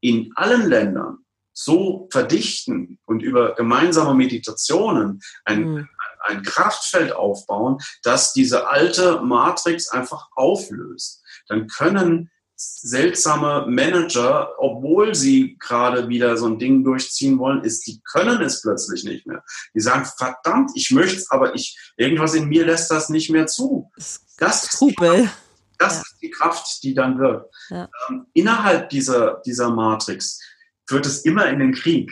in 0.00 0.30
allen 0.34 0.68
Ländern 0.68 1.20
so 1.60 2.08
verdichten 2.12 3.00
und 3.04 3.20
über 3.20 3.56
gemeinsame 3.56 4.14
Meditationen 4.14 5.20
ein, 5.44 5.64
mhm. 5.64 5.88
ein 6.20 6.42
Kraftfeld 6.42 7.12
aufbauen, 7.12 7.78
dass 8.04 8.32
diese 8.32 8.68
alte 8.68 9.22
Matrix 9.22 9.88
einfach 9.88 10.28
auflöst, 10.36 11.20
dann 11.48 11.66
können 11.66 12.30
seltsame 12.54 13.66
Manager, 13.68 14.52
obwohl 14.58 15.16
sie 15.16 15.56
gerade 15.58 16.08
wieder 16.08 16.36
so 16.36 16.46
ein 16.46 16.60
Ding 16.60 16.84
durchziehen 16.84 17.40
wollen, 17.40 17.64
ist, 17.64 17.86
die 17.88 18.00
können 18.12 18.40
es 18.40 18.62
plötzlich 18.62 19.02
nicht 19.02 19.26
mehr. 19.26 19.42
Die 19.74 19.80
sagen, 19.80 20.08
verdammt, 20.16 20.70
ich 20.74 20.92
möchte 20.92 21.16
es, 21.16 21.30
aber 21.30 21.54
ich, 21.56 21.76
irgendwas 21.96 22.34
in 22.34 22.48
mir 22.48 22.66
lässt 22.66 22.90
das 22.90 23.08
nicht 23.08 23.30
mehr 23.30 23.48
zu. 23.48 23.90
Das 24.38 24.64
ist 24.64 24.80
die 24.80 24.94
Kraft, 24.94 25.36
das 25.78 25.94
ja. 25.94 26.00
ist 26.00 26.16
die 26.20 26.30
Kraft, 26.30 26.82
die 26.82 26.94
dann 26.94 27.18
wirkt. 27.18 27.54
Ja. 27.70 27.88
Ähm, 28.08 28.26
innerhalb 28.34 28.90
dieser, 28.90 29.40
dieser 29.46 29.70
Matrix 29.70 30.40
führt 30.88 31.06
es 31.06 31.24
immer 31.24 31.48
in 31.48 31.58
den 31.58 31.72
Krieg 31.72 32.10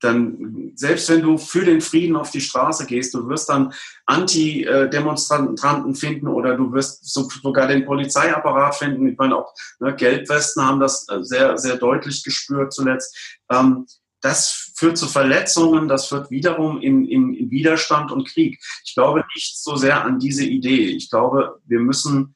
dann, 0.00 0.72
selbst 0.74 1.08
wenn 1.08 1.22
du 1.22 1.38
für 1.38 1.64
den 1.64 1.80
Frieden 1.80 2.16
auf 2.16 2.30
die 2.30 2.40
Straße 2.40 2.86
gehst, 2.86 3.14
du 3.14 3.28
wirst 3.28 3.48
dann 3.48 3.72
Anti-Demonstranten 4.04 5.94
finden 5.94 6.28
oder 6.28 6.56
du 6.56 6.72
wirst 6.72 7.04
sogar 7.06 7.66
den 7.66 7.86
Polizeiapparat 7.86 8.76
finden. 8.76 9.08
Ich 9.08 9.16
meine, 9.16 9.36
auch 9.36 9.54
ne, 9.80 9.94
Gelbwesten 9.94 10.62
haben 10.62 10.80
das 10.80 11.08
äh, 11.08 11.22
sehr, 11.22 11.56
sehr 11.56 11.76
deutlich 11.76 12.22
gespürt 12.22 12.74
zuletzt. 12.74 13.38
Ähm, 13.50 13.86
das 14.20 14.72
führt 14.76 14.98
zu 14.98 15.06
Verletzungen, 15.06 15.88
das 15.88 16.08
führt 16.08 16.30
wiederum 16.30 16.80
in, 16.80 17.06
in, 17.06 17.32
in 17.32 17.50
Widerstand 17.50 18.10
und 18.10 18.28
Krieg. 18.28 18.58
Ich 18.84 18.94
glaube 18.94 19.24
nicht 19.34 19.62
so 19.62 19.76
sehr 19.76 20.04
an 20.04 20.18
diese 20.18 20.44
Idee. 20.44 20.88
Ich 20.88 21.08
glaube, 21.10 21.58
wir 21.64 21.80
müssen 21.80 22.34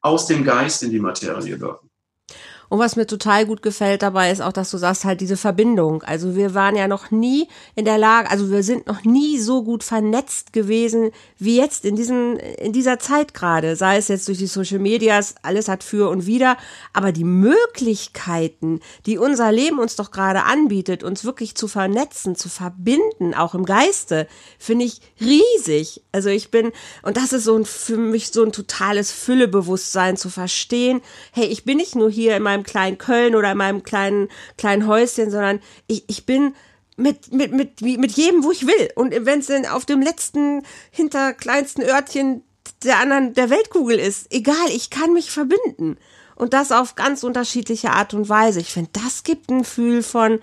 aus 0.00 0.26
dem 0.26 0.42
Geist 0.42 0.82
in 0.82 0.90
die 0.90 0.98
Materie 0.98 1.60
wirken. 1.60 1.91
Und 2.72 2.78
was 2.78 2.96
mir 2.96 3.06
total 3.06 3.44
gut 3.44 3.60
gefällt 3.60 4.00
dabei 4.00 4.30
ist 4.30 4.40
auch, 4.40 4.50
dass 4.50 4.70
du 4.70 4.78
sagst 4.78 5.04
halt 5.04 5.20
diese 5.20 5.36
Verbindung. 5.36 6.02
Also 6.04 6.36
wir 6.36 6.54
waren 6.54 6.74
ja 6.74 6.88
noch 6.88 7.10
nie 7.10 7.46
in 7.74 7.84
der 7.84 7.98
Lage, 7.98 8.30
also 8.30 8.50
wir 8.50 8.62
sind 8.62 8.86
noch 8.86 9.04
nie 9.04 9.38
so 9.38 9.62
gut 9.62 9.84
vernetzt 9.84 10.54
gewesen 10.54 11.10
wie 11.36 11.58
jetzt 11.58 11.84
in 11.84 11.96
diesen, 11.96 12.38
in 12.38 12.72
dieser 12.72 12.98
Zeit 12.98 13.34
gerade. 13.34 13.76
Sei 13.76 13.98
es 13.98 14.08
jetzt 14.08 14.26
durch 14.26 14.38
die 14.38 14.46
Social 14.46 14.78
Medias, 14.78 15.34
alles 15.42 15.68
hat 15.68 15.84
für 15.84 16.08
und 16.08 16.24
wider. 16.24 16.56
Aber 16.94 17.12
die 17.12 17.24
Möglichkeiten, 17.24 18.80
die 19.04 19.18
unser 19.18 19.52
Leben 19.52 19.78
uns 19.78 19.96
doch 19.96 20.10
gerade 20.10 20.44
anbietet, 20.44 21.04
uns 21.04 21.26
wirklich 21.26 21.54
zu 21.54 21.68
vernetzen, 21.68 22.36
zu 22.36 22.48
verbinden, 22.48 23.34
auch 23.34 23.54
im 23.54 23.66
Geiste, 23.66 24.26
finde 24.58 24.86
ich 24.86 25.02
riesig. 25.20 26.00
Also 26.10 26.30
ich 26.30 26.50
bin, 26.50 26.72
und 27.02 27.18
das 27.18 27.34
ist 27.34 27.44
so 27.44 27.54
ein, 27.54 27.66
für 27.66 27.98
mich 27.98 28.30
so 28.30 28.42
ein 28.42 28.52
totales 28.52 29.12
Füllebewusstsein 29.12 30.16
zu 30.16 30.30
verstehen. 30.30 31.02
Hey, 31.32 31.44
ich 31.44 31.66
bin 31.66 31.76
nicht 31.76 31.96
nur 31.96 32.10
hier 32.10 32.34
in 32.34 32.42
meinem 32.42 32.61
meinem 32.62 32.64
kleinen 32.64 32.98
Köln 32.98 33.34
oder 33.34 33.52
in 33.52 33.58
meinem 33.58 33.82
kleinen, 33.82 34.28
kleinen 34.56 34.86
Häuschen, 34.86 35.30
sondern 35.30 35.60
ich, 35.86 36.04
ich 36.08 36.26
bin 36.26 36.54
mit, 36.96 37.32
mit, 37.32 37.52
mit, 37.52 37.80
mit 37.80 38.12
jedem, 38.12 38.44
wo 38.44 38.52
ich 38.52 38.66
will. 38.66 38.90
Und 38.94 39.14
wenn 39.26 39.40
es 39.40 39.46
denn 39.46 39.66
auf 39.66 39.84
dem 39.84 40.00
letzten, 40.00 40.62
hinterkleinsten 40.90 41.84
Örtchen 41.84 42.42
der 42.84 42.98
anderen, 42.98 43.34
der 43.34 43.50
Weltkugel 43.50 43.98
ist, 43.98 44.32
egal, 44.32 44.68
ich 44.68 44.90
kann 44.90 45.12
mich 45.12 45.30
verbinden. 45.30 45.96
Und 46.34 46.54
das 46.54 46.72
auf 46.72 46.94
ganz 46.94 47.24
unterschiedliche 47.24 47.90
Art 47.90 48.14
und 48.14 48.28
Weise. 48.28 48.60
Ich 48.60 48.72
finde, 48.72 48.90
das 48.92 49.22
gibt 49.22 49.50
ein 49.50 49.60
Gefühl 49.60 50.02
von, 50.02 50.40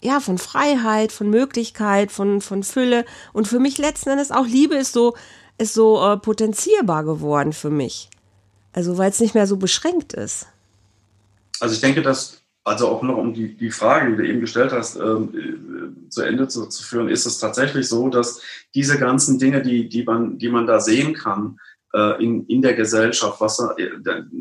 ja, 0.00 0.20
von 0.20 0.38
Freiheit, 0.38 1.12
von 1.12 1.28
Möglichkeit, 1.28 2.10
von, 2.10 2.40
von 2.40 2.62
Fülle. 2.62 3.04
Und 3.32 3.46
für 3.46 3.58
mich 3.58 3.78
letzten 3.78 4.10
Endes 4.10 4.30
auch 4.30 4.46
Liebe 4.46 4.76
ist 4.76 4.92
so, 4.92 5.14
ist 5.58 5.74
so 5.74 6.02
äh, 6.02 6.16
potenzierbar 6.16 7.04
geworden 7.04 7.52
für 7.52 7.70
mich. 7.70 8.08
Also, 8.72 8.98
weil 8.98 9.10
es 9.10 9.20
nicht 9.20 9.34
mehr 9.34 9.46
so 9.46 9.56
beschränkt 9.56 10.12
ist. 10.12 10.46
Also 11.60 11.74
ich 11.74 11.80
denke, 11.80 12.02
dass, 12.02 12.42
also 12.64 12.88
auch 12.88 13.02
noch 13.02 13.16
um 13.16 13.32
die, 13.34 13.56
die 13.56 13.70
Frage, 13.70 14.10
die 14.10 14.16
du 14.16 14.28
eben 14.28 14.40
gestellt 14.40 14.72
hast, 14.72 14.96
ähm, 14.96 16.04
äh, 16.06 16.10
zu 16.10 16.22
Ende 16.22 16.48
zu, 16.48 16.66
zu, 16.66 16.82
führen, 16.82 17.08
ist 17.08 17.26
es 17.26 17.38
tatsächlich 17.38 17.88
so, 17.88 18.08
dass 18.08 18.40
diese 18.74 18.98
ganzen 18.98 19.38
Dinge, 19.38 19.62
die, 19.62 19.88
die, 19.88 20.04
man, 20.04 20.38
die 20.38 20.48
man 20.48 20.66
da 20.66 20.80
sehen 20.80 21.14
kann, 21.14 21.58
äh, 21.92 22.22
in, 22.22 22.46
in 22.46 22.62
der 22.62 22.74
Gesellschaft, 22.74 23.40
was 23.40 23.56
da 23.56 23.74
äh, 23.76 23.90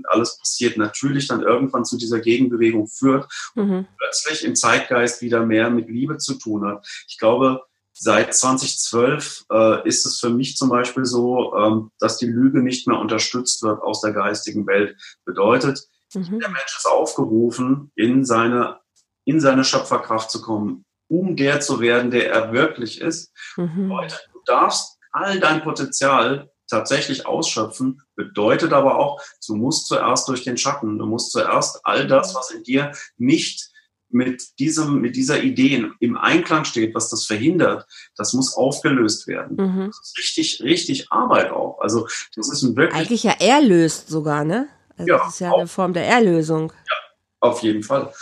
alles 0.07 0.37
passiert, 0.37 0.77
natürlich 0.77 1.27
dann 1.27 1.41
irgendwann 1.41 1.85
zu 1.85 1.97
dieser 1.97 2.19
Gegenbewegung 2.19 2.87
führt 2.87 3.31
mhm. 3.55 3.71
und 3.71 3.87
plötzlich 3.97 4.45
im 4.45 4.55
Zeitgeist 4.55 5.21
wieder 5.21 5.45
mehr 5.45 5.69
mit 5.69 5.89
Liebe 5.89 6.17
zu 6.17 6.35
tun 6.35 6.65
hat. 6.65 6.87
Ich 7.07 7.17
glaube, 7.17 7.61
seit 7.93 8.33
2012 8.33 9.45
äh, 9.51 9.87
ist 9.87 10.05
es 10.05 10.19
für 10.19 10.29
mich 10.29 10.57
zum 10.57 10.69
Beispiel 10.69 11.05
so, 11.05 11.55
ähm, 11.55 11.91
dass 11.99 12.17
die 12.17 12.27
Lüge 12.27 12.61
nicht 12.61 12.87
mehr 12.87 12.99
unterstützt 12.99 13.63
wird 13.63 13.81
aus 13.81 14.01
der 14.01 14.13
geistigen 14.13 14.67
Welt. 14.67 14.95
Bedeutet, 15.25 15.87
Mhm. 16.13 16.39
Der 16.39 16.49
Mensch 16.49 16.77
ist 16.77 16.87
aufgerufen, 16.87 17.91
in 17.95 18.25
seine, 18.25 18.79
in 19.25 19.39
seine 19.39 19.63
Schöpferkraft 19.63 20.31
zu 20.31 20.41
kommen, 20.41 20.85
um 21.07 21.35
der 21.35 21.59
zu 21.59 21.79
werden, 21.79 22.11
der 22.11 22.31
er 22.31 22.53
wirklich 22.53 23.01
ist. 23.01 23.31
Mhm. 23.57 23.89
du 23.89 24.39
darfst 24.45 24.97
all 25.11 25.39
dein 25.39 25.63
Potenzial 25.63 26.49
tatsächlich 26.69 27.25
ausschöpfen, 27.25 28.01
bedeutet 28.15 28.73
aber 28.73 28.97
auch, 28.97 29.21
du 29.47 29.55
musst 29.55 29.87
zuerst 29.87 30.27
durch 30.27 30.43
den 30.43 30.57
Schatten, 30.57 30.99
du 30.99 31.05
musst 31.05 31.31
zuerst 31.31 31.79
all 31.83 32.07
das, 32.07 32.35
was 32.35 32.51
in 32.51 32.63
dir 32.63 32.91
nicht 33.17 33.71
mit 34.11 34.59
diesem, 34.59 35.01
mit 35.01 35.15
dieser 35.15 35.43
Idee 35.43 35.87
im 35.99 36.17
Einklang 36.17 36.65
steht, 36.65 36.95
was 36.95 37.09
das 37.09 37.25
verhindert, 37.25 37.85
das 38.15 38.33
muss 38.33 38.55
aufgelöst 38.55 39.27
werden. 39.27 39.57
Mhm. 39.57 39.87
Das 39.87 39.99
ist 39.99 40.17
richtig, 40.17 40.61
richtig 40.63 41.11
Arbeit 41.11 41.51
auch. 41.51 41.79
Also, 41.79 42.07
das 42.35 42.51
ist 42.51 42.63
ein 42.63 42.75
wirklich. 42.75 42.99
Eigentlich 42.99 43.23
ja 43.23 43.33
erlöst 43.39 44.09
sogar, 44.09 44.43
ne? 44.43 44.67
Also 44.99 45.11
ja, 45.11 45.17
das 45.17 45.33
ist 45.33 45.39
ja 45.39 45.51
auch, 45.51 45.59
eine 45.59 45.67
Form 45.67 45.93
der 45.93 46.05
Erlösung. 46.07 46.71
Ja, 46.71 46.95
auf 47.39 47.63
jeden 47.63 47.83
Fall. 47.83 48.13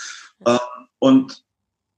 Ja. 0.45 0.53
Ähm, 0.53 0.87
und 0.99 1.43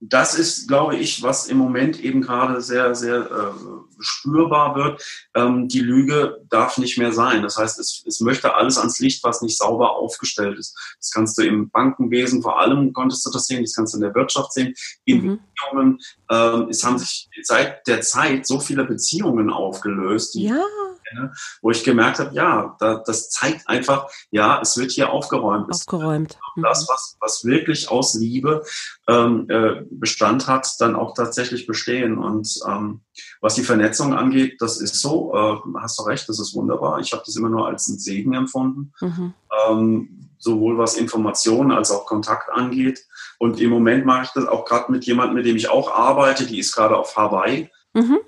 das 0.02 0.34
ist, 0.34 0.66
glaube 0.66 0.96
ich, 0.96 1.22
was 1.22 1.46
im 1.48 1.58
Moment 1.58 2.02
eben 2.02 2.22
gerade 2.22 2.62
sehr, 2.62 2.94
sehr 2.94 3.30
äh, 3.30 3.52
spürbar 3.98 4.74
wird. 4.74 5.04
Ähm, 5.34 5.68
die 5.68 5.80
Lüge 5.80 6.40
darf 6.48 6.78
nicht 6.78 6.96
mehr 6.96 7.12
sein. 7.12 7.42
Das 7.42 7.58
heißt, 7.58 7.78
es, 7.78 8.02
es 8.06 8.20
möchte 8.20 8.54
alles 8.54 8.78
ans 8.78 8.98
Licht, 8.98 9.22
was 9.24 9.42
nicht 9.42 9.58
sauber 9.58 9.92
aufgestellt 9.96 10.58
ist. 10.58 10.74
Das 10.98 11.10
kannst 11.10 11.36
du 11.36 11.42
im 11.42 11.68
Bankenwesen 11.68 12.40
vor 12.40 12.58
allem, 12.58 12.94
konntest 12.94 13.26
du 13.26 13.30
das 13.30 13.46
sehen, 13.46 13.62
das 13.62 13.74
kannst 13.74 13.92
du 13.92 13.98
in 13.98 14.02
der 14.02 14.14
Wirtschaft 14.14 14.54
sehen, 14.54 14.72
in 15.04 15.22
mhm. 15.22 15.40
Beziehungen. 15.54 15.98
Ähm, 16.30 16.68
es 16.70 16.82
haben 16.82 16.98
sich 16.98 17.28
seit 17.42 17.86
der 17.86 18.00
Zeit 18.00 18.46
so 18.46 18.58
viele 18.58 18.84
Beziehungen 18.84 19.50
aufgelöst, 19.50 20.34
die 20.34 20.44
ja 20.44 20.64
kenne, 21.10 21.32
wo 21.62 21.70
ich 21.70 21.84
gemerkt 21.84 22.18
habe, 22.18 22.34
ja, 22.34 22.76
da, 22.78 23.02
das 23.04 23.30
zeigt 23.30 23.68
einfach, 23.68 24.08
ja, 24.30 24.60
es 24.60 24.76
wird 24.76 24.92
hier 24.92 25.10
aufgeräumt. 25.10 25.70
Aufgeräumt. 25.70 26.38
Mhm. 26.56 26.62
Das, 26.62 26.86
was, 26.88 27.16
was 27.20 27.44
wirklich 27.44 27.90
aus 27.90 28.14
Liebe 28.14 28.64
ähm, 29.08 29.46
äh, 29.48 29.82
Bestand 29.90 30.46
hat, 30.46 30.68
dann 30.78 30.96
auch 30.96 31.14
tatsächlich 31.14 31.66
bestehen. 31.66 32.18
Und 32.18 32.60
ähm, 32.66 33.00
was 33.40 33.54
die 33.54 33.62
Vernetzung 33.62 34.14
angeht, 34.14 34.60
das 34.60 34.80
ist 34.80 35.00
so, 35.00 35.34
äh, 35.34 35.80
hast 35.80 35.98
du 35.98 36.04
recht, 36.04 36.28
das 36.28 36.40
ist 36.40 36.54
wunderbar. 36.54 37.00
Ich 37.00 37.12
habe 37.12 37.22
das 37.24 37.36
immer 37.36 37.48
nur 37.48 37.66
als 37.66 37.88
einen 37.88 37.98
Segen 37.98 38.34
empfunden. 38.34 38.92
Mhm. 39.00 39.34
Ähm, 39.68 40.30
sowohl 40.38 40.78
was 40.78 40.96
Informationen 40.96 41.70
als 41.70 41.90
auch 41.90 42.06
Kontakt 42.06 42.50
angeht. 42.50 43.06
Und 43.38 43.60
im 43.60 43.70
Moment 43.70 44.06
mache 44.06 44.24
ich 44.24 44.30
das 44.30 44.46
auch 44.46 44.64
gerade 44.64 44.90
mit 44.90 45.04
jemandem, 45.04 45.36
mit 45.36 45.44
dem 45.44 45.56
ich 45.56 45.68
auch 45.68 45.92
arbeite, 45.94 46.46
die 46.46 46.58
ist 46.58 46.74
gerade 46.74 46.96
auf 46.96 47.14
Hawaii. 47.14 47.70
Mhm. 47.92 48.20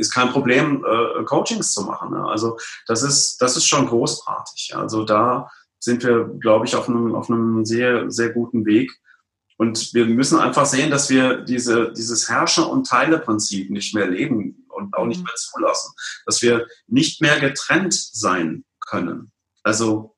Ist 0.00 0.12
kein 0.12 0.30
Problem, 0.30 0.84
äh, 0.84 1.24
Coachings 1.24 1.72
zu 1.72 1.82
machen. 1.82 2.10
Ne? 2.12 2.24
Also 2.24 2.58
das 2.86 3.02
ist, 3.02 3.36
das 3.38 3.56
ist 3.56 3.66
schon 3.66 3.86
großartig. 3.86 4.72
Also 4.74 5.04
da 5.04 5.50
sind 5.78 6.02
wir, 6.02 6.24
glaube 6.40 6.66
ich, 6.66 6.74
auf 6.76 6.88
einem, 6.88 7.14
auf 7.14 7.30
einem 7.30 7.64
sehr, 7.64 8.10
sehr 8.10 8.30
guten 8.30 8.66
Weg. 8.66 8.90
Und 9.56 9.92
wir 9.92 10.06
müssen 10.06 10.38
einfach 10.38 10.64
sehen, 10.64 10.90
dass 10.90 11.10
wir 11.10 11.42
diese, 11.42 11.92
dieses 11.92 12.28
Herrscher- 12.28 12.70
und 12.70 12.86
Teile-Prinzip 12.86 13.70
nicht 13.70 13.94
mehr 13.94 14.08
leben 14.08 14.66
und 14.68 14.94
auch 14.94 15.06
nicht 15.06 15.18
mhm. 15.18 15.24
mehr 15.24 15.34
zulassen. 15.34 15.92
Dass 16.24 16.40
wir 16.42 16.66
nicht 16.86 17.20
mehr 17.20 17.38
getrennt 17.40 17.94
sein 17.94 18.64
können. 18.80 19.32
Also 19.62 20.16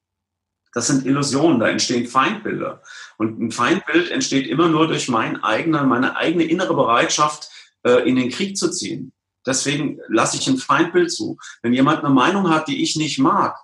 das 0.72 0.86
sind 0.86 1.04
Illusionen, 1.04 1.60
da 1.60 1.68
entstehen 1.68 2.06
Feindbilder. 2.06 2.82
Und 3.18 3.40
ein 3.40 3.50
Feindbild 3.50 4.10
entsteht 4.10 4.46
immer 4.46 4.68
nur 4.68 4.86
durch 4.86 5.08
mein 5.08 5.42
eigener, 5.42 5.84
meine 5.84 6.16
eigene 6.16 6.44
innere 6.44 6.74
Bereitschaft, 6.74 7.50
äh, 7.84 8.08
in 8.08 8.16
den 8.16 8.30
Krieg 8.30 8.56
zu 8.56 8.70
ziehen. 8.70 9.12
Deswegen 9.46 9.98
lasse 10.08 10.36
ich 10.36 10.48
ein 10.48 10.58
Feindbild 10.58 11.12
zu. 11.12 11.36
Wenn 11.62 11.72
jemand 11.72 12.04
eine 12.04 12.14
Meinung 12.14 12.50
hat, 12.50 12.68
die 12.68 12.82
ich 12.82 12.96
nicht 12.96 13.18
mag, 13.18 13.56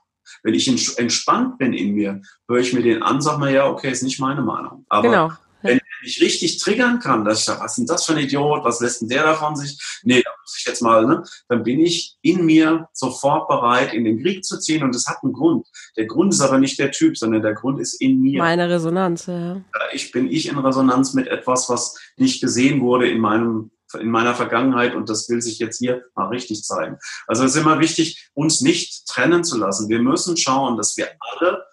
wenn 0.43 0.55
ich 0.55 0.99
entspannt 0.99 1.59
bin 1.59 1.73
in 1.73 1.95
mir, 1.95 2.21
höre 2.49 2.59
ich 2.59 2.73
mir 2.73 2.83
den 2.83 3.03
an, 3.03 3.21
sag 3.21 3.39
mal, 3.39 3.53
ja, 3.53 3.67
okay, 3.67 3.91
ist 3.91 4.03
nicht 4.03 4.21
meine 4.21 4.43
Meinung. 4.43 4.85
Aber 4.89 5.09
genau. 5.09 5.33
wenn 5.63 5.79
er 5.79 6.03
mich 6.03 6.21
richtig 6.21 6.59
triggern 6.59 7.01
kann, 7.01 7.25
dass 7.25 7.41
ich 7.41 7.45
sage, 7.45 7.61
was 7.61 7.73
ist 7.73 7.79
denn 7.79 7.87
das 7.87 8.05
für 8.05 8.13
ein 8.13 8.19
Idiot, 8.19 8.65
was 8.65 8.81
lässt 8.81 9.01
denn 9.01 9.09
der 9.09 9.25
davon 9.25 9.57
sich? 9.57 9.79
Nee, 10.03 10.23
da 10.23 10.31
muss 10.43 10.57
ich 10.59 10.67
jetzt 10.67 10.83
mal, 10.83 11.07
ne? 11.07 11.23
Dann 11.49 11.63
bin 11.63 11.81
ich 11.81 12.17
in 12.23 12.45
mir 12.45 12.89
sofort 12.93 13.49
bereit, 13.49 13.95
in 13.95 14.05
den 14.05 14.23
Krieg 14.23 14.45
zu 14.45 14.59
ziehen 14.59 14.83
und 14.83 14.95
es 14.95 15.07
hat 15.07 15.19
einen 15.23 15.33
Grund. 15.33 15.67
Der 15.97 16.07
Grund 16.07 16.33
ist 16.33 16.41
aber 16.41 16.59
nicht 16.59 16.79
der 16.79 16.91
Typ, 16.91 17.17
sondern 17.17 17.43
der 17.43 17.55
Grund 17.55 17.81
ist 17.81 17.95
in 18.01 18.21
mir. 18.21 18.39
Meine 18.39 18.69
Resonanz, 18.69 19.27
ja. 19.27 19.61
Ich 19.93 20.13
bin 20.13 20.31
ich 20.31 20.49
in 20.49 20.59
Resonanz 20.59 21.15
mit 21.15 21.27
etwas, 21.29 21.69
was 21.69 21.99
nicht 22.17 22.41
gesehen 22.41 22.81
wurde 22.81 23.09
in 23.09 23.19
meinem 23.19 23.71
in 23.95 24.11
meiner 24.11 24.35
Vergangenheit 24.35 24.95
und 24.95 25.09
das 25.09 25.29
will 25.29 25.41
sich 25.41 25.59
jetzt 25.59 25.79
hier 25.79 26.05
mal 26.15 26.29
richtig 26.29 26.65
zeigen. 26.65 26.99
Also 27.27 27.45
es 27.45 27.55
ist 27.55 27.63
immer 27.63 27.81
wichtig, 27.81 28.31
uns 28.35 28.61
nicht 28.61 29.07
trennen 29.07 29.45
zu 29.45 29.57
lassen. 29.57 29.89
Wir 29.89 30.01
müssen 30.01 30.37
schauen, 30.37 30.77
dass 30.77 30.97
wir 30.97 31.09
alle 31.21 31.65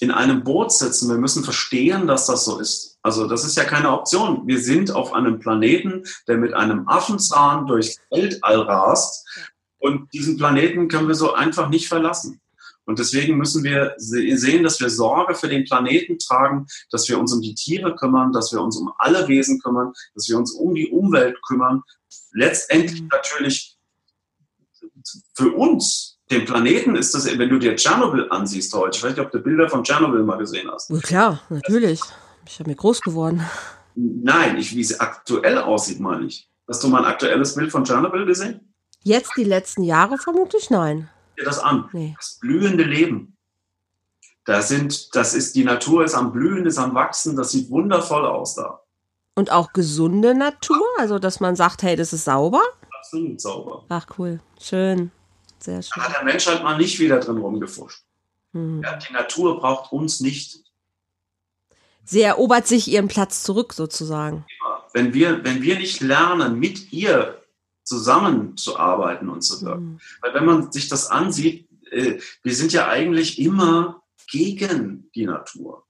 in 0.00 0.10
einem 0.10 0.42
Boot 0.42 0.72
sitzen. 0.72 1.08
Wir 1.08 1.16
müssen 1.16 1.44
verstehen, 1.44 2.06
dass 2.06 2.26
das 2.26 2.44
so 2.44 2.58
ist. 2.58 2.98
Also 3.02 3.28
das 3.28 3.44
ist 3.44 3.56
ja 3.56 3.64
keine 3.64 3.92
Option. 3.92 4.46
Wir 4.46 4.60
sind 4.60 4.90
auf 4.90 5.12
einem 5.12 5.38
Planeten, 5.38 6.04
der 6.26 6.38
mit 6.38 6.54
einem 6.54 6.88
Affenzahn 6.88 7.66
durchs 7.66 7.98
Weltall 8.10 8.62
rast. 8.62 9.26
Und 9.78 10.12
diesen 10.12 10.36
Planeten 10.36 10.88
können 10.88 11.08
wir 11.08 11.14
so 11.14 11.32
einfach 11.34 11.68
nicht 11.68 11.88
verlassen. 11.88 12.41
Und 12.84 12.98
deswegen 12.98 13.36
müssen 13.36 13.62
wir 13.62 13.94
sehen, 13.96 14.64
dass 14.64 14.80
wir 14.80 14.90
Sorge 14.90 15.34
für 15.34 15.48
den 15.48 15.64
Planeten 15.64 16.18
tragen, 16.18 16.66
dass 16.90 17.08
wir 17.08 17.18
uns 17.18 17.32
um 17.32 17.40
die 17.40 17.54
Tiere 17.54 17.94
kümmern, 17.94 18.32
dass 18.32 18.52
wir 18.52 18.60
uns 18.60 18.76
um 18.76 18.92
alle 18.98 19.28
Wesen 19.28 19.60
kümmern, 19.60 19.92
dass 20.14 20.28
wir 20.28 20.36
uns 20.36 20.52
um 20.52 20.74
die 20.74 20.88
Umwelt 20.90 21.40
kümmern. 21.46 21.82
Letztendlich 22.32 23.02
mhm. 23.02 23.08
natürlich 23.12 23.78
für 25.34 25.52
uns, 25.52 26.18
den 26.30 26.44
Planeten 26.44 26.96
ist 26.96 27.14
das, 27.14 27.26
wenn 27.26 27.48
du 27.48 27.58
dir 27.58 27.76
Tschernobyl 27.76 28.28
ansiehst 28.30 28.72
heute, 28.74 28.96
ich 28.96 29.04
weiß 29.04 29.10
nicht, 29.10 29.20
ob 29.20 29.30
du 29.30 29.38
Bilder 29.38 29.68
von 29.68 29.84
Tschernobyl 29.84 30.22
mal 30.22 30.38
gesehen 30.38 30.68
hast. 30.70 30.90
Ja, 30.90 30.98
klar, 31.00 31.42
natürlich. 31.50 32.00
Ich 32.46 32.58
habe 32.58 32.70
mir 32.70 32.76
groß 32.76 33.00
geworden. 33.00 33.42
Nein, 33.94 34.56
ich, 34.58 34.74
wie 34.74 34.82
sie 34.82 34.98
aktuell 34.98 35.58
aussieht, 35.58 36.00
meine 36.00 36.26
ich. 36.26 36.48
Hast 36.68 36.82
du 36.82 36.88
mal 36.88 37.04
ein 37.04 37.10
aktuelles 37.10 37.54
Bild 37.54 37.70
von 37.70 37.84
Tschernobyl 37.84 38.24
gesehen? 38.24 38.72
Jetzt 39.04 39.32
die 39.36 39.44
letzten 39.44 39.82
Jahre 39.82 40.16
vermutlich 40.16 40.70
nein 40.70 41.10
dir 41.42 41.46
das 41.46 41.58
an. 41.58 41.88
Nee. 41.92 42.14
Das 42.16 42.38
blühende 42.40 42.84
Leben. 42.84 43.36
Da 44.44 44.60
sind, 44.60 45.14
das 45.14 45.34
ist, 45.34 45.54
die 45.54 45.64
Natur 45.64 46.04
ist 46.04 46.14
am 46.14 46.32
Blühen, 46.32 46.66
ist 46.66 46.78
am 46.78 46.94
Wachsen, 46.94 47.36
das 47.36 47.52
sieht 47.52 47.70
wundervoll 47.70 48.26
aus 48.26 48.56
da. 48.56 48.80
Und 49.34 49.50
auch 49.50 49.72
gesunde 49.72 50.34
Natur, 50.34 50.84
also 50.98 51.18
dass 51.18 51.40
man 51.40 51.56
sagt, 51.56 51.82
hey, 51.82 51.96
das 51.96 52.12
ist 52.12 52.24
sauber? 52.24 52.62
Absolut 52.98 53.40
sauber. 53.40 53.84
Ach 53.88 54.06
cool, 54.18 54.40
schön, 54.60 55.12
sehr 55.58 55.82
schön. 55.82 55.92
Da 55.94 56.02
hat 56.02 56.16
der 56.16 56.24
Mensch 56.24 56.46
halt 56.46 56.62
mal 56.62 56.76
nicht 56.76 56.98
wieder 56.98 57.20
drin 57.20 57.38
rumgefuscht. 57.38 58.02
Mhm. 58.52 58.82
Ja, 58.82 58.96
die 58.96 59.12
Natur 59.12 59.60
braucht 59.60 59.92
uns 59.92 60.20
nicht. 60.20 60.60
Sie 62.04 62.22
erobert 62.22 62.66
sich 62.66 62.88
ihren 62.88 63.08
Platz 63.08 63.44
zurück 63.44 63.72
sozusagen. 63.72 64.44
Ja, 64.60 64.84
wenn 64.92 65.14
wir, 65.14 65.44
wenn 65.44 65.62
wir 65.62 65.78
nicht 65.78 66.00
lernen, 66.00 66.58
mit 66.58 66.92
ihr 66.92 67.41
zusammenzuarbeiten 67.92 69.28
und 69.28 69.42
zu 69.42 69.60
wirken. 69.62 69.84
Mhm. 69.84 69.98
Weil 70.22 70.34
wenn 70.34 70.44
man 70.46 70.72
sich 70.72 70.88
das 70.88 71.10
ansieht, 71.10 71.68
äh, 71.90 72.18
wir 72.42 72.54
sind 72.54 72.72
ja 72.72 72.88
eigentlich 72.88 73.38
immer 73.38 74.02
gegen 74.30 75.10
die 75.14 75.26
Natur. 75.26 75.84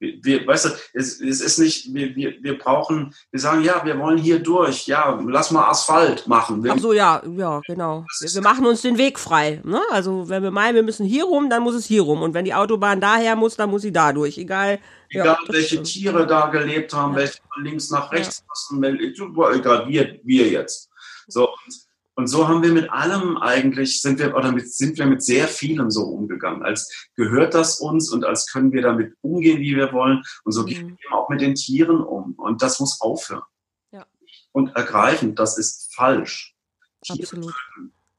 Wir, 0.00 0.18
wir, 0.24 0.46
weißt 0.46 0.64
du, 0.64 0.68
es, 0.92 1.20
es 1.20 1.40
ist 1.40 1.58
nicht, 1.58 1.94
wir, 1.94 2.16
wir, 2.16 2.34
wir 2.42 2.58
brauchen, 2.58 3.14
wir 3.30 3.38
sagen, 3.38 3.62
ja, 3.62 3.84
wir 3.84 3.96
wollen 4.00 4.18
hier 4.18 4.40
durch, 4.40 4.88
ja, 4.88 5.18
lass 5.24 5.52
mal 5.52 5.68
Asphalt 5.68 6.26
machen. 6.26 6.64
Wir, 6.64 6.72
Ach 6.72 6.78
so, 6.78 6.92
ja, 6.92 7.22
ja, 7.36 7.60
genau. 7.64 8.04
Wir, 8.20 8.34
wir 8.34 8.42
machen 8.42 8.66
uns 8.66 8.82
den 8.82 8.98
Weg 8.98 9.20
frei. 9.20 9.60
Ne? 9.62 9.80
Also 9.92 10.28
wenn 10.28 10.42
wir 10.42 10.50
meinen, 10.50 10.74
wir 10.74 10.82
müssen 10.82 11.06
hier 11.06 11.24
rum, 11.24 11.48
dann 11.48 11.62
muss 11.62 11.76
es 11.76 11.86
hier 11.86 12.02
rum. 12.02 12.22
Und 12.22 12.34
wenn 12.34 12.44
die 12.44 12.54
Autobahn 12.54 13.00
daher 13.00 13.36
muss, 13.36 13.54
dann 13.54 13.70
muss 13.70 13.82
sie 13.82 13.92
da 13.92 14.12
durch. 14.12 14.36
Egal. 14.36 14.80
Egal, 15.10 15.26
ja, 15.26 15.38
welche. 15.48 15.82
Tiere 15.84 16.26
da 16.26 16.48
gelebt 16.48 16.92
haben, 16.92 17.12
ja. 17.12 17.20
welche 17.20 17.38
von 17.52 17.64
links 17.64 17.90
nach 17.90 18.10
rechts 18.10 18.44
passen, 18.48 18.82
egal, 18.82 19.88
wir, 19.88 20.18
wir 20.24 20.48
jetzt. 20.48 20.90
So, 21.28 21.48
und, 21.48 21.74
und 22.16 22.26
so 22.28 22.46
haben 22.46 22.62
wir 22.62 22.72
mit 22.72 22.90
allem 22.90 23.36
eigentlich, 23.38 24.00
sind 24.00 24.18
wir, 24.18 24.36
oder 24.36 24.52
mit, 24.52 24.72
sind 24.72 24.98
wir 24.98 25.06
mit 25.06 25.22
sehr 25.22 25.48
vielem 25.48 25.90
so 25.90 26.02
umgegangen. 26.02 26.62
Als 26.62 27.08
gehört 27.16 27.54
das 27.54 27.80
uns 27.80 28.10
und 28.10 28.24
als 28.24 28.46
können 28.46 28.72
wir 28.72 28.82
damit 28.82 29.14
umgehen, 29.20 29.60
wie 29.60 29.76
wir 29.76 29.92
wollen. 29.92 30.22
Und 30.44 30.52
so 30.52 30.62
mhm. 30.62 30.66
gehen 30.66 30.88
wir 30.88 30.94
eben 31.04 31.14
auch 31.14 31.28
mit 31.28 31.40
den 31.40 31.54
Tieren 31.54 32.00
um. 32.00 32.34
Und 32.34 32.62
das 32.62 32.78
muss 32.78 33.00
aufhören. 33.00 33.42
Ja. 33.90 34.06
Und 34.52 34.76
ergreifend, 34.76 35.38
das 35.38 35.58
ist 35.58 35.94
falsch. 35.94 36.54
Absolut. 37.08 37.52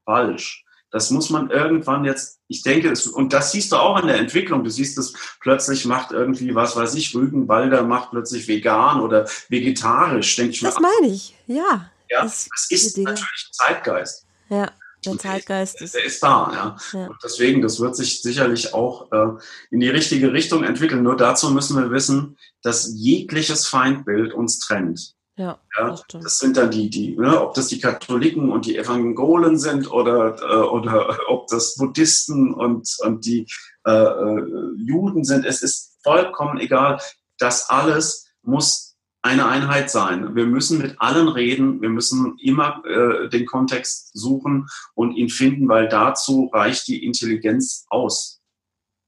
Falsch. 0.04 0.64
Das 0.90 1.10
muss 1.10 1.30
man 1.30 1.50
irgendwann 1.50 2.04
jetzt, 2.04 2.40
ich 2.48 2.62
denke, 2.62 2.90
es, 2.90 3.06
und 3.06 3.32
das 3.32 3.52
siehst 3.52 3.72
du 3.72 3.76
auch 3.76 4.00
in 4.00 4.06
der 4.06 4.18
Entwicklung. 4.18 4.62
Du 4.62 4.70
siehst 4.70 4.96
es 4.98 5.12
plötzlich 5.40 5.84
macht 5.84 6.12
irgendwie, 6.12 6.54
was 6.54 6.76
weiß 6.76 6.94
ich, 6.94 7.14
Rügenwalder 7.14 7.82
macht 7.82 8.10
plötzlich 8.10 8.46
vegan 8.46 9.00
oder 9.00 9.26
vegetarisch, 9.48 10.36
denke 10.36 10.52
ich 10.52 10.62
mal. 10.62 10.70
Das 10.70 10.80
meine 10.80 11.12
ich, 11.12 11.34
ja. 11.46 11.90
Ja, 12.08 12.22
das, 12.22 12.48
das 12.50 12.70
ist 12.70 12.98
natürlich 12.98 13.48
ein 13.48 13.52
Zeitgeist. 13.52 14.26
Ja, 14.48 14.70
der 15.04 15.18
Zeitgeist 15.18 15.80
ist. 15.80 15.94
Der 15.94 16.04
ist 16.04 16.22
da, 16.22 16.50
ja. 16.52 16.98
ja. 16.98 17.06
Und 17.08 17.18
deswegen, 17.22 17.62
das 17.62 17.80
wird 17.80 17.96
sich 17.96 18.22
sicherlich 18.22 18.74
auch 18.74 19.10
äh, 19.12 19.38
in 19.70 19.80
die 19.80 19.88
richtige 19.88 20.32
Richtung 20.32 20.64
entwickeln. 20.64 21.02
Nur 21.02 21.16
dazu 21.16 21.50
müssen 21.50 21.80
wir 21.80 21.90
wissen, 21.90 22.36
dass 22.62 22.92
jegliches 22.94 23.66
Feindbild 23.66 24.32
uns 24.32 24.58
trennt. 24.58 25.14
Ja, 25.38 25.60
ja 25.78 25.90
das, 25.90 26.04
das, 26.08 26.38
sind 26.38 26.56
dann 26.56 26.70
die, 26.70 26.88
die 26.88 27.14
ne, 27.16 27.40
ob 27.40 27.52
das 27.54 27.68
die 27.68 27.78
Katholiken 27.78 28.50
und 28.50 28.64
die 28.64 28.78
Evangelolen 28.78 29.58
sind 29.58 29.90
oder, 29.90 30.40
äh, 30.40 30.66
oder 30.66 31.18
ob 31.28 31.46
das 31.48 31.76
Buddhisten 31.76 32.54
und, 32.54 32.88
und 33.00 33.26
die 33.26 33.46
äh, 33.86 33.92
äh 33.92 34.72
Juden 34.78 35.24
sind. 35.24 35.44
Es 35.44 35.62
ist 35.62 35.98
vollkommen 36.02 36.58
egal. 36.58 37.00
Das 37.38 37.68
alles 37.68 38.26
muss 38.42 38.85
eine 39.26 39.46
Einheit 39.46 39.90
sein. 39.90 40.34
Wir 40.34 40.46
müssen 40.46 40.78
mit 40.78 40.94
allen 40.98 41.28
reden, 41.28 41.82
wir 41.82 41.88
müssen 41.88 42.38
immer 42.38 42.82
äh, 42.86 43.28
den 43.28 43.44
Kontext 43.44 44.10
suchen 44.12 44.68
und 44.94 45.14
ihn 45.16 45.28
finden, 45.28 45.68
weil 45.68 45.88
dazu 45.88 46.50
reicht 46.52 46.88
die 46.88 47.04
Intelligenz 47.04 47.84
aus. 47.90 48.40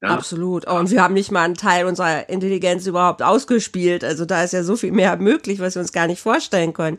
Ja? 0.02 0.10
Absolut. 0.10 0.66
Oh, 0.68 0.74
und 0.74 0.90
wir 0.90 1.02
haben 1.02 1.14
nicht 1.14 1.32
mal 1.32 1.44
einen 1.44 1.54
Teil 1.54 1.86
unserer 1.86 2.28
Intelligenz 2.28 2.86
überhaupt 2.86 3.22
ausgespielt. 3.22 4.04
Also 4.04 4.24
da 4.24 4.42
ist 4.42 4.52
ja 4.52 4.62
so 4.62 4.76
viel 4.76 4.92
mehr 4.92 5.16
möglich, 5.16 5.60
was 5.60 5.74
wir 5.74 5.82
uns 5.82 5.92
gar 5.92 6.06
nicht 6.06 6.20
vorstellen 6.20 6.72
können. 6.72 6.98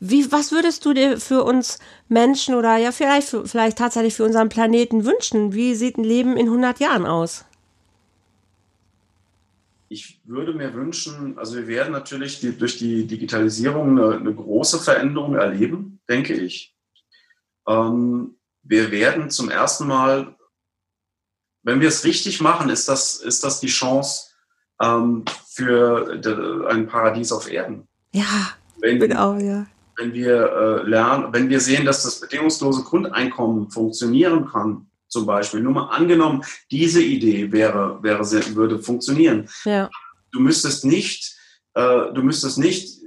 Wie, 0.00 0.30
was 0.32 0.52
würdest 0.52 0.84
du 0.84 0.92
dir 0.92 1.18
für 1.18 1.44
uns 1.44 1.78
Menschen 2.08 2.54
oder 2.54 2.76
ja 2.76 2.92
vielleicht, 2.92 3.28
vielleicht 3.44 3.78
tatsächlich 3.78 4.14
für 4.14 4.24
unseren 4.24 4.48
Planeten 4.48 5.04
wünschen? 5.04 5.54
Wie 5.54 5.74
sieht 5.74 5.96
ein 5.96 6.04
Leben 6.04 6.36
in 6.36 6.46
100 6.46 6.80
Jahren 6.80 7.06
aus? 7.06 7.44
Ich 9.94 10.20
würde 10.24 10.52
mir 10.54 10.74
wünschen, 10.74 11.38
also 11.38 11.56
wir 11.56 11.68
werden 11.68 11.92
natürlich 11.92 12.40
die, 12.40 12.56
durch 12.56 12.78
die 12.78 13.06
Digitalisierung 13.06 13.98
eine, 13.98 14.16
eine, 14.16 14.34
große 14.34 14.80
Veränderung 14.80 15.36
erleben, 15.36 16.00
denke 16.08 16.34
ich. 16.34 16.74
Ähm, 17.66 18.36
wir 18.62 18.90
werden 18.90 19.30
zum 19.30 19.50
ersten 19.50 19.86
Mal 19.86 20.34
wenn 21.64 21.80
wir 21.80 21.88
es 21.88 22.04
richtig 22.04 22.40
machen, 22.40 22.68
ist 22.68 22.88
das, 22.88 23.16
ist 23.16 23.42
das 23.42 23.58
die 23.58 23.68
Chance 23.68 24.30
ähm, 24.80 25.24
für 25.48 26.16
de, 26.18 26.66
ein 26.66 26.86
Paradies 26.86 27.32
auf 27.32 27.50
Erden. 27.50 27.88
Ja, 28.12 28.50
wenn, 28.80 29.00
genau, 29.00 29.36
ja. 29.38 29.66
Wenn 29.96 30.12
wir 30.12 30.82
äh, 30.84 30.88
lernen, 30.88 31.32
wenn 31.32 31.48
wir 31.48 31.60
sehen, 31.60 31.84
dass 31.86 32.02
das 32.02 32.20
bedingungslose 32.20 32.82
Grundeinkommen 32.82 33.70
funktionieren 33.70 34.46
kann, 34.46 34.86
zum 35.14 35.26
Beispiel, 35.26 35.60
nur 35.60 35.72
mal 35.72 35.88
angenommen, 35.88 36.44
diese 36.70 37.02
Idee 37.02 37.50
wäre, 37.52 38.02
wäre 38.02 38.20
würde 38.54 38.78
funktionieren. 38.78 39.48
Ja. 39.64 39.88
Du 40.32 40.40
müsstest 40.40 40.84
nicht, 40.84 41.36
äh, 41.74 42.12
du 42.12 42.22
müsstest 42.22 42.58
nicht, 42.58 42.98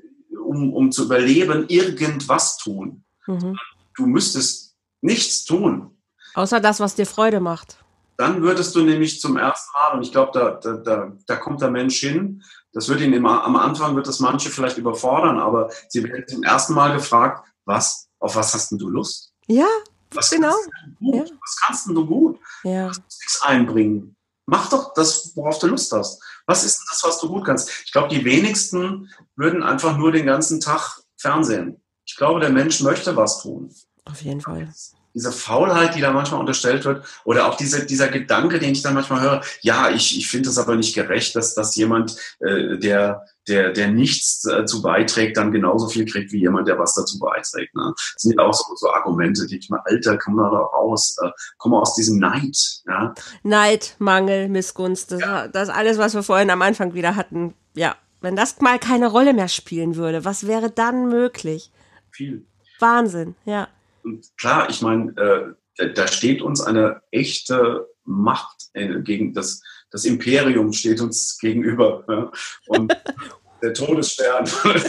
um, 0.44 0.74
um 0.74 0.92
zu 0.92 1.06
überleben, 1.06 1.66
irgendwas 1.68 2.58
tun. 2.58 3.04
Mhm. 3.28 3.58
Du 3.96 4.06
müsstest 4.08 4.76
nichts 5.02 5.44
tun. 5.44 5.98
Außer 6.34 6.60
das, 6.60 6.80
was 6.80 6.96
dir 6.96 7.06
Freude 7.06 7.40
macht 7.40 7.78
dann 8.18 8.42
würdest 8.42 8.76
du 8.76 8.82
nämlich 8.82 9.22
zum 9.22 9.38
ersten 9.38 9.72
Mal, 9.74 9.96
und 9.96 10.02
ich 10.02 10.12
glaube, 10.12 10.32
da, 10.34 10.52
da, 10.52 10.78
da, 10.78 11.12
da 11.26 11.36
kommt 11.36 11.62
der 11.62 11.70
Mensch 11.70 12.00
hin, 12.00 12.44
das 12.74 12.90
wird 12.90 13.02
ihn 13.02 13.14
immer, 13.14 13.44
am 13.44 13.56
Anfang 13.56 13.96
wird 13.96 14.08
das 14.08 14.20
manche 14.20 14.50
vielleicht 14.50 14.80
überfordern, 14.80 15.40
aber 15.40 15.70
sie 15.88 16.04
werden 16.04 16.26
zum 16.28 16.44
ersten 16.44 16.74
Mal 16.74 16.94
gefragt, 16.94 17.48
was, 17.66 18.10
auf 18.20 18.36
was 18.36 18.54
hast 18.54 18.72
denn 18.72 18.80
du 18.80 18.90
Lust? 18.90 19.34
Ja, 19.46 19.68
was 20.12 20.30
genau. 20.30 20.56
Ja. 21.00 21.22
Was 21.22 21.56
kannst 21.62 21.88
denn 21.88 21.96
du 21.96 22.06
gut? 22.06 22.40
Ja. 22.64 22.88
Was 22.88 23.42
einbringen? 23.42 24.16
Mach 24.46 24.70
doch 24.70 24.94
das, 24.94 25.36
worauf 25.36 25.60
du 25.60 25.68
Lust 25.68 25.92
hast. 25.92 26.22
Was 26.46 26.64
ist 26.64 26.86
das, 26.90 27.04
was 27.04 27.20
du 27.20 27.28
gut 27.28 27.46
kannst? 27.46 27.70
Ich 27.86 27.92
glaube, 27.92 28.08
die 28.08 28.24
wenigsten 28.24 29.10
würden 29.36 29.62
einfach 29.62 29.98
nur 29.98 30.12
den 30.12 30.26
ganzen 30.26 30.62
Tag 30.62 31.02
Fernsehen. 31.18 31.82
Ich 32.06 32.16
glaube, 32.16 32.40
der 32.40 32.52
Mensch 32.52 32.80
möchte 32.82 33.16
was 33.16 33.42
tun. 33.42 33.74
Auf 34.06 34.22
jeden 34.22 34.40
Fall 34.40 34.74
diese 35.18 35.32
Faulheit, 35.32 35.96
die 35.96 36.02
da 36.02 36.12
manchmal 36.12 36.40
unterstellt 36.40 36.86
wird, 36.86 37.04
oder 37.26 37.48
auch 37.48 37.56
diese, 37.56 37.86
dieser 37.86 38.08
Gedanke, 38.08 38.60
den 38.60 38.72
ich 38.72 38.84
dann 38.84 38.94
manchmal 38.94 39.22
höre, 39.22 39.42
ja, 39.62 39.90
ich, 39.90 40.16
ich 40.16 40.30
finde 40.30 40.50
es 40.50 40.60
aber 40.60 40.76
nicht 40.76 40.94
gerecht, 40.94 41.36
dass, 41.36 41.56
dass 41.56 41.76
jemand, 41.76 42.16
äh, 42.40 42.78
der, 42.78 43.26
der, 43.48 43.72
der 43.72 43.88
nichts 43.88 44.42
dazu 44.42 44.84
beiträgt, 44.84 45.38
dann 45.38 45.52
genauso 45.52 45.88
viel 45.88 46.06
kriegt 46.06 46.32
wie 46.32 46.42
jemand, 46.42 46.68
der 46.68 46.78
was 46.78 46.94
dazu 46.94 47.18
beiträgt. 47.18 47.74
Ne? 47.74 47.94
Das 47.96 48.22
sind 48.22 48.40
auch 48.40 48.54
so, 48.54 48.76
so 48.76 48.92
Argumente, 48.92 49.48
die 49.48 49.58
ich 49.58 49.70
mal, 49.70 49.82
Alter, 49.86 50.18
komm 50.18 50.36
mal 50.36 50.52
da 50.52 50.60
raus, 50.60 51.18
äh, 51.24 51.32
komm 51.58 51.72
mal 51.72 51.82
aus 51.82 51.96
diesem 51.96 52.20
Neid. 52.20 52.56
Ja? 52.88 53.16
Neid, 53.42 53.96
Mangel, 53.98 54.50
Missgunst, 54.50 55.12
das, 55.12 55.22
ja. 55.22 55.48
das 55.48 55.70
alles, 55.70 55.98
was 55.98 56.14
wir 56.14 56.22
vorhin 56.22 56.52
am 56.52 56.62
Anfang 56.62 56.94
wieder 56.94 57.16
hatten. 57.16 57.56
Ja, 57.74 57.96
wenn 58.22 58.36
das 58.36 58.62
mal 58.62 58.78
keine 58.78 59.08
Rolle 59.08 59.34
mehr 59.34 59.48
spielen 59.48 59.96
würde, 59.96 60.26
was 60.26 60.46
wäre 60.46 60.70
dann 60.70 61.10
möglich? 61.10 61.72
Viel. 62.12 62.46
Wahnsinn, 62.80 63.36
ja 63.46 63.68
und 64.08 64.38
klar, 64.38 64.70
ich 64.70 64.82
meine, 64.82 65.56
äh, 65.78 65.94
da 65.94 66.08
steht 66.08 66.42
uns 66.42 66.62
eine 66.62 67.02
echte 67.12 67.88
Macht 68.06 68.70
äh, 68.74 69.02
gegen 69.02 69.34
das, 69.34 69.62
das 69.92 70.06
Imperium 70.06 70.72
steht 70.72 71.02
uns 71.02 71.38
gegenüber. 71.40 72.06
Ja? 72.08 72.32
Und 72.68 72.96
der 73.62 73.74
Todesstern. 73.74 74.50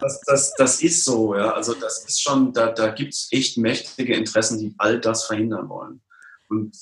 Das, 0.00 0.20
das, 0.20 0.54
das 0.54 0.80
ist 0.80 1.04
so, 1.04 1.34
ja. 1.34 1.50
Also 1.54 1.74
das 1.74 2.04
ist 2.06 2.22
schon, 2.22 2.52
da, 2.52 2.70
da 2.70 2.90
gibt 2.90 3.14
es 3.14 3.26
echt 3.32 3.58
mächtige 3.58 4.14
Interessen, 4.14 4.56
die 4.56 4.72
all 4.78 5.00
das 5.00 5.24
verhindern 5.24 5.68
wollen. 5.68 6.00
Und 6.48 6.72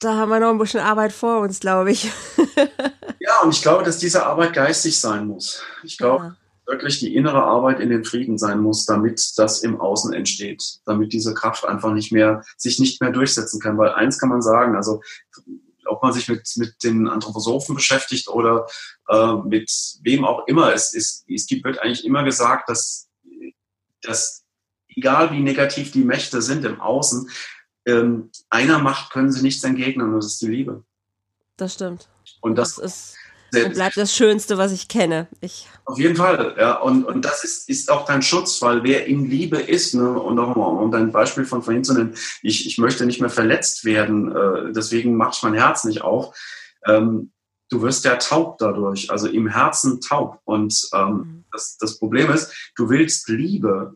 da 0.00 0.16
haben 0.16 0.28
wir 0.28 0.40
noch 0.40 0.50
ein 0.50 0.58
bisschen 0.58 0.80
Arbeit 0.80 1.12
vor 1.12 1.38
uns, 1.38 1.60
glaube 1.60 1.92
ich. 1.92 2.10
ja, 3.20 3.40
und 3.44 3.54
ich 3.54 3.62
glaube, 3.62 3.84
dass 3.84 3.98
diese 3.98 4.26
Arbeit 4.26 4.54
geistig 4.54 4.98
sein 4.98 5.28
muss. 5.28 5.62
Ich 5.84 5.98
glaube, 5.98 6.24
ja 6.24 6.47
wirklich 6.68 7.00
die 7.00 7.16
innere 7.16 7.42
Arbeit 7.42 7.80
in 7.80 7.88
den 7.88 8.04
Frieden 8.04 8.38
sein 8.38 8.60
muss, 8.60 8.84
damit 8.84 9.32
das 9.36 9.62
im 9.62 9.80
Außen 9.80 10.12
entsteht, 10.12 10.80
damit 10.84 11.12
diese 11.12 11.34
Kraft 11.34 11.64
einfach 11.64 11.92
nicht 11.92 12.12
mehr, 12.12 12.44
sich 12.56 12.78
nicht 12.78 13.00
mehr 13.00 13.10
durchsetzen 13.10 13.60
kann. 13.60 13.78
Weil 13.78 13.92
eins 13.92 14.18
kann 14.18 14.28
man 14.28 14.42
sagen, 14.42 14.76
also 14.76 15.00
ob 15.86 16.02
man 16.02 16.12
sich 16.12 16.28
mit, 16.28 16.46
mit 16.56 16.84
den 16.84 17.08
Anthroposophen 17.08 17.74
beschäftigt 17.74 18.28
oder 18.28 18.66
äh, 19.08 19.34
mit 19.36 19.72
wem 20.02 20.24
auch 20.24 20.46
immer, 20.46 20.72
es, 20.74 20.94
es, 20.94 21.24
es 21.28 21.46
gibt, 21.46 21.64
wird 21.64 21.78
eigentlich 21.80 22.04
immer 22.04 22.22
gesagt, 22.22 22.68
dass, 22.68 23.08
dass 24.02 24.44
egal 24.88 25.32
wie 25.32 25.40
negativ 25.40 25.90
die 25.92 26.04
Mächte 26.04 26.42
sind 26.42 26.66
im 26.66 26.80
Außen, 26.80 27.30
ähm, 27.86 28.30
einer 28.50 28.78
Macht 28.78 29.10
können 29.12 29.32
sie 29.32 29.42
nichts 29.42 29.64
entgegnen 29.64 30.08
und 30.08 30.16
das 30.16 30.26
ist 30.26 30.42
die 30.42 30.48
Liebe. 30.48 30.84
Das 31.56 31.74
stimmt. 31.74 32.08
Und 32.42 32.56
das, 32.56 32.76
das 32.76 32.84
ist 32.84 33.16
und 33.54 33.74
bleibt 33.74 33.96
das 33.96 34.14
Schönste, 34.14 34.58
was 34.58 34.72
ich 34.72 34.88
kenne. 34.88 35.26
Ich 35.40 35.66
Auf 35.84 35.98
jeden 35.98 36.16
Fall, 36.16 36.54
ja. 36.58 36.78
Und, 36.78 37.04
und 37.04 37.24
das 37.24 37.44
ist, 37.44 37.68
ist 37.68 37.90
auch 37.90 38.04
dein 38.04 38.22
Schutz, 38.22 38.60
weil 38.62 38.82
wer 38.84 39.06
in 39.06 39.28
Liebe 39.28 39.58
ist, 39.58 39.94
ne, 39.94 40.10
und 40.10 40.34
nochmal, 40.34 40.82
um 40.82 40.90
dein 40.90 41.12
Beispiel 41.12 41.44
von 41.44 41.62
vorhin 41.62 41.84
zu 41.84 41.94
nennen, 41.94 42.14
ich, 42.42 42.66
ich 42.66 42.78
möchte 42.78 43.06
nicht 43.06 43.20
mehr 43.20 43.30
verletzt 43.30 43.84
werden, 43.84 44.30
äh, 44.30 44.72
deswegen 44.72 45.16
mache 45.16 45.32
ich 45.34 45.42
mein 45.42 45.54
Herz 45.54 45.84
nicht 45.84 46.02
auf. 46.02 46.36
Ähm, 46.86 47.32
du 47.70 47.82
wirst 47.82 48.04
ja 48.04 48.16
taub 48.16 48.58
dadurch, 48.58 49.10
also 49.10 49.28
im 49.28 49.48
Herzen 49.48 50.00
taub. 50.00 50.40
Und 50.44 50.88
ähm, 50.94 51.12
mhm. 51.12 51.44
das, 51.52 51.76
das 51.78 51.98
Problem 51.98 52.30
ist, 52.30 52.72
du 52.76 52.88
willst 52.90 53.28
Liebe. 53.28 53.94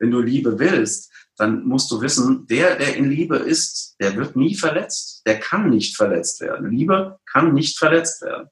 Wenn 0.00 0.12
du 0.12 0.20
Liebe 0.20 0.60
willst, 0.60 1.12
dann 1.36 1.64
musst 1.64 1.90
du 1.90 2.00
wissen, 2.00 2.46
der, 2.46 2.76
der 2.76 2.96
in 2.96 3.10
Liebe 3.10 3.36
ist, 3.36 3.96
der 4.00 4.16
wird 4.16 4.36
nie 4.36 4.54
verletzt. 4.54 5.22
Der 5.26 5.40
kann 5.40 5.70
nicht 5.70 5.96
verletzt 5.96 6.40
werden. 6.40 6.70
Liebe 6.70 7.18
kann 7.26 7.52
nicht 7.52 7.78
verletzt 7.78 8.22
werden. 8.22 8.48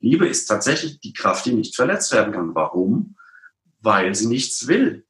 Liebe 0.00 0.26
ist 0.26 0.46
tatsächlich 0.46 1.00
die 1.00 1.12
Kraft, 1.12 1.46
die 1.46 1.52
nicht 1.52 1.76
verletzt 1.76 2.12
werden 2.12 2.32
kann. 2.32 2.54
Warum? 2.54 3.16
Weil 3.80 4.14
sie 4.14 4.26
nichts 4.26 4.66
will. 4.66 5.06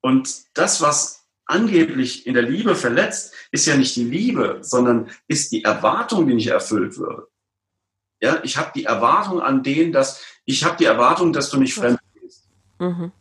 Und 0.00 0.44
das, 0.54 0.82
was 0.82 1.24
angeblich 1.46 2.26
in 2.26 2.34
der 2.34 2.42
Liebe 2.42 2.74
verletzt, 2.74 3.32
ist 3.50 3.66
ja 3.66 3.76
nicht 3.76 3.96
die 3.96 4.04
Liebe, 4.04 4.58
sondern 4.62 5.10
ist 5.28 5.52
die 5.52 5.64
Erwartung, 5.64 6.26
die 6.26 6.34
nicht 6.34 6.48
erfüllt 6.48 6.98
wird. 6.98 7.28
Ja, 8.20 8.40
ich 8.42 8.56
habe 8.56 8.70
die 8.74 8.84
Erwartung 8.84 9.40
an 9.40 9.62
den, 9.62 9.92
dass 9.92 10.22
ich 10.44 10.64
habe 10.64 10.76
die 10.76 10.84
Erwartung, 10.84 11.32
dass 11.32 11.50
du 11.50 11.58
nicht 11.58 11.74
fremd 11.74 11.98
bist. 12.20 12.48
Mhm. 12.78 13.12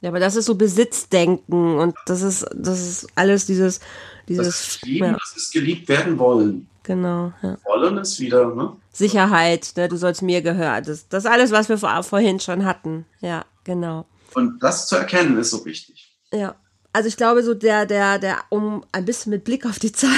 Ja, 0.00 0.08
aber 0.08 0.20
das 0.20 0.36
ist 0.36 0.46
so 0.46 0.56
Besitzdenken 0.56 1.78
und 1.78 1.94
das 2.06 2.22
ist 2.22 2.44
das 2.54 2.80
ist 2.80 3.06
alles 3.14 3.46
dieses 3.46 3.80
dieses 4.28 4.46
das 4.46 4.66
ist 4.66 4.82
lieben, 4.82 5.06
ja. 5.06 5.12
das 5.12 5.36
ist 5.36 5.52
geliebt 5.52 5.88
werden 5.88 6.18
wollen. 6.18 6.68
Genau. 6.82 7.32
Ja. 7.42 7.56
Wollen 7.64 7.98
ist 7.98 8.18
wieder, 8.18 8.54
ne? 8.54 8.76
Sicherheit, 8.92 9.72
ne? 9.76 9.88
du 9.88 9.96
sollst 9.96 10.22
mir 10.22 10.42
gehören. 10.42 10.84
Das, 10.84 11.08
das 11.08 11.26
alles, 11.26 11.50
was 11.50 11.68
wir 11.68 11.78
vor, 11.78 12.02
vorhin 12.02 12.40
schon 12.40 12.64
hatten. 12.64 13.06
Ja, 13.20 13.44
genau. 13.64 14.06
Und 14.34 14.62
das 14.62 14.86
zu 14.86 14.96
erkennen 14.96 15.38
ist 15.38 15.50
so 15.50 15.64
wichtig. 15.64 16.12
Ja. 16.32 16.54
Also 16.94 17.08
ich 17.08 17.16
glaube, 17.16 17.42
so 17.42 17.54
der, 17.54 17.86
der, 17.86 18.18
der, 18.18 18.36
um 18.50 18.84
ein 18.92 19.06
bisschen 19.06 19.30
mit 19.30 19.44
Blick 19.44 19.64
auf 19.64 19.78
die 19.78 19.92
Zeit, 19.92 20.12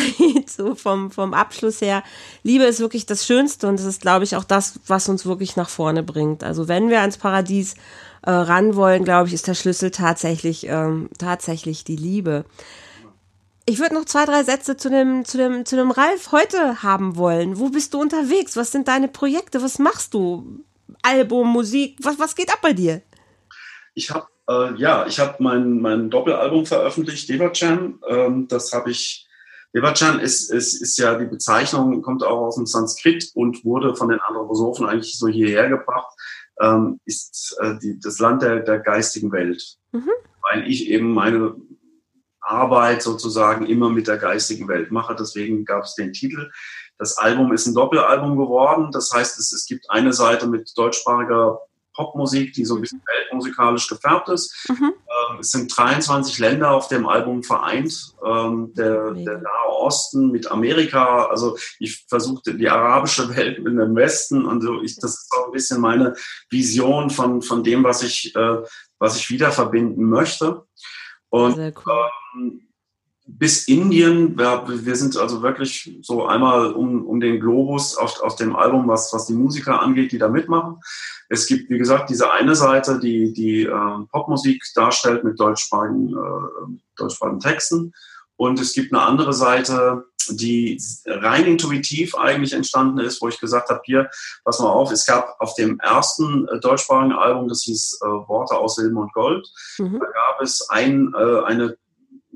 so 0.49 0.75
vom, 0.75 1.13
vom 1.13 1.33
Abschluss 1.33 1.81
her, 1.81 2.03
Liebe 2.43 2.65
ist 2.65 2.81
wirklich 2.81 3.07
das 3.07 3.25
Schönste 3.25 3.69
und 3.69 3.79
das 3.79 3.87
ist, 3.87 4.01
glaube 4.01 4.25
ich, 4.25 4.35
auch 4.35 4.43
das, 4.43 4.81
was 4.89 5.09
uns 5.09 5.25
wirklich 5.25 5.55
nach 5.55 5.69
vorne 5.69 6.03
bringt. 6.03 6.43
Also 6.43 6.67
wenn 6.67 6.91
wir 6.91 7.01
ans 7.01 7.17
Paradies 7.17 7.75
äh, 8.23 8.31
ran 8.31 8.75
wollen, 8.75 9.05
glaube 9.05 9.29
ich, 9.29 9.35
ist 9.35 9.47
der 9.47 9.55
Schlüssel 9.55 9.93
tatsächlich, 9.93 10.67
ähm, 10.67 11.11
tatsächlich 11.17 11.85
die 11.85 11.97
Liebe. 11.97 12.45
Ich 13.67 13.79
würde 13.79 13.95
noch 13.95 14.05
zwei, 14.05 14.27
drei 14.27 14.45
Sätze 14.45 14.77
zu 14.77 14.91
dem, 14.91 15.25
zu, 15.25 15.39
dem, 15.39 15.65
zu 15.65 15.77
dem 15.77 15.91
Ralf 15.91 16.33
heute 16.33 16.83
haben 16.83 17.17
wollen. 17.17 17.59
Wo 17.59 17.71
bist 17.71 17.95
du 17.95 18.01
unterwegs? 18.01 18.57
Was 18.57 18.73
sind 18.73 18.89
deine 18.89 19.09
Projekte? 19.09 19.63
Was 19.63 19.79
machst 19.79 20.13
du? 20.13 20.65
Album, 21.03 21.51
Musik? 21.51 21.97
Was, 22.03 22.19
was 22.19 22.37
geht 22.37 22.53
ab 22.53 22.59
bei 22.63 22.75
dir? 22.75 23.01
Ich 23.95 24.11
habe 24.11 24.27
äh, 24.49 24.75
ja, 24.77 25.07
ich 25.07 25.19
habe 25.19 25.37
mein, 25.39 25.81
mein 25.81 26.11
Doppelalbum 26.11 26.67
veröffentlicht, 26.67 27.29
Devachan. 27.29 28.01
Ähm, 28.09 28.49
das 28.49 28.73
habe 28.73 28.91
ich. 28.91 29.27
Devachan 29.75 30.21
ist, 30.21 30.53
ist, 30.53 30.81
ist 30.81 30.99
ja 30.99 31.19
die 31.19 31.27
Bezeichnung, 31.27 32.01
kommt 32.03 32.23
auch 32.23 32.47
aus 32.47 32.55
dem 32.55 32.67
Sanskrit 32.67 33.33
und 33.35 33.65
wurde 33.65 33.97
von 33.97 34.09
den 34.09 34.21
Anthroposophen 34.21 34.87
eigentlich 34.87 35.19
so 35.19 35.27
hierher 35.27 35.69
gebracht. 35.69 36.15
Ähm, 36.61 37.01
ist 37.07 37.57
äh, 37.61 37.77
die, 37.83 37.99
das 37.99 38.21
Land 38.21 38.43
der, 38.43 38.61
der 38.61 38.79
geistigen 38.79 39.33
Welt. 39.33 39.61
Mhm. 39.91 40.11
Weil 40.43 40.71
ich 40.71 40.89
eben 40.91 41.13
meine 41.13 41.57
Arbeit 42.45 43.03
sozusagen 43.03 43.67
immer 43.67 43.91
mit 43.91 44.07
der 44.07 44.19
geistigen 44.19 44.69
Welt 44.69 44.91
mache. 44.91 45.17
Deswegen 45.19 45.65
gab 45.65 45.85
es 45.85 45.95
den 45.95 46.13
Titel. 46.13 46.51
Das 46.99 47.19
Album 47.19 47.53
ist 47.53 47.67
ein 47.67 47.75
Doppelalbum 47.75 48.37
geworden. 48.37 48.91
Das 48.93 49.11
heißt, 49.13 49.39
es, 49.39 49.53
es 49.53 49.67
gibt 49.67 49.91
eine 49.91 50.13
Seite 50.13 50.47
mit 50.47 50.73
deutschsprachiger 50.77 51.59
Popmusik, 51.95 52.53
die 52.53 52.65
so 52.65 52.75
ein 52.75 52.81
bisschen 52.81 53.03
weltmusikalisch 53.07 53.89
gefärbt 53.89 54.29
ist. 54.29 54.67
Mhm. 54.69 54.93
Ähm, 54.95 55.39
es 55.41 55.51
sind 55.51 55.77
23 55.77 56.39
Länder 56.39 56.73
auf 56.73 56.89
dem 56.89 57.07
Album 57.07 57.43
vereint. 57.43 58.15
Ähm, 58.25 58.73
der, 58.75 59.13
der 59.13 59.39
Nahe 59.39 59.65
Osten 59.85 60.31
mit 60.31 60.51
Amerika. 60.51 61.27
Also 61.27 61.57
ich 61.79 62.05
versuchte 62.09 62.55
die 62.55 62.69
arabische 62.69 63.29
Welt 63.37 63.63
mit 63.63 63.79
dem 63.79 63.95
Westen 63.95 64.45
und 64.45 64.63
so. 64.63 64.83
Ich, 64.83 64.97
das 64.97 65.13
ist 65.13 65.33
auch 65.37 65.47
ein 65.47 65.53
bisschen 65.53 65.81
meine 65.81 66.15
Vision 66.51 67.11
von, 67.11 67.43
von 67.43 67.63
dem, 67.63 67.85
was 67.85 68.03
ich, 68.03 68.35
äh, 68.35 68.63
was 68.99 69.17
ich 69.17 69.31
wieder 69.31 69.53
verbinden 69.53 70.05
möchte. 70.05 70.63
Und 71.35 71.59
cool. 71.59 72.11
ähm, 72.37 72.61
bis 73.27 73.67
Indien. 73.67 74.39
Wir, 74.39 74.65
wir, 74.69 74.95
sind 74.95 75.17
also 75.17 75.43
wirklich 75.43 75.99
so 76.03 76.27
einmal 76.27 76.73
um, 76.73 77.05
um 77.05 77.19
den 77.19 77.41
Globus 77.41 77.97
auf, 77.97 78.21
auf 78.23 78.37
dem 78.37 78.55
Album, 78.55 78.87
was, 78.87 79.13
was 79.13 79.27
die 79.27 79.33
Musiker 79.33 79.83
angeht, 79.83 80.13
die 80.13 80.19
da 80.19 80.29
mitmachen. 80.29 80.77
Es 81.29 81.49
gibt, 81.49 81.71
wie 81.71 81.79
gesagt, 81.79 82.09
diese 82.09 82.31
eine 82.31 82.55
Seite, 82.55 83.01
die 83.01 83.33
die 83.33 83.65
äh, 83.65 84.07
Popmusik 84.13 84.63
darstellt 84.77 85.25
mit 85.25 85.41
deutschsprachigen, 85.41 86.11
äh, 86.11 86.79
deutschsprachigen 86.97 87.41
Texten. 87.41 87.93
Und 88.37 88.61
es 88.61 88.73
gibt 88.73 88.93
eine 88.93 89.03
andere 89.03 89.33
Seite, 89.33 90.05
die 90.31 90.81
rein 91.07 91.45
intuitiv 91.45 92.15
eigentlich 92.15 92.53
entstanden 92.53 92.99
ist, 92.99 93.21
wo 93.21 93.29
ich 93.29 93.39
gesagt 93.39 93.69
habe, 93.69 93.83
hier, 93.85 94.11
pass 94.45 94.59
mal 94.59 94.71
auf, 94.71 94.91
es 94.91 95.07
gab 95.07 95.37
auf 95.39 95.55
dem 95.55 95.79
ersten 95.81 96.49
äh, 96.49 96.61
deutschsprachigen 96.61 97.13
Album, 97.13 97.49
das 97.49 97.63
hieß 97.63 98.01
äh, 98.03 98.07
Worte 98.07 98.57
aus 98.57 98.77
Silber 98.77 99.03
und 99.03 99.13
Gold, 99.13 99.47
mhm. 99.79 100.01
da 100.01 100.07
gab 100.07 100.41
es 100.41 100.69
ein, 100.71 101.13
äh, 101.15 101.45
eine 101.45 101.77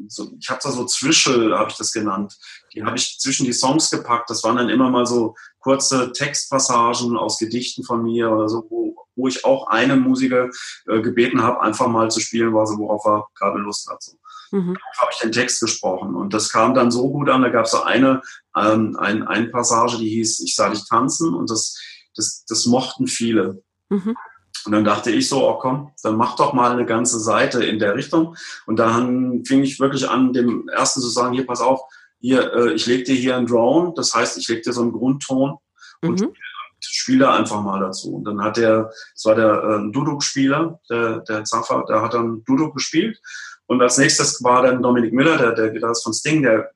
so, 0.06 0.30
ich 0.38 0.48
habe 0.48 0.60
da 0.62 0.70
so 0.70 0.84
Zwischel, 0.84 1.58
habe 1.58 1.70
ich 1.70 1.76
das 1.76 1.92
genannt. 1.92 2.38
Die 2.72 2.84
habe 2.84 2.96
ich 2.96 3.18
zwischen 3.18 3.46
die 3.46 3.52
Songs 3.52 3.90
gepackt. 3.90 4.30
Das 4.30 4.44
waren 4.44 4.56
dann 4.56 4.68
immer 4.68 4.90
mal 4.90 5.06
so 5.06 5.34
kurze 5.58 6.12
Textpassagen 6.12 7.16
aus 7.16 7.38
Gedichten 7.38 7.82
von 7.82 8.04
mir 8.04 8.30
oder 8.30 8.48
so, 8.48 8.64
wo, 8.70 8.94
wo 9.16 9.26
ich 9.26 9.44
auch 9.44 9.66
einen 9.66 10.00
Musiker 10.00 10.50
äh, 10.86 11.00
gebeten 11.00 11.42
habe, 11.42 11.60
einfach 11.60 11.88
mal 11.88 12.12
zu 12.12 12.20
spielen, 12.20 12.52
worauf 12.52 13.04
er 13.06 13.26
gerade 13.34 13.58
Lust 13.58 13.90
hat. 13.90 14.02
So. 14.02 14.12
Mhm. 14.50 14.76
habe 14.98 15.10
ich 15.12 15.18
den 15.18 15.32
Text 15.32 15.60
gesprochen. 15.60 16.14
Und 16.14 16.32
das 16.34 16.50
kam 16.50 16.74
dann 16.74 16.90
so 16.90 17.10
gut 17.10 17.28
an, 17.28 17.42
da 17.42 17.48
gab 17.48 17.66
es 17.66 17.72
so 17.72 17.82
eine, 17.82 18.22
ähm, 18.56 18.96
ein, 18.98 19.26
eine 19.26 19.48
Passage, 19.48 19.98
die 19.98 20.08
hieß, 20.08 20.40
ich 20.40 20.54
sah 20.54 20.70
dich 20.70 20.88
tanzen 20.88 21.34
und 21.34 21.50
das, 21.50 21.76
das, 22.14 22.44
das 22.46 22.66
mochten 22.66 23.06
viele. 23.06 23.62
Mhm. 23.88 24.16
Und 24.64 24.72
dann 24.72 24.84
dachte 24.84 25.10
ich 25.10 25.28
so, 25.28 25.48
oh 25.48 25.58
komm, 25.58 25.92
dann 26.02 26.16
mach 26.16 26.36
doch 26.36 26.52
mal 26.52 26.72
eine 26.72 26.84
ganze 26.84 27.20
Seite 27.20 27.64
in 27.64 27.78
der 27.78 27.94
Richtung. 27.94 28.36
Und 28.66 28.78
dann 28.78 29.44
fing 29.44 29.62
ich 29.62 29.80
wirklich 29.80 30.08
an, 30.08 30.32
dem 30.32 30.68
ersten 30.68 31.00
zu 31.00 31.08
sagen, 31.08 31.34
hier, 31.34 31.46
pass 31.46 31.60
auf, 31.60 31.80
hier, 32.20 32.52
äh, 32.52 32.72
ich 32.72 32.86
leg 32.86 33.04
dir 33.04 33.14
hier 33.14 33.36
einen 33.36 33.46
Drone, 33.46 33.92
das 33.96 34.14
heißt, 34.14 34.36
ich 34.38 34.48
leg 34.48 34.62
dir 34.62 34.72
so 34.72 34.82
einen 34.82 34.92
Grundton 34.92 35.56
und 36.02 36.20
mhm. 36.20 36.32
spiele 36.80 37.30
einfach 37.30 37.62
mal 37.62 37.80
dazu. 37.80 38.16
Und 38.16 38.24
dann 38.24 38.42
hat 38.42 38.56
der, 38.56 38.90
das 39.14 39.24
war 39.24 39.34
der 39.34 39.62
äh, 39.62 39.92
Duduk-Spieler, 39.92 40.80
der, 40.90 41.20
der 41.20 41.44
Zaffer, 41.44 41.84
der 41.88 42.02
hat 42.02 42.14
dann 42.14 42.42
Duduk 42.44 42.74
gespielt. 42.74 43.20
Und 43.68 43.80
als 43.80 43.98
nächstes 43.98 44.42
war 44.42 44.62
dann 44.62 44.82
Dominik 44.82 45.12
Miller, 45.12 45.36
der, 45.36 45.52
der 45.52 45.70
Gitarrist 45.70 46.02
von 46.02 46.12
Sting, 46.12 46.42
der, 46.42 46.70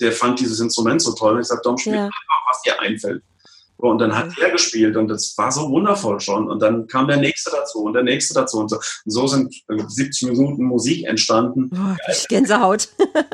der 0.00 0.12
fand 0.12 0.38
dieses 0.38 0.60
Instrument 0.60 1.00
so 1.00 1.12
toll. 1.14 1.34
Und 1.34 1.40
ich 1.40 1.46
sagte, 1.46 1.62
Dom, 1.68 1.78
spiel 1.78 1.94
ja. 1.94 2.04
einfach, 2.04 2.42
was 2.50 2.62
dir 2.62 2.78
einfällt. 2.80 3.22
Und 3.76 3.98
dann 3.98 4.16
hat 4.16 4.38
er 4.38 4.50
gespielt 4.50 4.96
und 4.96 5.08
das 5.08 5.36
war 5.36 5.50
so 5.50 5.68
wundervoll 5.68 6.20
schon. 6.20 6.48
Und 6.48 6.60
dann 6.60 6.86
kam 6.86 7.08
der 7.08 7.16
nächste 7.16 7.50
dazu 7.50 7.80
und 7.80 7.94
der 7.94 8.04
nächste 8.04 8.34
dazu. 8.34 8.60
Und 8.60 8.68
so, 8.68 8.76
und 8.76 9.12
so 9.12 9.26
sind 9.26 9.52
70 9.66 10.28
Minuten 10.28 10.64
Musik 10.64 11.04
entstanden. 11.04 11.70
Oh, 11.74 11.96
Gänsehaut. 12.28 12.88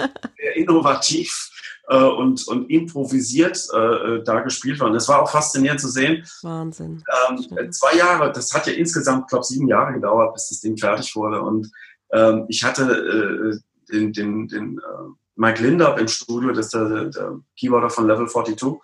innovativ 0.55 1.51
äh, 1.89 2.03
und, 2.03 2.47
und 2.49 2.71
improvisiert 2.71 3.59
äh, 3.75 4.23
da 4.25 4.41
gespielt 4.41 4.81
worden. 4.81 4.95
Es 4.95 5.09
war 5.09 5.23
auch 5.23 5.31
faszinierend 5.31 5.81
zu 5.81 5.89
sehen. 5.89 6.25
Wahnsinn. 6.43 7.03
Ähm, 7.29 7.73
zwei 7.73 7.97
Jahre, 7.97 8.33
das 8.33 8.53
hat 8.53 8.67
ja 8.67 8.73
insgesamt, 8.73 9.29
glaube 9.29 9.43
ich, 9.43 9.49
sieben 9.49 9.69
Jahre 9.69 9.95
gedauert, 9.95 10.35
bis 10.35 10.49
das 10.49 10.61
Ding 10.61 10.77
fertig 10.77 11.15
wurde. 11.17 11.41
Und 11.41 11.71
ähm, 12.13 12.47
ich 12.49 12.65
hatte 12.65 12.83
äh, 12.83 13.93
den, 13.93 14.13
den, 14.13 14.49
den 14.49 14.79
äh, 14.79 15.09
Mike 15.37 15.63
Lindab 15.63 15.99
im 16.01 16.09
Studio, 16.09 16.51
das 16.51 16.67
ist 16.67 16.75
der, 16.75 17.05
der 17.07 17.41
Keyboarder 17.59 17.91
von 17.91 18.09
Level 18.09 18.29
42. 18.29 18.81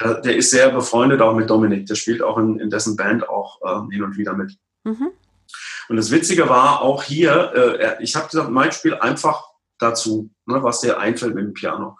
Der, 0.00 0.14
der, 0.22 0.36
ist 0.36 0.50
sehr 0.50 0.70
befreundet 0.70 1.20
auch 1.20 1.34
mit 1.34 1.50
Dominik. 1.50 1.86
Der 1.86 1.96
spielt 1.96 2.22
auch 2.22 2.38
in, 2.38 2.58
in 2.58 2.70
dessen 2.70 2.96
Band 2.96 3.28
auch 3.28 3.60
äh, 3.62 3.92
hin 3.92 4.02
und 4.02 4.16
wieder 4.16 4.32
mit. 4.32 4.56
Mhm. 4.84 5.10
Und 5.88 5.96
das 5.96 6.10
Witzige 6.10 6.48
war 6.48 6.80
auch 6.80 7.02
hier, 7.02 7.52
äh, 7.54 8.02
ich 8.02 8.16
habe 8.16 8.28
gesagt, 8.28 8.50
Mike 8.50 8.72
spielt 8.72 9.02
einfach 9.02 9.42
dazu, 9.78 10.30
ne, 10.46 10.62
was 10.62 10.80
dir 10.80 10.98
einfällt 10.98 11.34
mit 11.34 11.44
dem 11.44 11.52
Piano. 11.52 11.98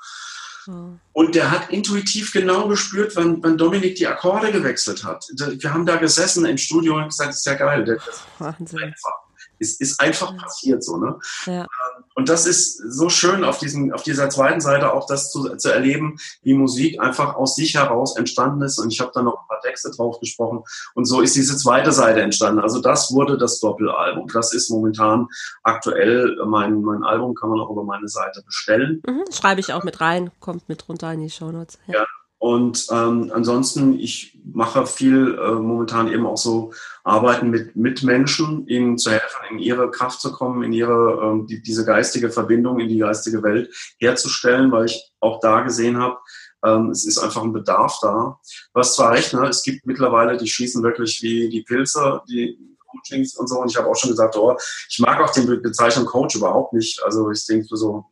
Mhm. 0.66 1.00
Und 1.12 1.34
der 1.34 1.50
hat 1.50 1.70
intuitiv 1.70 2.32
genau 2.32 2.66
gespürt, 2.66 3.14
wann, 3.14 3.42
wann 3.42 3.58
Dominik 3.58 3.96
die 3.96 4.06
Akkorde 4.06 4.52
gewechselt 4.52 5.04
hat. 5.04 5.26
Wir 5.36 5.72
haben 5.72 5.84
da 5.84 5.96
gesessen 5.96 6.46
im 6.46 6.58
Studio 6.58 6.96
und 6.96 7.08
gesagt, 7.08 7.30
das 7.30 7.38
ist 7.38 7.46
ja 7.46 7.54
geil. 7.54 7.86
Ist 7.86 8.24
Wahnsinn. 8.38 8.78
Einfach. 8.78 9.27
Es 9.58 9.80
ist 9.80 10.00
einfach 10.00 10.36
passiert 10.36 10.84
so. 10.84 10.96
Ne? 10.96 11.18
Ja. 11.46 11.62
Ähm, 11.62 12.04
und 12.14 12.28
das 12.28 12.46
ist 12.46 12.78
so 12.78 13.08
schön 13.08 13.44
auf, 13.44 13.58
diesen, 13.58 13.92
auf 13.92 14.02
dieser 14.02 14.28
zweiten 14.28 14.60
Seite 14.60 14.92
auch 14.92 15.06
das 15.06 15.30
zu, 15.30 15.56
zu 15.56 15.70
erleben, 15.70 16.16
wie 16.42 16.54
Musik 16.54 17.00
einfach 17.00 17.36
aus 17.36 17.54
sich 17.54 17.74
heraus 17.74 18.16
entstanden 18.16 18.62
ist. 18.62 18.78
Und 18.78 18.92
ich 18.92 19.00
habe 19.00 19.12
da 19.14 19.22
noch 19.22 19.40
ein 19.40 19.48
paar 19.48 19.60
Texte 19.60 19.90
drauf 19.90 20.18
gesprochen. 20.20 20.64
Und 20.94 21.04
so 21.04 21.20
ist 21.20 21.36
diese 21.36 21.56
zweite 21.56 21.92
Seite 21.92 22.20
entstanden. 22.20 22.60
Also 22.60 22.80
das 22.80 23.12
wurde 23.12 23.38
das 23.38 23.60
Doppelalbum. 23.60 24.28
Das 24.32 24.52
ist 24.52 24.70
momentan 24.70 25.28
aktuell 25.62 26.36
mein, 26.46 26.82
mein 26.82 27.04
Album, 27.04 27.34
kann 27.34 27.50
man 27.50 27.60
auch 27.60 27.70
über 27.70 27.84
meine 27.84 28.08
Seite 28.08 28.42
bestellen. 28.44 29.02
Mhm, 29.06 29.24
schreibe 29.32 29.60
ich 29.60 29.72
auch 29.72 29.84
mit 29.84 30.00
rein, 30.00 30.30
kommt 30.40 30.68
mit 30.68 30.88
runter 30.88 31.12
in 31.12 31.20
die 31.20 31.30
Shownotes. 31.30 31.78
Ja. 31.86 32.00
ja. 32.00 32.06
Und 32.38 32.86
ähm, 32.92 33.32
ansonsten, 33.34 33.98
ich 33.98 34.38
mache 34.44 34.86
viel 34.86 35.36
äh, 35.38 35.52
momentan 35.54 36.10
eben 36.12 36.24
auch 36.24 36.36
so 36.36 36.72
Arbeiten 37.02 37.50
mit, 37.50 37.74
mit 37.74 38.04
Menschen, 38.04 38.66
ihnen 38.68 38.96
zu 38.96 39.10
helfen, 39.10 39.40
in 39.50 39.58
ihre 39.58 39.90
Kraft 39.90 40.20
zu 40.20 40.32
kommen, 40.32 40.62
in 40.62 40.72
ihre, 40.72 41.20
ähm, 41.20 41.46
die, 41.48 41.60
diese 41.60 41.84
geistige 41.84 42.30
Verbindung 42.30 42.78
in 42.78 42.88
die 42.88 42.98
geistige 42.98 43.42
Welt 43.42 43.74
herzustellen, 43.98 44.70
weil 44.70 44.86
ich 44.86 45.12
auch 45.18 45.40
da 45.40 45.62
gesehen 45.62 45.98
habe, 45.98 46.18
ähm, 46.64 46.90
es 46.90 47.04
ist 47.04 47.18
einfach 47.18 47.42
ein 47.42 47.52
Bedarf 47.52 47.98
da. 48.00 48.38
Was 48.72 48.94
zwar 48.94 49.12
recht, 49.12 49.32
ne, 49.34 49.48
es 49.48 49.64
gibt 49.64 49.84
mittlerweile, 49.86 50.36
die 50.36 50.48
schießen 50.48 50.82
wirklich 50.82 51.20
wie 51.22 51.48
die 51.48 51.62
Pilze, 51.62 52.22
die 52.28 52.56
Coachings 52.86 53.36
und 53.36 53.48
so. 53.48 53.60
Und 53.60 53.70
ich 53.70 53.76
habe 53.76 53.88
auch 53.88 53.96
schon 53.96 54.10
gesagt, 54.10 54.36
oh, 54.36 54.56
ich 54.88 54.98
mag 54.98 55.20
auch 55.20 55.32
den 55.32 55.60
Bezeichnung 55.60 56.06
Coach 56.06 56.36
überhaupt 56.36 56.72
nicht. 56.72 57.02
Also 57.02 57.30
ich 57.30 57.44
denke 57.46 57.76
so, 57.76 58.06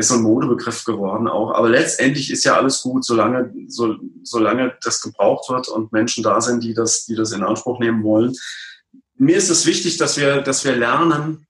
ist 0.00 0.08
so 0.08 0.14
ein 0.14 0.22
Modebegriff 0.22 0.84
geworden 0.84 1.28
auch. 1.28 1.52
Aber 1.52 1.68
letztendlich 1.68 2.30
ist 2.30 2.44
ja 2.44 2.56
alles 2.56 2.82
gut, 2.82 3.04
solange, 3.04 3.52
so, 3.68 3.96
solange 4.22 4.74
das 4.82 5.00
gebraucht 5.00 5.48
wird 5.48 5.68
und 5.68 5.92
Menschen 5.92 6.24
da 6.24 6.40
sind, 6.40 6.64
die 6.64 6.74
das, 6.74 7.06
die 7.06 7.14
das 7.14 7.32
in 7.32 7.42
Anspruch 7.42 7.78
nehmen 7.78 8.02
wollen. 8.02 8.34
Mir 9.16 9.36
ist 9.36 9.50
es 9.50 9.66
wichtig, 9.66 9.96
dass 9.96 10.16
wir, 10.16 10.42
dass 10.42 10.64
wir 10.64 10.74
lernen, 10.74 11.46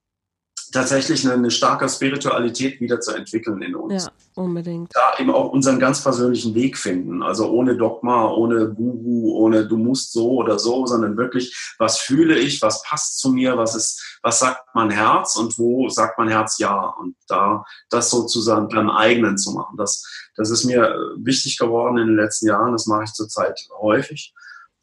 tatsächlich 0.72 1.24
eine, 1.24 1.34
eine, 1.34 1.50
starke 1.50 1.88
Spiritualität 1.88 2.80
wieder 2.80 3.00
zu 3.00 3.12
entwickeln 3.12 3.62
in 3.62 3.74
uns. 3.74 4.04
Ja, 4.04 4.10
unbedingt. 4.34 4.90
Da 4.94 5.14
eben 5.18 5.30
auch 5.30 5.52
unseren 5.52 5.78
ganz 5.78 6.02
persönlichen 6.02 6.54
Weg 6.54 6.76
finden. 6.76 7.22
Also 7.22 7.50
ohne 7.50 7.76
Dogma, 7.76 8.30
ohne 8.30 8.68
Guru, 8.68 9.36
ohne 9.36 9.66
du 9.66 9.76
musst 9.76 10.12
so 10.12 10.32
oder 10.32 10.58
so, 10.58 10.86
sondern 10.86 11.16
wirklich, 11.16 11.74
was 11.78 11.98
fühle 11.98 12.38
ich, 12.38 12.62
was 12.62 12.82
passt 12.82 13.18
zu 13.18 13.30
mir, 13.32 13.56
was 13.56 13.74
ist, 13.74 14.18
was 14.22 14.38
sagt 14.38 14.62
mein 14.74 14.90
Herz 14.90 15.36
und 15.36 15.58
wo 15.58 15.88
sagt 15.88 16.18
mein 16.18 16.28
Herz 16.28 16.58
ja. 16.58 16.94
Und 17.00 17.16
da 17.28 17.64
das 17.88 18.10
sozusagen 18.10 18.68
beim 18.68 18.90
eigenen 18.90 19.38
zu 19.38 19.52
machen. 19.52 19.76
Das, 19.76 20.04
das 20.36 20.50
ist 20.50 20.64
mir 20.64 20.94
wichtig 21.16 21.58
geworden 21.58 21.98
in 21.98 22.08
den 22.08 22.16
letzten 22.16 22.46
Jahren. 22.46 22.72
Das 22.72 22.86
mache 22.86 23.04
ich 23.04 23.12
zurzeit 23.12 23.58
häufig. 23.80 24.34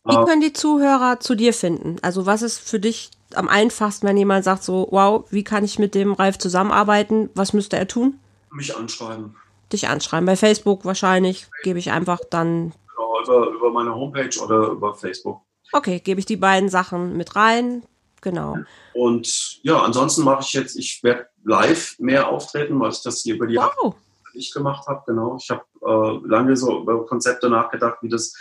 Wie 0.07 0.25
können 0.25 0.41
die 0.41 0.53
Zuhörer 0.53 1.19
zu 1.19 1.35
dir 1.35 1.53
finden? 1.53 1.97
Also 2.01 2.25
was 2.25 2.41
ist 2.41 2.59
für 2.59 2.79
dich 2.79 3.11
am 3.33 3.47
einfachsten, 3.47 4.07
wenn 4.07 4.17
jemand 4.17 4.43
sagt 4.43 4.63
so, 4.63 4.87
wow, 4.91 5.25
wie 5.29 5.43
kann 5.43 5.63
ich 5.63 5.79
mit 5.79 5.95
dem 5.95 6.13
Ralf 6.13 6.37
zusammenarbeiten? 6.37 7.29
Was 7.33 7.53
müsste 7.53 7.77
er 7.77 7.87
tun? 7.87 8.19
Mich 8.51 8.75
anschreiben. 8.75 9.35
Dich 9.71 9.89
anschreiben. 9.89 10.25
Bei 10.25 10.35
Facebook 10.35 10.85
wahrscheinlich 10.85 11.47
gebe 11.63 11.79
ich 11.79 11.91
einfach 11.91 12.19
dann. 12.29 12.73
Genau, 12.95 13.21
über, 13.23 13.51
über 13.51 13.71
meine 13.71 13.93
Homepage 13.93 14.39
oder 14.41 14.69
über 14.69 14.95
Facebook. 14.95 15.41
Okay, 15.73 15.99
gebe 15.99 16.19
ich 16.19 16.25
die 16.25 16.37
beiden 16.37 16.69
Sachen 16.69 17.17
mit 17.17 17.35
rein. 17.35 17.83
Genau. 18.21 18.57
Und 18.93 19.59
ja, 19.61 19.81
ansonsten 19.81 20.23
mache 20.23 20.41
ich 20.41 20.53
jetzt, 20.53 20.75
ich 20.75 21.03
werde 21.03 21.27
live 21.43 21.95
mehr 21.99 22.29
auftreten, 22.29 22.79
weil 22.79 22.91
ich 22.91 23.01
das 23.03 23.21
hier 23.21 23.35
über 23.35 23.47
die 23.47 23.57
wow. 23.57 23.95
nicht 24.33 24.53
gemacht 24.53 24.87
habe. 24.87 25.03
Genau. 25.05 25.37
Ich 25.39 25.49
habe 25.49 25.63
äh, 25.85 26.27
lange 26.27 26.55
so 26.55 26.81
über 26.81 27.05
Konzepte 27.05 27.49
nachgedacht, 27.49 27.97
wie 28.01 28.09
das 28.09 28.33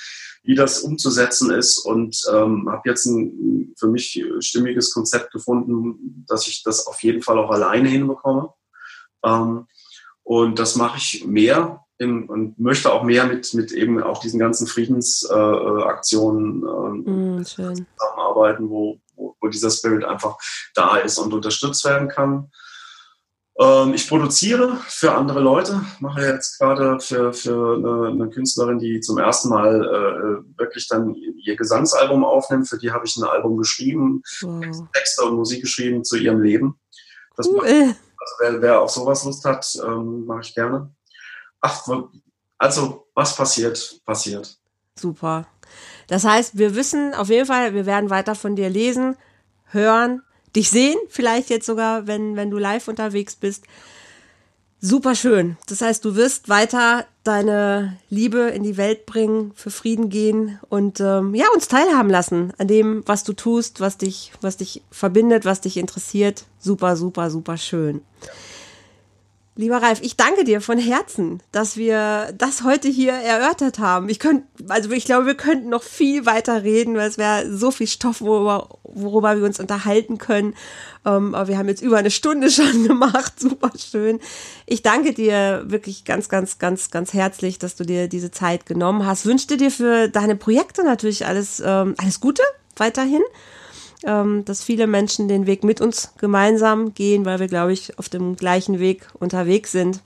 wie 0.46 0.54
das 0.54 0.80
umzusetzen 0.80 1.50
ist 1.50 1.78
und 1.78 2.22
ähm, 2.32 2.70
habe 2.70 2.88
jetzt 2.88 3.04
ein 3.06 3.74
für 3.76 3.88
mich 3.88 4.24
stimmiges 4.38 4.94
Konzept 4.94 5.32
gefunden, 5.32 6.24
dass 6.28 6.46
ich 6.46 6.62
das 6.62 6.86
auf 6.86 7.02
jeden 7.02 7.20
Fall 7.20 7.38
auch 7.38 7.50
alleine 7.50 7.88
hinbekomme. 7.88 8.50
Ähm, 9.24 9.66
und 10.22 10.58
das 10.58 10.76
mache 10.76 10.98
ich 10.98 11.26
mehr 11.26 11.84
in, 11.98 12.28
und 12.28 12.58
möchte 12.58 12.92
auch 12.92 13.02
mehr 13.02 13.26
mit, 13.26 13.54
mit 13.54 13.72
eben 13.72 14.02
auch 14.02 14.20
diesen 14.20 14.38
ganzen 14.38 14.66
Friedensaktionen 14.66 16.62
äh, 16.62 17.10
äh, 17.10 17.12
mm, 17.12 17.44
zusammenarbeiten, 17.44 18.68
wo, 18.70 19.00
wo, 19.14 19.36
wo 19.40 19.48
dieser 19.48 19.70
Spirit 19.70 20.04
einfach 20.04 20.36
da 20.74 20.96
ist 20.96 21.18
und 21.18 21.32
unterstützt 21.32 21.84
werden 21.84 22.08
kann. 22.08 22.50
Ähm, 23.58 23.94
ich 23.94 24.08
produziere 24.08 24.78
für 24.86 25.14
andere 25.14 25.40
Leute, 25.40 25.80
mache 26.00 26.20
jetzt 26.20 26.58
gerade 26.58 27.00
für, 27.00 27.32
für 27.32 27.76
eine, 27.76 28.08
eine 28.08 28.30
Künstlerin, 28.30 28.78
die 28.78 29.00
zum 29.00 29.18
ersten 29.18 29.48
Mal 29.48 29.82
äh, 29.82 30.58
wirklich 30.58 30.88
dann 30.88 31.14
ihr 31.14 31.56
Gesangsalbum 31.56 32.24
aufnimmt. 32.24 32.68
Für 32.68 32.78
die 32.78 32.90
habe 32.90 33.06
ich 33.06 33.16
ein 33.16 33.24
Album 33.24 33.56
geschrieben, 33.56 34.22
wow. 34.42 34.88
Texte 34.92 35.24
und 35.24 35.36
Musik 35.36 35.62
geschrieben 35.62 36.04
zu 36.04 36.16
ihrem 36.16 36.42
Leben. 36.42 36.78
Das 37.36 37.46
cool. 37.48 37.56
mache, 37.56 37.68
also 37.68 38.34
wer, 38.40 38.62
wer 38.62 38.80
auf 38.80 38.90
sowas 38.90 39.24
Lust 39.24 39.44
hat, 39.46 39.66
ähm, 39.82 40.26
mache 40.26 40.40
ich 40.42 40.54
gerne. 40.54 40.94
Ach, 41.62 41.86
also 42.58 43.06
was 43.14 43.34
passiert, 43.36 44.00
passiert. 44.04 44.58
Super. 44.98 45.46
Das 46.08 46.24
heißt, 46.24 46.58
wir 46.58 46.74
wissen 46.74 47.14
auf 47.14 47.28
jeden 47.28 47.46
Fall, 47.46 47.74
wir 47.74 47.86
werden 47.86 48.10
weiter 48.10 48.34
von 48.34 48.54
dir 48.54 48.68
lesen, 48.68 49.16
hören, 49.64 50.22
dich 50.56 50.70
sehen, 50.70 50.96
vielleicht 51.08 51.50
jetzt 51.50 51.66
sogar, 51.66 52.06
wenn, 52.06 52.34
wenn 52.36 52.50
du 52.50 52.58
live 52.58 52.88
unterwegs 52.88 53.36
bist. 53.36 53.64
Super 54.80 55.14
schön. 55.14 55.56
Das 55.68 55.80
heißt, 55.80 56.04
du 56.04 56.16
wirst 56.16 56.48
weiter 56.48 57.06
deine 57.24 57.96
Liebe 58.10 58.40
in 58.40 58.62
die 58.62 58.76
Welt 58.76 59.06
bringen, 59.06 59.52
für 59.54 59.70
Frieden 59.70 60.10
gehen 60.10 60.58
und 60.68 61.00
ähm, 61.00 61.34
ja, 61.34 61.46
uns 61.54 61.68
teilhaben 61.68 62.10
lassen 62.10 62.52
an 62.58 62.68
dem, 62.68 63.02
was 63.06 63.24
du 63.24 63.32
tust, 63.32 63.80
was 63.80 63.98
dich, 63.98 64.32
was 64.40 64.58
dich 64.58 64.82
verbindet, 64.90 65.44
was 65.44 65.60
dich 65.60 65.76
interessiert. 65.76 66.44
Super, 66.58 66.96
super, 66.96 67.30
super 67.30 67.56
schön. 67.56 68.02
Ja. 68.22 68.32
Lieber 69.58 69.80
Ralf, 69.80 70.00
ich 70.02 70.18
danke 70.18 70.44
dir 70.44 70.60
von 70.60 70.76
Herzen, 70.76 71.42
dass 71.50 71.78
wir 71.78 72.34
das 72.36 72.62
heute 72.62 72.88
hier 72.88 73.14
erörtert 73.14 73.78
haben. 73.78 74.10
Ich 74.10 74.18
könnte, 74.18 74.44
also 74.68 74.90
ich 74.90 75.06
glaube, 75.06 75.24
wir 75.24 75.34
könnten 75.34 75.70
noch 75.70 75.82
viel 75.82 76.26
weiter 76.26 76.62
reden, 76.62 76.94
weil 76.94 77.08
es 77.08 77.16
wäre 77.16 77.50
so 77.50 77.70
viel 77.70 77.86
Stoff, 77.86 78.20
worüber, 78.20 78.68
worüber 78.82 79.34
wir 79.38 79.46
uns 79.46 79.58
unterhalten 79.58 80.18
können. 80.18 80.54
Ähm, 81.06 81.34
aber 81.34 81.48
wir 81.48 81.56
haben 81.56 81.68
jetzt 81.68 81.80
über 81.80 81.96
eine 81.96 82.10
Stunde 82.10 82.50
schon 82.52 82.86
gemacht. 82.86 83.40
Super 83.40 83.70
schön. 83.78 84.20
Ich 84.66 84.82
danke 84.82 85.14
dir 85.14 85.64
wirklich 85.64 86.04
ganz, 86.04 86.28
ganz, 86.28 86.58
ganz, 86.58 86.90
ganz 86.90 87.14
herzlich, 87.14 87.58
dass 87.58 87.76
du 87.76 87.84
dir 87.84 88.08
diese 88.08 88.30
Zeit 88.30 88.66
genommen 88.66 89.06
hast. 89.06 89.24
Wünsche 89.24 89.56
dir 89.56 89.70
für 89.70 90.08
deine 90.08 90.36
Projekte 90.36 90.84
natürlich 90.84 91.24
alles, 91.24 91.62
ähm, 91.64 91.94
alles 91.96 92.20
Gute 92.20 92.42
weiterhin 92.76 93.22
ähm, 94.04 94.44
dass 94.44 94.62
viele 94.62 94.86
Menschen 94.86 95.28
den 95.28 95.46
Weg 95.46 95.64
mit 95.64 95.80
uns 95.80 96.12
gemeinsam 96.18 96.94
gehen, 96.94 97.24
weil 97.24 97.38
wir, 97.38 97.48
glaube 97.48 97.72
ich, 97.72 97.98
auf 97.98 98.08
dem 98.08 98.36
gleichen 98.36 98.78
Weg 98.78 99.06
unterwegs 99.18 99.72
sind. 99.72 100.00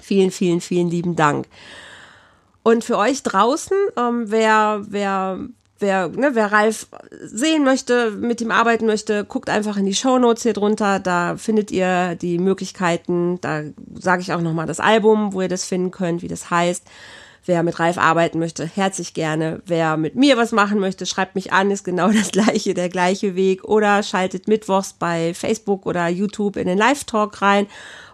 Vielen, 0.00 0.30
vielen, 0.30 0.60
vielen 0.60 0.88
lieben 0.88 1.16
Dank. 1.16 1.46
Und 2.62 2.84
für 2.84 2.98
euch 2.98 3.22
draußen, 3.22 3.76
ähm, 3.96 4.24
wer, 4.30 4.84
wer, 4.88 5.38
wer, 5.78 6.08
ne, 6.08 6.30
wer 6.34 6.52
Ralf 6.52 6.88
sehen 7.22 7.64
möchte, 7.64 8.10
mit 8.10 8.40
ihm 8.40 8.50
arbeiten 8.50 8.86
möchte, 8.86 9.24
guckt 9.24 9.48
einfach 9.48 9.76
in 9.76 9.86
die 9.86 9.94
Show 9.94 10.18
Notes 10.18 10.42
hier 10.42 10.52
drunter. 10.52 11.00
Da 11.00 11.36
findet 11.36 11.70
ihr 11.70 12.16
die 12.16 12.38
Möglichkeiten. 12.38 13.40
Da 13.40 13.62
sage 13.94 14.22
ich 14.22 14.32
auch 14.32 14.40
nochmal 14.42 14.66
das 14.66 14.80
Album, 14.80 15.32
wo 15.32 15.40
ihr 15.42 15.48
das 15.48 15.64
finden 15.64 15.90
könnt, 15.90 16.22
wie 16.22 16.28
das 16.28 16.50
heißt. 16.50 16.86
Wer 17.46 17.62
mit 17.62 17.78
Ralf 17.78 17.96
arbeiten 17.96 18.38
möchte, 18.38 18.66
herzlich 18.66 19.14
gerne. 19.14 19.62
Wer 19.66 19.96
mit 19.96 20.14
mir 20.14 20.36
was 20.36 20.52
machen 20.52 20.78
möchte, 20.78 21.06
schreibt 21.06 21.34
mich 21.34 21.52
an, 21.52 21.70
ist 21.70 21.84
genau 21.84 22.10
das 22.12 22.30
gleiche, 22.30 22.74
der 22.74 22.88
gleiche 22.88 23.34
Weg. 23.34 23.64
Oder 23.64 24.02
schaltet 24.02 24.48
mittwochs 24.48 24.92
bei 24.92 25.34
Facebook 25.34 25.86
oder 25.86 26.08
YouTube 26.08 26.56
in 26.56 26.66
den 26.66 26.78
Live-Talk 26.78 27.40
rein. 27.42 27.66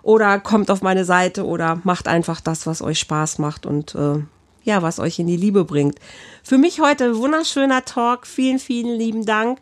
Oder 0.03 0.39
kommt 0.39 0.71
auf 0.71 0.83
meine 0.83 1.05
Seite 1.05 1.45
oder 1.45 1.81
macht 1.83 2.07
einfach 2.07 2.41
das, 2.41 2.67
was 2.67 2.81
euch 2.81 3.01
Spaß 3.01 3.39
macht 3.39 3.67
und 3.67 3.95
äh, 3.97 4.21
ja, 4.63 4.83
was 4.83 5.01
euch 5.01 5.19
in 5.19 5.27
die 5.27 5.37
Liebe 5.37 5.65
bringt. 5.65 5.99
Für 6.43 6.59
mich 6.59 6.81
heute 6.81 7.17
wunderschöner 7.17 7.85
Talk. 7.85 8.27
Vielen, 8.27 8.59
vielen 8.59 8.97
lieben 8.97 9.27
Dank. 9.27 9.59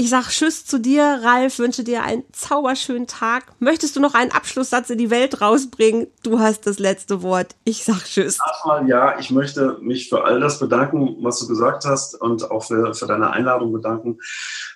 Ich 0.00 0.08
sag 0.08 0.30
Tschüss 0.30 0.64
zu 0.64 0.80
dir, 0.80 1.20
Ralf, 1.22 1.58
wünsche 1.58 1.84
dir 1.84 2.02
einen 2.02 2.24
zauberschönen 2.32 3.06
Tag. 3.06 3.44
Möchtest 3.58 3.96
du 3.96 4.00
noch 4.00 4.14
einen 4.14 4.32
Abschlusssatz 4.32 4.88
in 4.88 4.96
die 4.96 5.10
Welt 5.10 5.42
rausbringen? 5.42 6.06
Du 6.22 6.38
hast 6.38 6.66
das 6.66 6.78
letzte 6.78 7.22
Wort. 7.22 7.54
Ich 7.64 7.84
sag 7.84 8.04
Tschüss. 8.04 8.38
Erstmal 8.42 8.88
ja, 8.88 9.18
ich 9.18 9.30
möchte 9.30 9.76
mich 9.82 10.08
für 10.08 10.24
all 10.24 10.40
das 10.40 10.58
bedanken, 10.58 11.18
was 11.20 11.40
du 11.40 11.48
gesagt 11.48 11.84
hast 11.84 12.18
und 12.18 12.50
auch 12.50 12.64
für, 12.64 12.94
für 12.94 13.06
deine 13.06 13.28
Einladung 13.28 13.74
bedanken. 13.74 14.16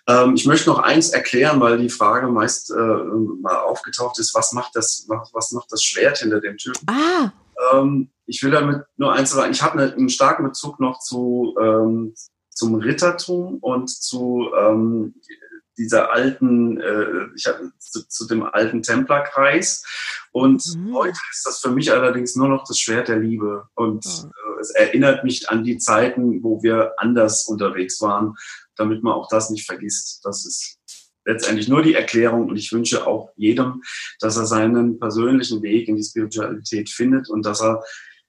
Ähm, 0.07 0.35
ich 0.35 0.45
möchte 0.45 0.69
noch 0.69 0.81
eins 0.81 1.09
erklären, 1.09 1.59
weil 1.59 1.79
die 1.79 1.89
Frage 1.89 2.29
meist 2.29 2.71
äh, 2.71 2.75
mal 2.75 3.61
aufgetaucht 3.61 4.19
ist, 4.19 4.35
was 4.35 4.53
macht 4.53 4.77
das, 4.77 5.07
was 5.09 5.53
macht 5.53 5.73
das 5.73 5.83
Schwert 5.83 6.19
hinter 6.19 6.43
dem 6.43 6.59
Typen? 6.59 6.87
Ah. 6.87 7.33
Ähm, 7.73 8.11
ich 8.27 8.43
will 8.43 8.51
damit 8.51 8.83
nur 8.99 9.15
eins 9.15 9.31
sagen, 9.31 9.53
ich 9.53 9.63
habe 9.63 9.81
einen 9.81 10.11
starken 10.11 10.45
Bezug 10.45 10.81
noch 10.81 10.99
zu, 10.99 11.55
ähm, 11.59 12.15
zum 12.55 12.77
Rittertum 12.77 13.59
und 13.59 13.91
zu 13.91 14.51
ähm, 14.59 15.15
dieser 15.77 16.13
alten, 16.13 16.81
äh, 16.81 17.27
ich 17.37 17.47
hab, 17.47 17.61
zu, 17.79 18.07
zu, 18.09 18.27
dem 18.27 18.45
alten 18.45 18.83
Templerkreis. 18.83 19.85
Und 20.33 20.65
mhm. 20.77 20.95
heute 20.95 21.19
ist 21.33 21.47
das 21.47 21.59
für 21.59 21.71
mich 21.71 21.93
allerdings 21.93 22.37
nur 22.37 22.49
noch 22.49 22.65
das 22.67 22.79
Schwert 22.79 23.09
der 23.09 23.19
Liebe. 23.19 23.69
Und 23.75 24.07
äh, 24.07 24.61
es 24.61 24.71
erinnert 24.71 25.25
mich 25.25 25.49
an 25.51 25.65
die 25.65 25.79
Zeiten, 25.79 26.43
wo 26.43 26.63
wir 26.63 26.93
anders 26.99 27.47
unterwegs 27.47 28.01
waren, 28.01 28.35
damit 28.77 29.03
man 29.03 29.15
auch 29.15 29.29
das 29.29 29.51
nicht 29.51 29.67
vergisst. 29.67 30.21
Das 30.25 30.47
ist 30.47 30.79
letztendlich 31.25 31.69
nur 31.69 31.83
die 31.83 31.95
Erklärung. 31.95 32.49
Und 32.49 32.57
ich 32.57 32.73
wünsche 32.73 33.07
auch 33.07 33.31
jedem, 33.37 33.83
dass 34.21 34.37
er 34.37 34.47
seinen 34.47 34.99
persönlichen 34.99 35.63
Weg 35.63 35.89
in 35.89 35.97
die 35.97 36.05
Spiritualität 36.05 36.89
findet 36.91 37.29
und 37.29 37.45
dass 37.45 37.61
er 37.61 37.83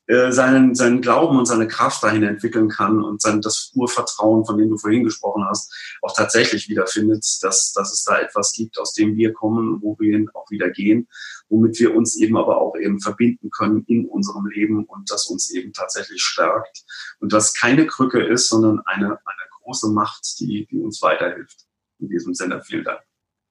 äh, 0.08 0.32
seinen, 0.32 0.76
seinen 0.76 1.02
Glauben 1.02 1.40
und 1.40 1.48
seine 1.48 1.68
Kraft 1.68 2.04
dahin 2.04 2.22
entwickeln 2.22 2.70
kann 2.70 3.04
und 3.04 3.22
sein, 3.22 3.42
das 3.42 3.72
Urvertrauen, 3.74 4.46
von 4.46 4.58
dem 4.58 4.70
du 4.70 4.78
vorhin 4.78 5.04
gesprochen 5.04 5.46
hast, 5.50 5.74
auch 6.04 6.16
tatsächlich 6.16 6.70
wiederfindet, 6.70 7.26
dass, 7.42 7.74
dass 7.74 7.92
es 7.92 8.04
da 8.04 8.20
etwas 8.20 8.54
gibt, 8.54 8.78
aus 8.78 8.94
dem 8.94 9.16
wir 9.16 9.34
kommen, 9.34 9.82
wo 9.82 9.98
wir 10.00 10.26
auch 10.36 10.50
wieder 10.52 10.70
gehen, 10.70 11.08
womit 11.50 11.80
wir 11.80 11.96
uns 11.96 12.16
eben 12.18 12.38
aber 12.38 12.62
auch 12.62 12.76
eben 12.76 13.00
verbinden 13.00 13.50
können 13.50 13.84
in 13.88 14.08
unserem 14.08 14.46
Leben 14.46 14.86
und 14.86 15.10
das 15.10 15.26
uns 15.26 15.50
eben 15.52 15.74
tatsächlich 15.74 16.22
stärkt 16.22 16.84
und 17.20 17.34
das 17.34 17.56
keine 17.56 17.88
Krücke 17.88 18.24
ist, 18.24 18.50
sondern 18.50 18.82
eine, 18.86 19.08
eine 19.08 19.46
große 19.64 19.90
Macht, 19.90 20.40
die, 20.40 20.68
die 20.70 20.80
uns 20.80 21.02
weiterhilft. 21.02 21.66
In 22.00 22.10
diesem 22.10 22.36
Sinne, 22.36 22.62
vielen 22.62 22.84
Dank. 22.84 23.02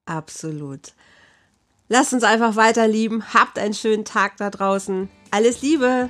Absolut. 0.05 0.93
Lasst 1.89 2.13
uns 2.13 2.23
einfach 2.23 2.55
weiter 2.55 2.87
lieben. 2.87 3.33
Habt 3.33 3.59
einen 3.59 3.73
schönen 3.73 4.05
Tag 4.05 4.37
da 4.37 4.49
draußen. 4.49 5.09
Alles 5.31 5.61
Liebe. 5.61 6.09